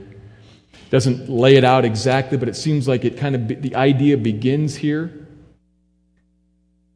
Doesn't 0.90 1.28
lay 1.28 1.56
it 1.56 1.64
out 1.64 1.86
exactly, 1.86 2.38
but 2.38 2.48
it 2.48 2.56
seems 2.56 2.88
like 2.88 3.04
it 3.04 3.18
kind 3.18 3.36
of, 3.36 3.62
the 3.62 3.76
idea 3.76 4.18
begins 4.18 4.76
here. 4.76 5.12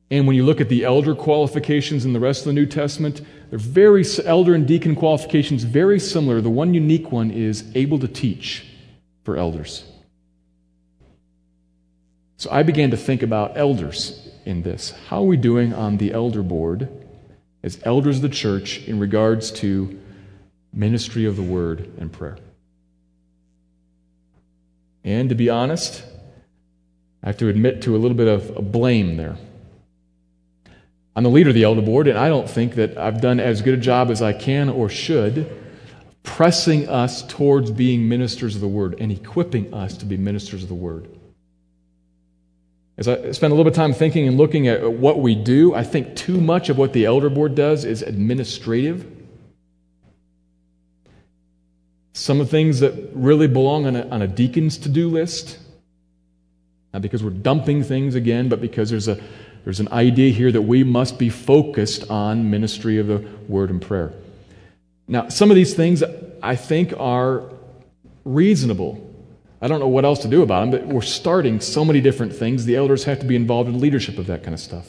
And 0.10 0.26
when 0.26 0.36
you 0.36 0.46
look 0.46 0.62
at 0.62 0.70
the 0.70 0.86
elder 0.86 1.14
qualifications 1.14 2.06
in 2.06 2.14
the 2.14 2.20
rest 2.20 2.42
of 2.42 2.46
the 2.46 2.54
New 2.54 2.66
Testament, 2.66 3.22
they're 3.50 3.60
very, 3.60 4.06
elder 4.24 4.56
and 4.56 4.66
deacon 4.66 4.96
qualifications 4.96 5.64
very 5.64 6.00
similar. 6.00 6.40
The 6.40 6.50
one 6.50 6.74
unique 6.74 7.12
one 7.12 7.30
is 7.30 7.70
able 7.76 8.00
to 8.00 8.08
teach 8.08 8.66
for 9.24 9.36
elders. 9.36 9.84
So 12.38 12.52
I 12.52 12.62
began 12.64 12.92
to 12.92 12.98
think 12.98 13.24
about 13.24 13.58
elders 13.58 14.30
in 14.46 14.62
this. 14.62 14.92
How 15.08 15.22
are 15.22 15.26
we 15.26 15.38
doing 15.38 15.74
on 15.74 15.98
the 15.98 16.14
elder 16.14 16.44
board 16.44 16.88
as 17.64 17.80
elders 17.84 18.18
of 18.18 18.22
the 18.22 18.30
church 18.30 18.88
in 18.88 19.00
regards 19.00 19.52
to 19.52 20.00
ministry 20.72 21.26
of 21.26 21.36
the 21.36 21.44
word 21.44 21.92
and 21.98 22.12
prayer? 22.12 22.38
And 25.04 25.30
to 25.30 25.36
be 25.36 25.50
honest, 25.50 26.04
I 27.24 27.28
have 27.28 27.38
to 27.38 27.50
admit 27.50 27.82
to 27.84 27.96
a 27.96 27.98
little 27.98 28.18
bit 28.18 28.28
of 28.28 28.72
blame 28.72 29.18
there. 29.18 29.38
I'm 31.16 31.24
the 31.24 31.30
leader 31.30 31.50
of 31.50 31.56
the 31.56 31.64
elder 31.64 31.82
board, 31.82 32.08
and 32.08 32.20
I 32.20 32.30
don't 32.30 32.48
think 32.48 32.76
that 32.76 32.96
I've 32.96 33.20
done 33.20 33.40
as 33.40 33.64
good 33.64 33.74
a 33.74 33.78
job 33.78 34.12
as 34.12 34.22
I 34.22 34.34
can 34.34 34.70
or 34.70 34.90
should 34.90 35.50
pressing 36.22 36.88
us 36.90 37.24
towards 37.24 37.72
being 37.72 38.08
ministers 38.08 38.54
of 38.54 38.62
the 38.62 38.68
word 38.68 38.96
and 39.00 39.12
equipping 39.12 39.74
us 39.74 39.98
to 39.98 40.06
be 40.06 40.18
ministers 40.18 40.62
of 40.62 40.70
the 40.70 40.76
word. 40.76 41.08
As 42.98 43.08
I 43.08 43.32
spend 43.32 43.52
a 43.52 43.56
little 43.56 43.64
bit 43.64 43.74
of 43.74 43.76
time 43.76 43.94
thinking 43.94 44.28
and 44.28 44.38
looking 44.38 44.68
at 44.68 44.92
what 44.92 45.20
we 45.20 45.36
do, 45.36 45.76
I 45.76 45.84
think 45.84 46.16
too 46.16 46.42
much 46.42 46.70
of 46.70 46.78
what 46.80 46.94
the 46.94 47.06
elder 47.06 47.30
board 47.30 47.54
does 47.54 47.86
is 47.86 48.02
administrative. 48.02 49.06
Some 52.14 52.42
of 52.42 52.48
the 52.48 52.52
things 52.52 52.80
that 52.80 53.12
really 53.14 53.48
belong 53.48 53.86
on 53.86 53.96
a, 53.96 54.08
on 54.10 54.24
a 54.24 54.28
deacon's 54.28 54.80
to 54.80 54.90
do 54.90 55.10
list, 55.10 55.60
not 56.92 57.04
because 57.04 57.24
we're 57.24 57.30
dumping 57.30 57.84
things 57.84 58.16
again, 58.16 58.50
but 58.50 58.60
because 58.60 58.90
there's, 58.90 59.08
a, 59.08 59.22
there's 59.64 59.80
an 59.80 59.90
idea 59.90 60.32
here 60.32 60.52
that 60.52 60.64
we 60.64 60.84
must 60.84 61.20
be 61.20 61.30
focused 61.30 62.10
on 62.10 62.50
ministry 62.50 62.98
of 62.98 63.06
the 63.06 63.20
word 63.48 63.70
and 63.70 63.80
prayer. 63.80 64.12
Now, 65.08 65.30
some 65.30 65.52
of 65.52 65.56
these 65.56 65.76
things 65.76 66.02
I 66.42 66.56
think 66.56 66.94
are 66.98 67.44
reasonable 68.26 69.07
I 69.62 69.68
don't 69.68 69.80
know 69.80 69.88
what 69.88 70.06
else 70.06 70.20
to 70.20 70.28
do 70.28 70.44
about 70.44 70.62
them, 70.62 70.72
but 70.72 70.88
we're 70.88 71.02
starting 71.02 71.60
so 71.62 71.84
many 71.84 72.00
different 72.00 72.34
things. 72.34 72.66
The 72.66 72.76
elders 72.76 73.06
have 73.06 73.20
to 73.20 73.26
be 73.26 73.36
involved 73.36 73.70
in 73.70 73.80
leadership 73.80 74.18
of 74.18 74.28
that 74.28 74.44
kind 74.44 74.54
of 74.54 74.60
stuff. 74.60 74.88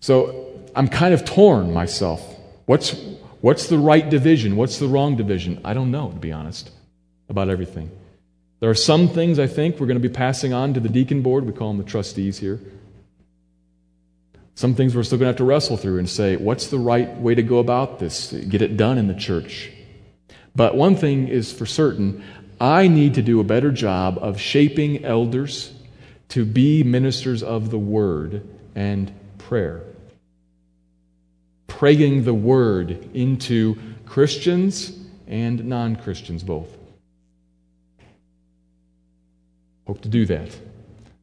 So 0.00 0.62
I'm 0.76 0.88
kind 0.88 1.14
of 1.14 1.24
torn 1.24 1.72
myself. 1.72 2.22
What's, 2.66 2.94
what's 3.40 3.68
the 3.68 3.78
right 3.78 4.08
division? 4.08 4.56
What's 4.56 4.78
the 4.78 4.88
wrong 4.88 5.16
division? 5.16 5.60
I 5.64 5.72
don't 5.72 5.90
know, 5.90 6.10
to 6.10 6.18
be 6.18 6.32
honest, 6.32 6.70
about 7.30 7.48
everything. 7.48 7.90
There 8.60 8.68
are 8.68 8.74
some 8.74 9.08
things 9.08 9.38
I 9.38 9.46
think 9.46 9.80
we're 9.80 9.86
going 9.86 10.00
to 10.00 10.08
be 10.08 10.14
passing 10.14 10.52
on 10.52 10.74
to 10.74 10.80
the 10.80 10.88
deacon 10.88 11.22
board. 11.22 11.46
We 11.46 11.52
call 11.52 11.68
them 11.68 11.78
the 11.78 11.90
trustees 11.90 12.38
here. 12.38 12.60
Some 14.54 14.74
things 14.74 14.94
we're 14.94 15.02
still 15.02 15.18
going 15.18 15.26
to 15.26 15.30
have 15.30 15.36
to 15.38 15.44
wrestle 15.44 15.76
through 15.76 15.98
and 15.98 16.08
say, 16.08 16.36
what's 16.36 16.68
the 16.68 16.78
right 16.78 17.16
way 17.18 17.34
to 17.34 17.42
go 17.42 17.58
about 17.58 17.98
this? 17.98 18.32
Get 18.32 18.62
it 18.62 18.76
done 18.76 18.98
in 18.98 19.08
the 19.08 19.14
church. 19.14 19.70
But 20.54 20.76
one 20.76 20.94
thing 20.94 21.28
is 21.28 21.52
for 21.52 21.66
certain 21.66 22.22
I 22.60 22.88
need 22.88 23.14
to 23.14 23.22
do 23.22 23.40
a 23.40 23.44
better 23.44 23.70
job 23.70 24.18
of 24.20 24.40
shaping 24.40 25.04
elders 25.04 25.72
to 26.30 26.44
be 26.44 26.82
ministers 26.82 27.42
of 27.42 27.70
the 27.70 27.78
word 27.78 28.46
and 28.74 29.12
prayer. 29.38 29.82
Praying 31.66 32.24
the 32.24 32.34
word 32.34 33.10
into 33.14 33.76
Christians 34.06 34.96
and 35.26 35.64
non 35.64 35.96
Christians 35.96 36.42
both. 36.42 36.68
Hope 39.86 40.00
to 40.02 40.08
do 40.08 40.24
that. 40.26 40.56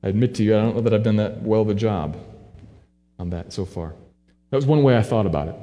I 0.03 0.09
admit 0.09 0.35
to 0.35 0.43
you, 0.43 0.55
I 0.55 0.61
don't 0.61 0.75
know 0.75 0.81
that 0.81 0.93
I've 0.93 1.03
done 1.03 1.17
that 1.17 1.41
well 1.41 1.61
of 1.61 1.69
a 1.69 1.73
job 1.73 2.17
on 3.19 3.29
that 3.31 3.53
so 3.53 3.65
far. 3.65 3.93
That 4.49 4.57
was 4.57 4.65
one 4.65 4.83
way 4.83 4.97
I 4.97 5.01
thought 5.01 5.25
about 5.25 5.47
it. 5.47 5.55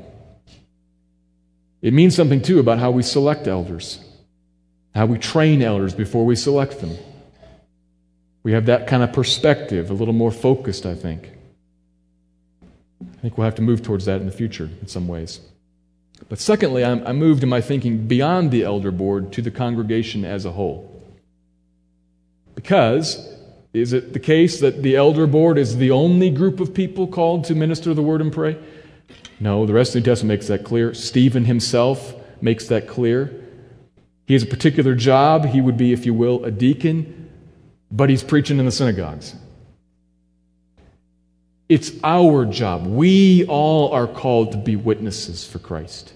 It 1.82 1.92
means 1.92 2.14
something, 2.14 2.42
too, 2.42 2.58
about 2.58 2.78
how 2.78 2.90
we 2.90 3.02
select 3.02 3.46
elders, 3.46 4.00
how 4.98 5.06
we 5.06 5.16
train 5.16 5.62
elders 5.62 5.94
before 5.94 6.26
we 6.26 6.34
select 6.34 6.80
them. 6.80 6.96
We 8.42 8.50
have 8.50 8.66
that 8.66 8.88
kind 8.88 9.04
of 9.04 9.12
perspective, 9.12 9.90
a 9.90 9.94
little 9.94 10.12
more 10.12 10.32
focused, 10.32 10.84
I 10.84 10.96
think. 10.96 11.30
I 13.00 13.20
think 13.22 13.38
we'll 13.38 13.44
have 13.44 13.54
to 13.54 13.62
move 13.62 13.84
towards 13.84 14.06
that 14.06 14.20
in 14.20 14.26
the 14.26 14.32
future 14.32 14.68
in 14.80 14.88
some 14.88 15.06
ways. 15.06 15.38
But 16.28 16.40
secondly, 16.40 16.84
I 16.84 17.12
moved 17.12 17.44
in 17.44 17.48
my 17.48 17.60
thinking 17.60 18.08
beyond 18.08 18.50
the 18.50 18.64
elder 18.64 18.90
board 18.90 19.32
to 19.34 19.42
the 19.42 19.52
congregation 19.52 20.24
as 20.24 20.44
a 20.44 20.50
whole. 20.50 21.00
Because 22.56 23.36
is 23.72 23.92
it 23.92 24.14
the 24.14 24.18
case 24.18 24.58
that 24.58 24.82
the 24.82 24.96
elder 24.96 25.28
board 25.28 25.58
is 25.58 25.76
the 25.76 25.92
only 25.92 26.28
group 26.28 26.58
of 26.58 26.74
people 26.74 27.06
called 27.06 27.44
to 27.44 27.54
minister 27.54 27.94
the 27.94 28.02
word 28.02 28.20
and 28.20 28.32
pray? 28.32 28.58
No, 29.38 29.64
the 29.64 29.74
rest 29.74 29.90
of 29.90 29.94
the 29.94 30.00
New 30.00 30.06
Testament 30.06 30.40
makes 30.40 30.48
that 30.48 30.64
clear. 30.64 30.92
Stephen 30.92 31.44
himself 31.44 32.14
makes 32.42 32.66
that 32.66 32.88
clear. 32.88 33.44
He 34.28 34.34
has 34.34 34.42
a 34.42 34.46
particular 34.46 34.94
job. 34.94 35.46
He 35.46 35.62
would 35.62 35.78
be, 35.78 35.94
if 35.94 36.04
you 36.04 36.12
will, 36.12 36.44
a 36.44 36.50
deacon, 36.50 37.30
but 37.90 38.10
he's 38.10 38.22
preaching 38.22 38.58
in 38.58 38.66
the 38.66 38.70
synagogues. 38.70 39.34
It's 41.66 41.92
our 42.04 42.44
job. 42.44 42.86
We 42.86 43.46
all 43.46 43.90
are 43.90 44.06
called 44.06 44.52
to 44.52 44.58
be 44.58 44.76
witnesses 44.76 45.46
for 45.46 45.58
Christ. 45.58 46.12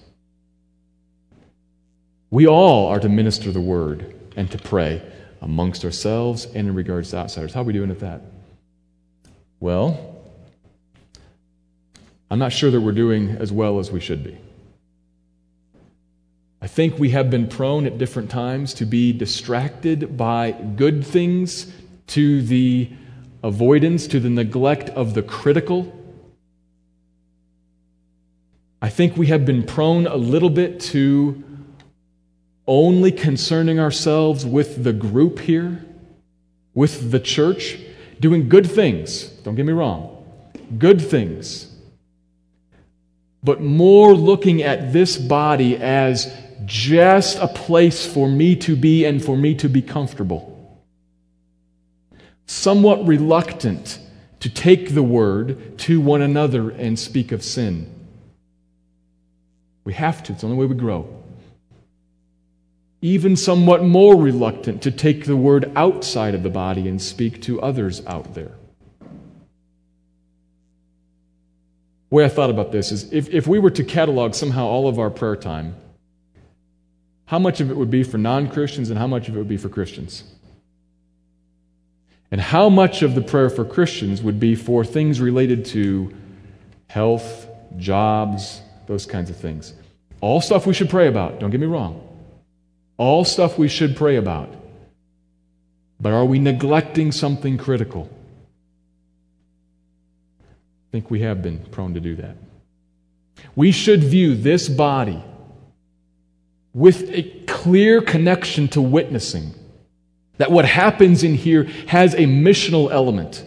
We 2.31 2.47
all 2.47 2.89
are 2.89 3.01
to 3.01 3.09
minister 3.09 3.51
the 3.51 3.63
word 3.63 4.15
and 4.37 4.51
to 4.51 4.59
pray 4.59 5.01
amongst 5.41 5.83
ourselves 5.83 6.45
and 6.45 6.69
in 6.69 6.75
regards 6.75 7.13
to 7.13 7.17
outsiders. 7.17 7.55
How 7.55 7.63
are 7.63 7.65
we 7.65 7.73
doing 7.73 7.91
at 7.91 8.01
that? 8.01 8.21
Well, 9.59 10.23
I'm 12.31 12.39
not 12.39 12.53
sure 12.53 12.71
that 12.71 12.81
we're 12.83 12.93
doing 12.93 13.31
as 13.31 13.51
well 13.51 13.79
as 13.79 13.91
we 13.91 14.01
should 14.01 14.23
be. 14.23 14.37
I 16.63 16.69
think 16.69 16.97
we 16.97 17.11
have 17.11 17.29
been 17.29 17.49
prone 17.49 17.87
at 17.87 17.99
different 17.99 18.31
times 18.31 18.73
to 18.75 18.87
be 18.87 19.13
distracted 19.13 20.17
by 20.17 20.53
good 20.53 21.05
things 21.05 21.75
to 22.07 22.41
the 22.41 22.89
avoidance, 23.43 24.07
to 24.07 24.21
the 24.21 24.31
neglect 24.31 24.89
of 24.91 25.15
the 25.15 25.25
critical. 25.25 25.93
I 28.81 28.91
think 28.91 29.17
we 29.17 29.27
have 29.27 29.45
been 29.45 29.65
prone 29.65 30.07
a 30.07 30.15
little 30.15 30.51
bit 30.51 30.79
to 30.93 31.43
only 32.69 33.11
concerning 33.11 33.81
ourselves 33.81 34.47
with 34.47 34.85
the 34.85 34.93
group 34.93 35.41
here, 35.41 35.85
with 36.75 37.11
the 37.11 37.19
church, 37.19 37.77
doing 38.21 38.49
good 38.49 38.71
things. 38.71 39.25
Don't 39.25 39.57
get 39.57 39.67
me 39.67 39.73
wrong. 39.73 40.25
Good 40.79 41.03
things. 41.03 41.75
But 43.43 43.61
more 43.61 44.15
looking 44.15 44.63
at 44.63 44.93
this 44.93 45.17
body 45.17 45.77
as 45.77 46.33
just 46.65 47.39
a 47.39 47.49
place 47.49 48.07
for 48.07 48.29
me 48.29 48.57
to 48.57 48.77
be 48.77 49.05
and 49.05 49.25
for 49.25 49.37
me 49.37 49.55
to 49.57 49.69
be 49.69 49.83
comfortable. 49.83 50.49
Somewhat 52.47 53.07
reluctant 53.07 53.99
to 54.41 54.51
take 54.51 54.95
the 54.95 55.03
word 55.03 55.79
to 55.79 56.01
one 56.01 56.23
another 56.23 56.71
and 56.71 56.99
speak 56.99 57.33
of 57.33 57.43
sin. 57.43 57.89
We 59.85 59.95
have 59.95 60.23
to, 60.25 60.33
it's 60.33 60.43
the 60.43 60.49
only 60.49 60.59
way 60.59 60.67
we 60.67 60.75
grow 60.75 61.23
even 63.03 63.37
somewhat 63.37 63.83
more 63.83 64.17
reluctant 64.17 64.81
to 64.83 64.91
take 64.91 65.27
the 65.27 65.37
word 65.37 65.71
outside 65.75 66.35
of 66.37 66.45
the 66.45 66.51
body 66.51 66.89
and 66.89 67.03
speak 67.03 67.43
to 67.43 67.61
others 67.61 68.01
out 68.07 68.33
there. 68.35 68.53
The 72.09 72.17
way 72.17 72.25
I 72.25 72.29
thought 72.29 72.51
about 72.51 72.71
this 72.71 72.93
is 72.93 73.13
if, 73.13 73.29
if 73.31 73.49
we 73.49 73.59
were 73.59 73.71
to 73.73 73.83
catalog 73.83 74.35
somehow 74.35 74.67
all 74.67 74.87
of 74.87 75.01
our 75.01 75.11
prayer 75.11 75.35
time, 75.35 75.75
how 77.33 77.39
much 77.39 77.63
of 77.63 77.71
it 77.71 77.77
would 77.79 77.91
be 77.91 78.03
for 78.03 78.19
non 78.19 78.47
Christians 78.47 78.91
and 78.91 78.99
how 78.99 79.07
much 79.07 79.27
of 79.27 79.35
it 79.35 79.39
would 79.39 79.49
be 79.49 79.57
for 79.57 79.71
Christians? 79.71 80.23
And 82.31 82.39
how 82.39 82.69
much 82.69 83.01
of 83.01 83.15
the 83.15 83.23
prayer 83.23 83.49
for 83.49 83.65
Christians 83.65 84.21
would 84.21 84.39
be 84.39 84.55
for 84.55 84.85
things 84.85 85.19
related 85.19 85.65
to 85.67 86.15
health, 86.89 87.47
jobs, 87.79 88.61
those 88.87 89.07
kinds 89.07 89.31
of 89.31 89.37
things? 89.39 89.73
All 90.21 90.43
stuff 90.43 90.67
we 90.67 90.75
should 90.75 90.91
pray 90.91 91.09
about, 91.09 91.41
don't 91.41 91.49
get 91.49 91.59
me 91.59 91.67
wrong. 91.67 92.07
All 92.99 93.25
stuff 93.25 93.57
we 93.57 93.69
should 93.69 93.97
pray 93.97 94.17
about. 94.17 94.55
But 95.99 96.13
are 96.13 96.27
we 96.27 96.39
neglecting 96.39 97.13
something 97.13 97.57
critical? 97.57 98.11
I 100.43 100.45
think 100.93 101.11
we 101.11 101.21
have 101.21 101.43
been 101.43 101.61
prone 101.71 101.95
to 101.95 102.01
do 102.01 102.15
that. 102.17 102.37
We 103.57 103.73
should 103.73 104.05
view 104.05 104.35
this 104.35 104.69
body 104.69 105.25
with 106.75 107.11
a 107.11 107.23
clear 107.47 108.01
connection 108.01 108.69
to 108.69 108.81
witnessing. 108.81 109.55
That 110.39 110.51
what 110.51 110.65
happens 110.65 111.23
in 111.23 111.35
here 111.35 111.65
has 111.89 112.15
a 112.15 112.25
missional 112.25 112.91
element. 112.91 113.45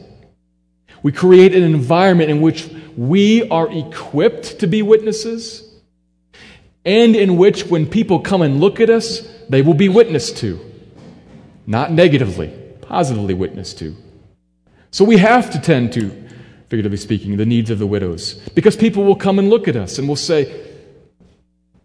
We 1.04 1.12
create 1.12 1.54
an 1.56 1.64
environment 1.64 2.30
in 2.30 2.42
which 2.42 2.70
we 2.96 3.48
are 3.50 3.70
equipped 3.72 4.60
to 4.60 4.68
be 4.68 4.82
witnesses, 4.82 5.62
and 6.86 7.16
in 7.16 7.38
which, 7.38 7.66
when 7.66 7.88
people 7.88 8.20
come 8.20 8.44
and 8.44 8.60
look 8.60 8.80
at 8.80 8.90
us, 8.92 9.28
they 9.50 9.62
will 9.64 9.74
be 9.74 9.90
witnessed 9.90 10.38
to. 10.38 10.60
Not 11.66 11.92
negatively, 11.92 12.54
positively 12.82 13.34
witnessed 13.34 13.80
to. 13.80 13.96
So 14.92 15.04
we 15.04 15.18
have 15.18 15.50
to 15.52 15.60
tend 15.60 15.94
to, 15.94 16.12
figuratively 16.70 16.98
speaking, 16.98 17.38
the 17.38 17.46
needs 17.46 17.72
of 17.72 17.80
the 17.80 17.88
widows. 17.88 18.36
Because 18.54 18.76
people 18.76 19.04
will 19.04 19.16
come 19.16 19.40
and 19.40 19.50
look 19.50 19.68
at 19.68 19.76
us 19.76 19.98
and 19.98 20.08
will 20.08 20.16
say, 20.16 20.75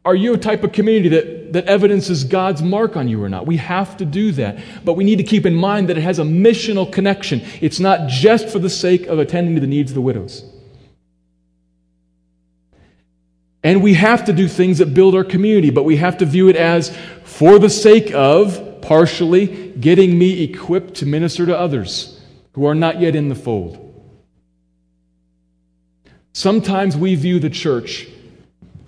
Are 0.05 0.15
you 0.15 0.33
a 0.33 0.39
type 0.39 0.65
of 0.65 0.73
community 0.73 1.11
that, 1.11 1.53
that 1.53 1.67
evidences 1.67 2.25
God's 2.25 2.63
mark 2.63 2.97
on 2.97 3.07
you 3.09 3.23
or 3.23 3.29
not? 3.29 3.47
We 3.47 3.59
have 3.59 3.99
to 3.99 4.07
do 4.07 4.33
that. 4.33 4.59
But 4.85 4.95
we 4.95 5.05
need 5.05 5.17
to 5.17 5.25
keep 5.25 5.45
in 5.45 5.55
mind 5.55 5.89
that 5.89 5.99
it 5.99 6.03
has 6.03 6.19
a 6.19 6.23
missional 6.23 6.91
connection. 6.91 7.43
It's 7.61 7.79
not 7.79 8.09
just 8.09 8.49
for 8.49 8.59
the 8.59 8.71
sake 8.71 9.07
of 9.07 9.19
attending 9.19 9.57
to 9.57 9.61
the 9.61 9.67
needs 9.67 9.91
of 9.91 9.95
the 9.95 10.01
widows. 10.01 10.45
And 13.63 13.83
we 13.83 13.93
have 13.93 14.25
to 14.25 14.33
do 14.33 14.49
things 14.49 14.79
that 14.79 14.95
build 14.95 15.15
our 15.15 15.25
community, 15.25 15.69
but 15.69 15.83
we 15.83 15.97
have 15.97 16.17
to 16.19 16.25
view 16.25 16.49
it 16.49 16.57
as 16.57 16.97
for 17.25 17.59
the 17.59 17.69
sake 17.69 18.11
of, 18.15 18.81
partially, 18.81 19.73
getting 19.73 20.19
me 20.19 20.43
equipped 20.43 20.95
to 20.95 21.07
minister 21.07 21.45
to 21.45 21.59
others 21.59 22.19
who 22.53 22.65
are 22.65 22.75
not 22.75 23.01
yet 23.01 23.15
in 23.15 23.29
the 23.29 23.35
fold. 23.35 23.87
Sometimes 26.33 26.97
we 26.97 27.15
view 27.17 27.39
the 27.39 27.51
church, 27.51 28.09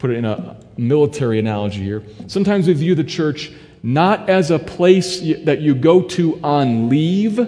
put 0.02 0.10
it 0.10 0.18
in 0.18 0.26
a 0.26 0.60
military 0.76 1.38
analogy 1.38 1.82
here, 1.82 2.02
sometimes 2.26 2.66
we 2.66 2.74
view 2.74 2.94
the 2.94 3.04
church 3.04 3.50
not 3.82 4.28
as 4.28 4.50
a 4.50 4.58
place 4.58 5.20
that 5.44 5.62
you 5.62 5.74
go 5.74 6.02
to 6.02 6.38
on 6.44 6.90
leave 6.90 7.38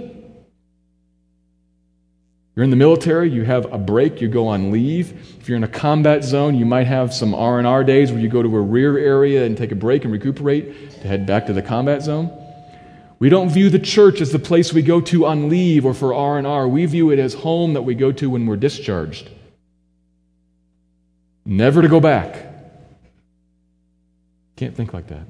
you're 2.54 2.62
in 2.62 2.70
the 2.70 2.76
military, 2.76 3.30
you 3.30 3.44
have 3.44 3.72
a 3.72 3.78
break, 3.78 4.20
you 4.20 4.28
go 4.28 4.46
on 4.46 4.70
leave. 4.70 5.38
If 5.40 5.48
you're 5.48 5.56
in 5.56 5.64
a 5.64 5.68
combat 5.68 6.22
zone, 6.22 6.54
you 6.54 6.64
might 6.64 6.86
have 6.86 7.12
some 7.12 7.34
R&R 7.34 7.82
days 7.82 8.12
where 8.12 8.20
you 8.20 8.28
go 8.28 8.42
to 8.42 8.56
a 8.56 8.60
rear 8.60 8.96
area 8.96 9.44
and 9.44 9.58
take 9.58 9.72
a 9.72 9.76
break 9.76 10.04
and 10.04 10.12
recuperate 10.12 10.92
to 11.02 11.08
head 11.08 11.26
back 11.26 11.46
to 11.46 11.52
the 11.52 11.62
combat 11.62 12.02
zone. 12.02 12.30
We 13.18 13.28
don't 13.28 13.50
view 13.50 13.70
the 13.70 13.80
church 13.80 14.20
as 14.20 14.30
the 14.30 14.38
place 14.38 14.72
we 14.72 14.82
go 14.82 15.00
to 15.00 15.26
on 15.26 15.48
leave 15.48 15.84
or 15.84 15.94
for 15.94 16.14
R&R. 16.14 16.68
We 16.68 16.86
view 16.86 17.10
it 17.10 17.18
as 17.18 17.34
home 17.34 17.74
that 17.74 17.82
we 17.82 17.96
go 17.96 18.12
to 18.12 18.30
when 18.30 18.46
we're 18.46 18.56
discharged. 18.56 19.30
Never 21.44 21.82
to 21.82 21.88
go 21.88 21.98
back. 21.98 22.43
Can't 24.56 24.74
think 24.74 24.92
like 24.94 25.08
that. 25.08 25.26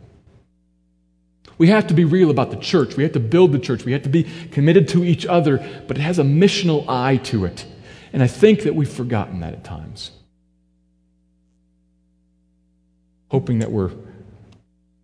We 1.56 1.68
have 1.68 1.86
to 1.88 1.94
be 1.94 2.04
real 2.04 2.30
about 2.30 2.50
the 2.50 2.56
church. 2.56 2.96
We 2.96 3.04
have 3.04 3.12
to 3.12 3.20
build 3.20 3.52
the 3.52 3.58
church. 3.58 3.84
We 3.84 3.92
have 3.92 4.02
to 4.02 4.08
be 4.08 4.24
committed 4.50 4.88
to 4.88 5.04
each 5.04 5.24
other, 5.24 5.58
but 5.86 5.96
it 5.96 6.00
has 6.00 6.18
a 6.18 6.24
missional 6.24 6.84
eye 6.88 7.18
to 7.18 7.44
it. 7.44 7.64
And 8.12 8.22
I 8.22 8.26
think 8.26 8.62
that 8.62 8.74
we've 8.74 8.90
forgotten 8.90 9.40
that 9.40 9.54
at 9.54 9.64
times. 9.64 10.10
Hoping 13.28 13.60
that 13.60 13.70
we're 13.70 13.92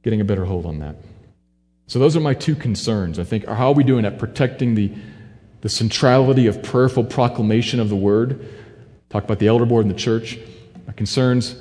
getting 0.02 0.20
a 0.20 0.24
better 0.24 0.44
hold 0.44 0.66
on 0.66 0.78
that. 0.80 0.96
So, 1.86 1.98
those 1.98 2.16
are 2.16 2.20
my 2.20 2.34
two 2.34 2.54
concerns. 2.54 3.18
I 3.18 3.24
think, 3.24 3.46
how 3.46 3.68
are 3.68 3.74
we 3.74 3.82
doing 3.82 4.04
at 4.04 4.18
protecting 4.18 4.76
the, 4.76 4.92
the 5.60 5.68
centrality 5.68 6.46
of 6.46 6.62
prayerful 6.62 7.04
proclamation 7.04 7.80
of 7.80 7.88
the 7.88 7.96
word? 7.96 8.48
Talk 9.08 9.24
about 9.24 9.40
the 9.40 9.48
elder 9.48 9.66
board 9.66 9.86
and 9.86 9.92
the 9.92 9.98
church. 9.98 10.38
My 10.86 10.92
concerns, 10.92 11.60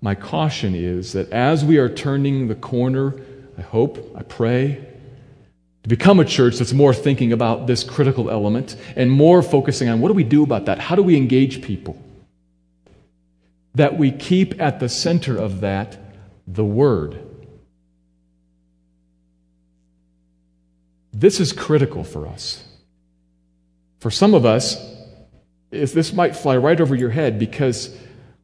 my 0.00 0.14
caution 0.14 0.74
is 0.74 1.12
that 1.12 1.30
as 1.30 1.64
we 1.64 1.78
are 1.78 1.88
turning 1.88 2.48
the 2.48 2.54
corner 2.54 3.14
I 3.60 3.62
hope, 3.62 4.16
I 4.16 4.22
pray, 4.22 4.86
to 5.82 5.88
become 5.88 6.18
a 6.18 6.24
church 6.24 6.56
that's 6.56 6.72
more 6.72 6.94
thinking 6.94 7.30
about 7.30 7.66
this 7.66 7.84
critical 7.84 8.30
element 8.30 8.74
and 8.96 9.10
more 9.10 9.42
focusing 9.42 9.86
on 9.90 10.00
what 10.00 10.08
do 10.08 10.14
we 10.14 10.24
do 10.24 10.42
about 10.42 10.64
that? 10.64 10.78
How 10.78 10.96
do 10.96 11.02
we 11.02 11.14
engage 11.14 11.60
people? 11.60 12.02
That 13.74 13.98
we 13.98 14.12
keep 14.12 14.58
at 14.62 14.80
the 14.80 14.88
center 14.88 15.36
of 15.36 15.60
that 15.60 15.98
the 16.46 16.64
Word. 16.64 17.22
This 21.12 21.38
is 21.38 21.52
critical 21.52 22.02
for 22.02 22.26
us. 22.26 22.64
For 23.98 24.10
some 24.10 24.32
of 24.32 24.46
us, 24.46 24.82
this 25.70 26.14
might 26.14 26.34
fly 26.34 26.56
right 26.56 26.80
over 26.80 26.94
your 26.94 27.10
head 27.10 27.38
because 27.38 27.94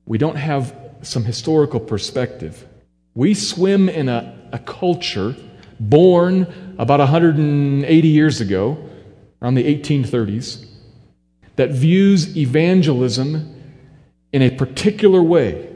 we 0.04 0.18
don't 0.18 0.36
have 0.36 0.76
some 1.03 1.24
historical 1.24 1.80
perspective. 1.80 2.66
We 3.14 3.34
swim 3.34 3.88
in 3.88 4.09
a, 4.09 4.51
a 4.53 4.59
culture 4.59 5.34
born 5.80 6.74
about 6.78 7.01
180 7.01 8.09
years 8.09 8.40
ago, 8.40 8.78
around 9.40 9.55
the 9.55 9.64
1830s, 9.64 10.66
that 11.57 11.70
views 11.70 12.36
evangelism 12.36 13.55
in 14.32 14.42
a 14.42 14.51
particular 14.51 15.22
way. 15.22 15.72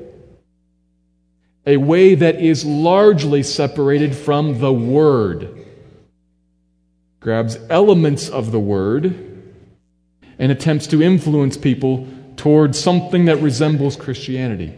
A 1.66 1.76
way 1.76 2.14
that 2.14 2.36
is 2.36 2.64
largely 2.64 3.42
separated 3.42 4.14
from 4.14 4.60
the 4.60 4.72
Word. 4.72 5.66
Grabs 7.20 7.58
elements 7.68 8.28
of 8.28 8.50
the 8.50 8.60
Word 8.60 9.14
and 10.38 10.50
attempts 10.50 10.86
to 10.88 11.02
influence 11.02 11.56
people 11.56 12.08
towards 12.36 12.78
something 12.78 13.26
that 13.26 13.36
resembles 13.36 13.96
Christianity 13.96 14.74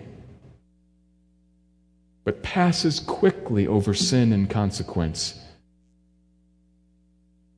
but 2.25 2.43
passes 2.43 3.01
quickly 3.01 3.67
over 3.67 3.95
sin 3.95 4.33
and 4.33 4.49
consequence. 4.49 5.39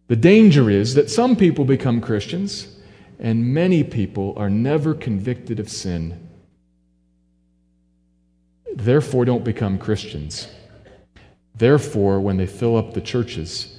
The 0.09 0.17
danger 0.17 0.71
is 0.71 0.95
that 0.95 1.11
some 1.11 1.37
people 1.37 1.65
become 1.65 2.01
Christians 2.01 2.75
and 3.19 3.55
many 3.55 3.85
people 3.85 4.35
are 4.37 4.51
never 4.51 4.95
convicted 4.95 5.61
of 5.61 5.69
sin. 5.69 6.29
Therefore, 8.75 9.25
don't 9.25 9.45
become 9.45 9.79
Christians. 9.79 10.49
Therefore, 11.55 12.21
when 12.21 12.37
they 12.37 12.47
fill 12.47 12.77
up 12.77 12.93
the 12.93 13.01
churches, 13.01 13.79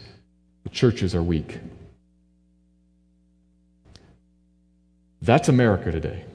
the 0.63 0.69
churches 0.69 1.13
are 1.13 1.23
weak. 1.23 1.59
That's 5.21 5.49
America 5.49 5.91
today. 5.91 6.25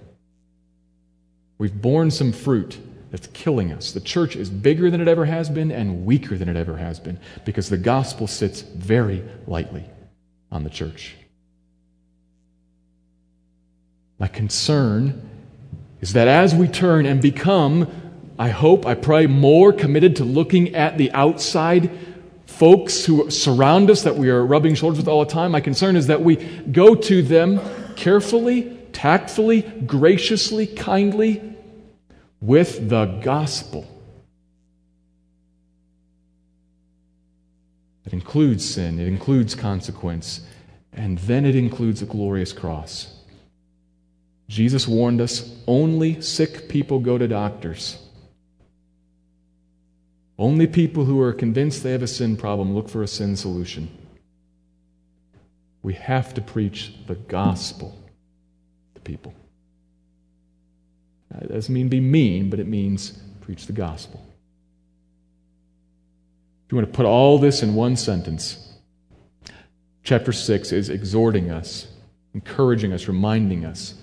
We've 1.59 1.81
borne 1.81 2.11
some 2.11 2.33
fruit 2.33 2.79
that's 3.11 3.27
killing 3.29 3.73
us. 3.73 3.93
The 3.93 4.01
church 4.01 4.37
is 4.37 4.49
bigger 4.51 4.91
than 4.91 5.01
it 5.01 5.09
ever 5.09 5.25
has 5.25 5.49
been 5.49 5.73
and 5.73 6.05
weaker 6.05 6.39
than 6.39 6.49
it 6.49 6.57
ever 6.57 6.77
has 6.77 7.01
been 7.01 7.19
because 7.45 7.69
the 7.69 7.77
gospel 7.77 8.27
sits 8.27 8.61
very 8.61 9.25
lightly 9.47 9.85
on 10.51 10.65
the 10.65 10.71
church. 10.71 11.17
My 14.19 14.29
concern 14.29 15.29
is 16.01 16.13
that 16.13 16.29
as 16.29 16.55
we 16.55 16.69
turn 16.69 17.07
and 17.07 17.21
become, 17.21 17.89
I 18.39 18.51
hope, 18.51 18.87
I 18.87 18.95
pray, 18.95 19.27
more 19.27 19.73
committed 19.73 20.17
to 20.17 20.25
looking 20.25 20.75
at 20.75 20.99
the 20.99 21.11
outside 21.13 21.91
folks 22.47 23.05
who 23.05 23.31
surround 23.31 23.91
us 23.91 24.03
that 24.03 24.17
we 24.17 24.29
are 24.31 24.45
rubbing 24.45 24.75
shoulders 24.75 24.99
with 24.99 25.09
all 25.09 25.25
the 25.25 25.31
time, 25.31 25.53
my 25.53 25.61
concern 25.61 25.97
is 25.97 26.07
that 26.09 26.21
we 26.21 26.37
go 26.37 26.95
to 26.95 27.23
them 27.23 27.61
carefully, 27.97 28.77
tactfully, 28.93 29.63
graciously, 29.63 30.67
kindly, 30.67 31.50
with 32.41 32.89
the 32.89 33.07
gospel. 33.23 33.87
It 38.07 38.13
includes 38.13 38.69
sin, 38.69 38.99
it 38.99 39.07
includes 39.07 39.55
consequence, 39.55 40.41
and 40.93 41.19
then 41.19 41.45
it 41.45 41.55
includes 41.55 42.03
a 42.03 42.07
glorious 42.07 42.53
cross. 42.53 43.15
Jesus 44.49 44.89
warned 44.89 45.21
us 45.21 45.55
only 45.67 46.21
sick 46.21 46.69
people 46.69 46.99
go 46.99 47.19
to 47.19 47.29
doctors. 47.29 47.99
Only 50.37 50.67
people 50.67 51.05
who 51.05 51.21
are 51.21 51.33
convinced 51.33 51.83
they 51.83 51.93
have 51.93 52.03
a 52.03 52.09
sin 52.09 52.37
problem 52.37 52.75
look 52.75 52.89
for 52.89 53.03
a 53.03 53.07
sin 53.07 53.37
solution. 53.37 53.91
We 55.83 55.95
have 55.95 56.35
to 56.35 56.41
preach 56.41 56.95
the 57.07 57.15
gospel 57.15 57.97
to 58.95 59.01
people. 59.03 59.35
It 61.39 61.49
doesn't 61.49 61.73
mean 61.73 61.89
be 61.89 62.01
mean, 62.01 62.51
but 62.51 62.59
it 62.59 62.67
means 62.67 63.13
preach 63.41 63.67
the 63.67 63.73
gospel. 63.73 64.25
If 66.67 66.73
you 66.73 66.77
want 66.77 66.93
to 66.93 66.97
put 66.97 67.07
all 67.07 67.39
this 67.39 67.63
in 67.63 67.75
one 67.75 67.97
sentence, 67.97 68.73
chapter 70.03 70.33
6 70.33 70.73
is 70.73 70.89
exhorting 70.89 71.51
us, 71.51 71.89
encouraging 72.35 72.93
us, 72.93 73.09
reminding 73.09 73.65
us 73.65 73.95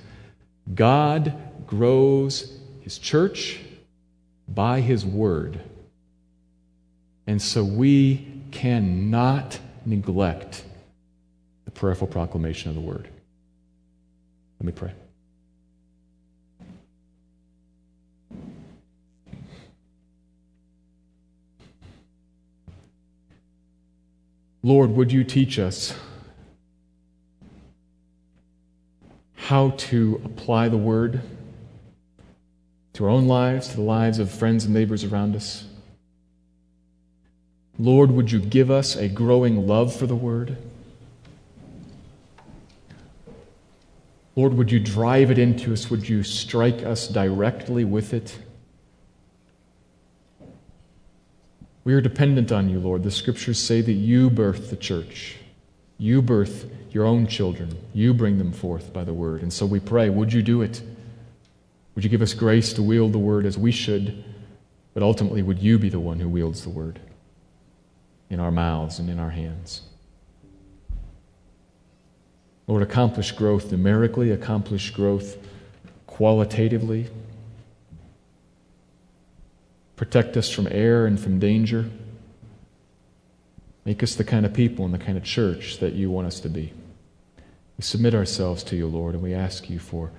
God 0.73 1.33
grows 1.65 2.59
his 2.81 2.97
church 2.97 3.59
by 4.47 4.81
his 4.81 5.05
word. 5.05 5.59
And 7.25 7.41
so 7.41 7.63
we 7.63 8.41
cannot 8.51 9.59
neglect 9.85 10.63
the 11.65 11.71
prayerful 11.71 12.07
proclamation 12.07 12.69
of 12.69 12.75
the 12.75 12.81
word. 12.81 13.07
Let 14.59 14.65
me 14.65 14.71
pray. 14.71 14.93
Lord, 24.63 24.91
would 24.91 25.11
you 25.11 25.23
teach 25.23 25.59
us 25.59 25.93
how 29.35 29.69
to 29.71 30.21
apply 30.25 30.67
the 30.67 30.77
word 30.77 31.21
to 32.93 33.05
our 33.05 33.09
own 33.09 33.27
lives, 33.27 33.69
to 33.69 33.75
the 33.75 33.81
lives 33.81 34.19
of 34.19 34.31
friends 34.31 34.65
and 34.65 34.73
neighbors 34.73 35.03
around 35.03 35.35
us? 35.35 35.65
Lord, 37.79 38.09
would 38.11 38.31
you 38.31 38.39
give 38.39 38.71
us 38.71 38.95
a 38.95 39.07
growing 39.07 39.67
love 39.67 39.95
for 39.95 40.07
the 40.07 40.15
word? 40.15 40.57
Lord, 44.35 44.53
would 44.55 44.71
you 44.71 44.79
drive 44.79 45.31
it 45.31 45.37
into 45.37 45.73
us? 45.73 45.89
Would 45.89 46.09
you 46.09 46.23
strike 46.23 46.83
us 46.83 47.07
directly 47.07 47.85
with 47.85 48.13
it? 48.13 48.37
We 51.87 51.93
are 51.93 52.01
dependent 52.01 52.51
on 52.51 52.67
you, 52.67 52.81
Lord. 52.81 53.03
The 53.03 53.11
scriptures 53.11 53.57
say 53.57 53.79
that 53.79 53.93
you 53.93 54.29
birth 54.29 54.69
the 54.71 54.75
church. 54.75 55.37
You 55.97 56.21
birth 56.21 56.69
your 56.91 57.05
own 57.05 57.27
children. 57.27 57.77
You 57.93 58.13
bring 58.13 58.39
them 58.39 58.51
forth 58.51 58.91
by 58.91 59.05
the 59.05 59.13
word. 59.13 59.41
And 59.41 59.53
so 59.53 59.65
we 59.65 59.79
pray, 59.79 60.09
would 60.09 60.33
you 60.33 60.41
do 60.41 60.61
it? 60.61 60.81
Would 61.95 62.03
you 62.03 62.09
give 62.09 62.21
us 62.21 62.33
grace 62.33 62.73
to 62.73 62.83
wield 62.83 63.13
the 63.13 63.19
word 63.19 63.45
as 63.45 63.57
we 63.57 63.71
should? 63.71 64.21
But 64.93 65.01
ultimately, 65.01 65.41
would 65.41 65.59
you 65.59 65.79
be 65.79 65.87
the 65.87 66.01
one 66.01 66.19
who 66.19 66.27
wields 66.27 66.63
the 66.63 66.71
word 66.71 66.99
in 68.29 68.41
our 68.41 68.51
mouths 68.51 68.99
and 68.99 69.09
in 69.09 69.17
our 69.17 69.29
hands? 69.29 69.83
Lord, 72.67 72.83
accomplish 72.83 73.31
growth 73.31 73.71
numerically, 73.71 74.31
accomplish 74.31 74.89
growth 74.89 75.37
qualitatively, 76.05 77.07
Protect 79.97 80.37
us 80.37 80.49
from 80.49 80.67
error 80.71 81.05
and 81.05 81.19
from 81.19 81.39
danger. 81.39 81.89
Make 83.83 84.03
us 84.03 84.15
the 84.15 84.23
kind 84.23 84.45
of 84.45 84.53
people 84.53 84.85
and 84.85 84.93
the 84.93 84.99
kind 84.99 85.17
of 85.17 85.23
church 85.23 85.79
that 85.79 85.93
you 85.93 86.09
want 86.09 86.27
us 86.27 86.39
to 86.41 86.49
be. 86.49 86.71
We 87.77 87.83
submit 87.83 88.13
ourselves 88.13 88.63
to 88.65 88.75
you, 88.75 88.87
Lord, 88.87 89.15
and 89.15 89.23
we 89.23 89.33
ask 89.33 89.69
you 89.69 89.79
for 89.79 90.11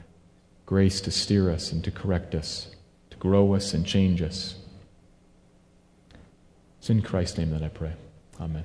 grace 0.66 1.00
to 1.02 1.10
steer 1.10 1.50
us 1.50 1.72
and 1.72 1.82
to 1.84 1.90
correct 1.90 2.34
us, 2.34 2.68
to 3.10 3.16
grow 3.18 3.54
us 3.54 3.72
and 3.72 3.86
change 3.86 4.20
us. 4.20 4.56
It's 6.78 6.90
in 6.90 7.00
Christ's 7.00 7.38
name 7.38 7.50
that 7.50 7.62
I 7.62 7.68
pray. 7.68 7.94
Amen. 8.40 8.64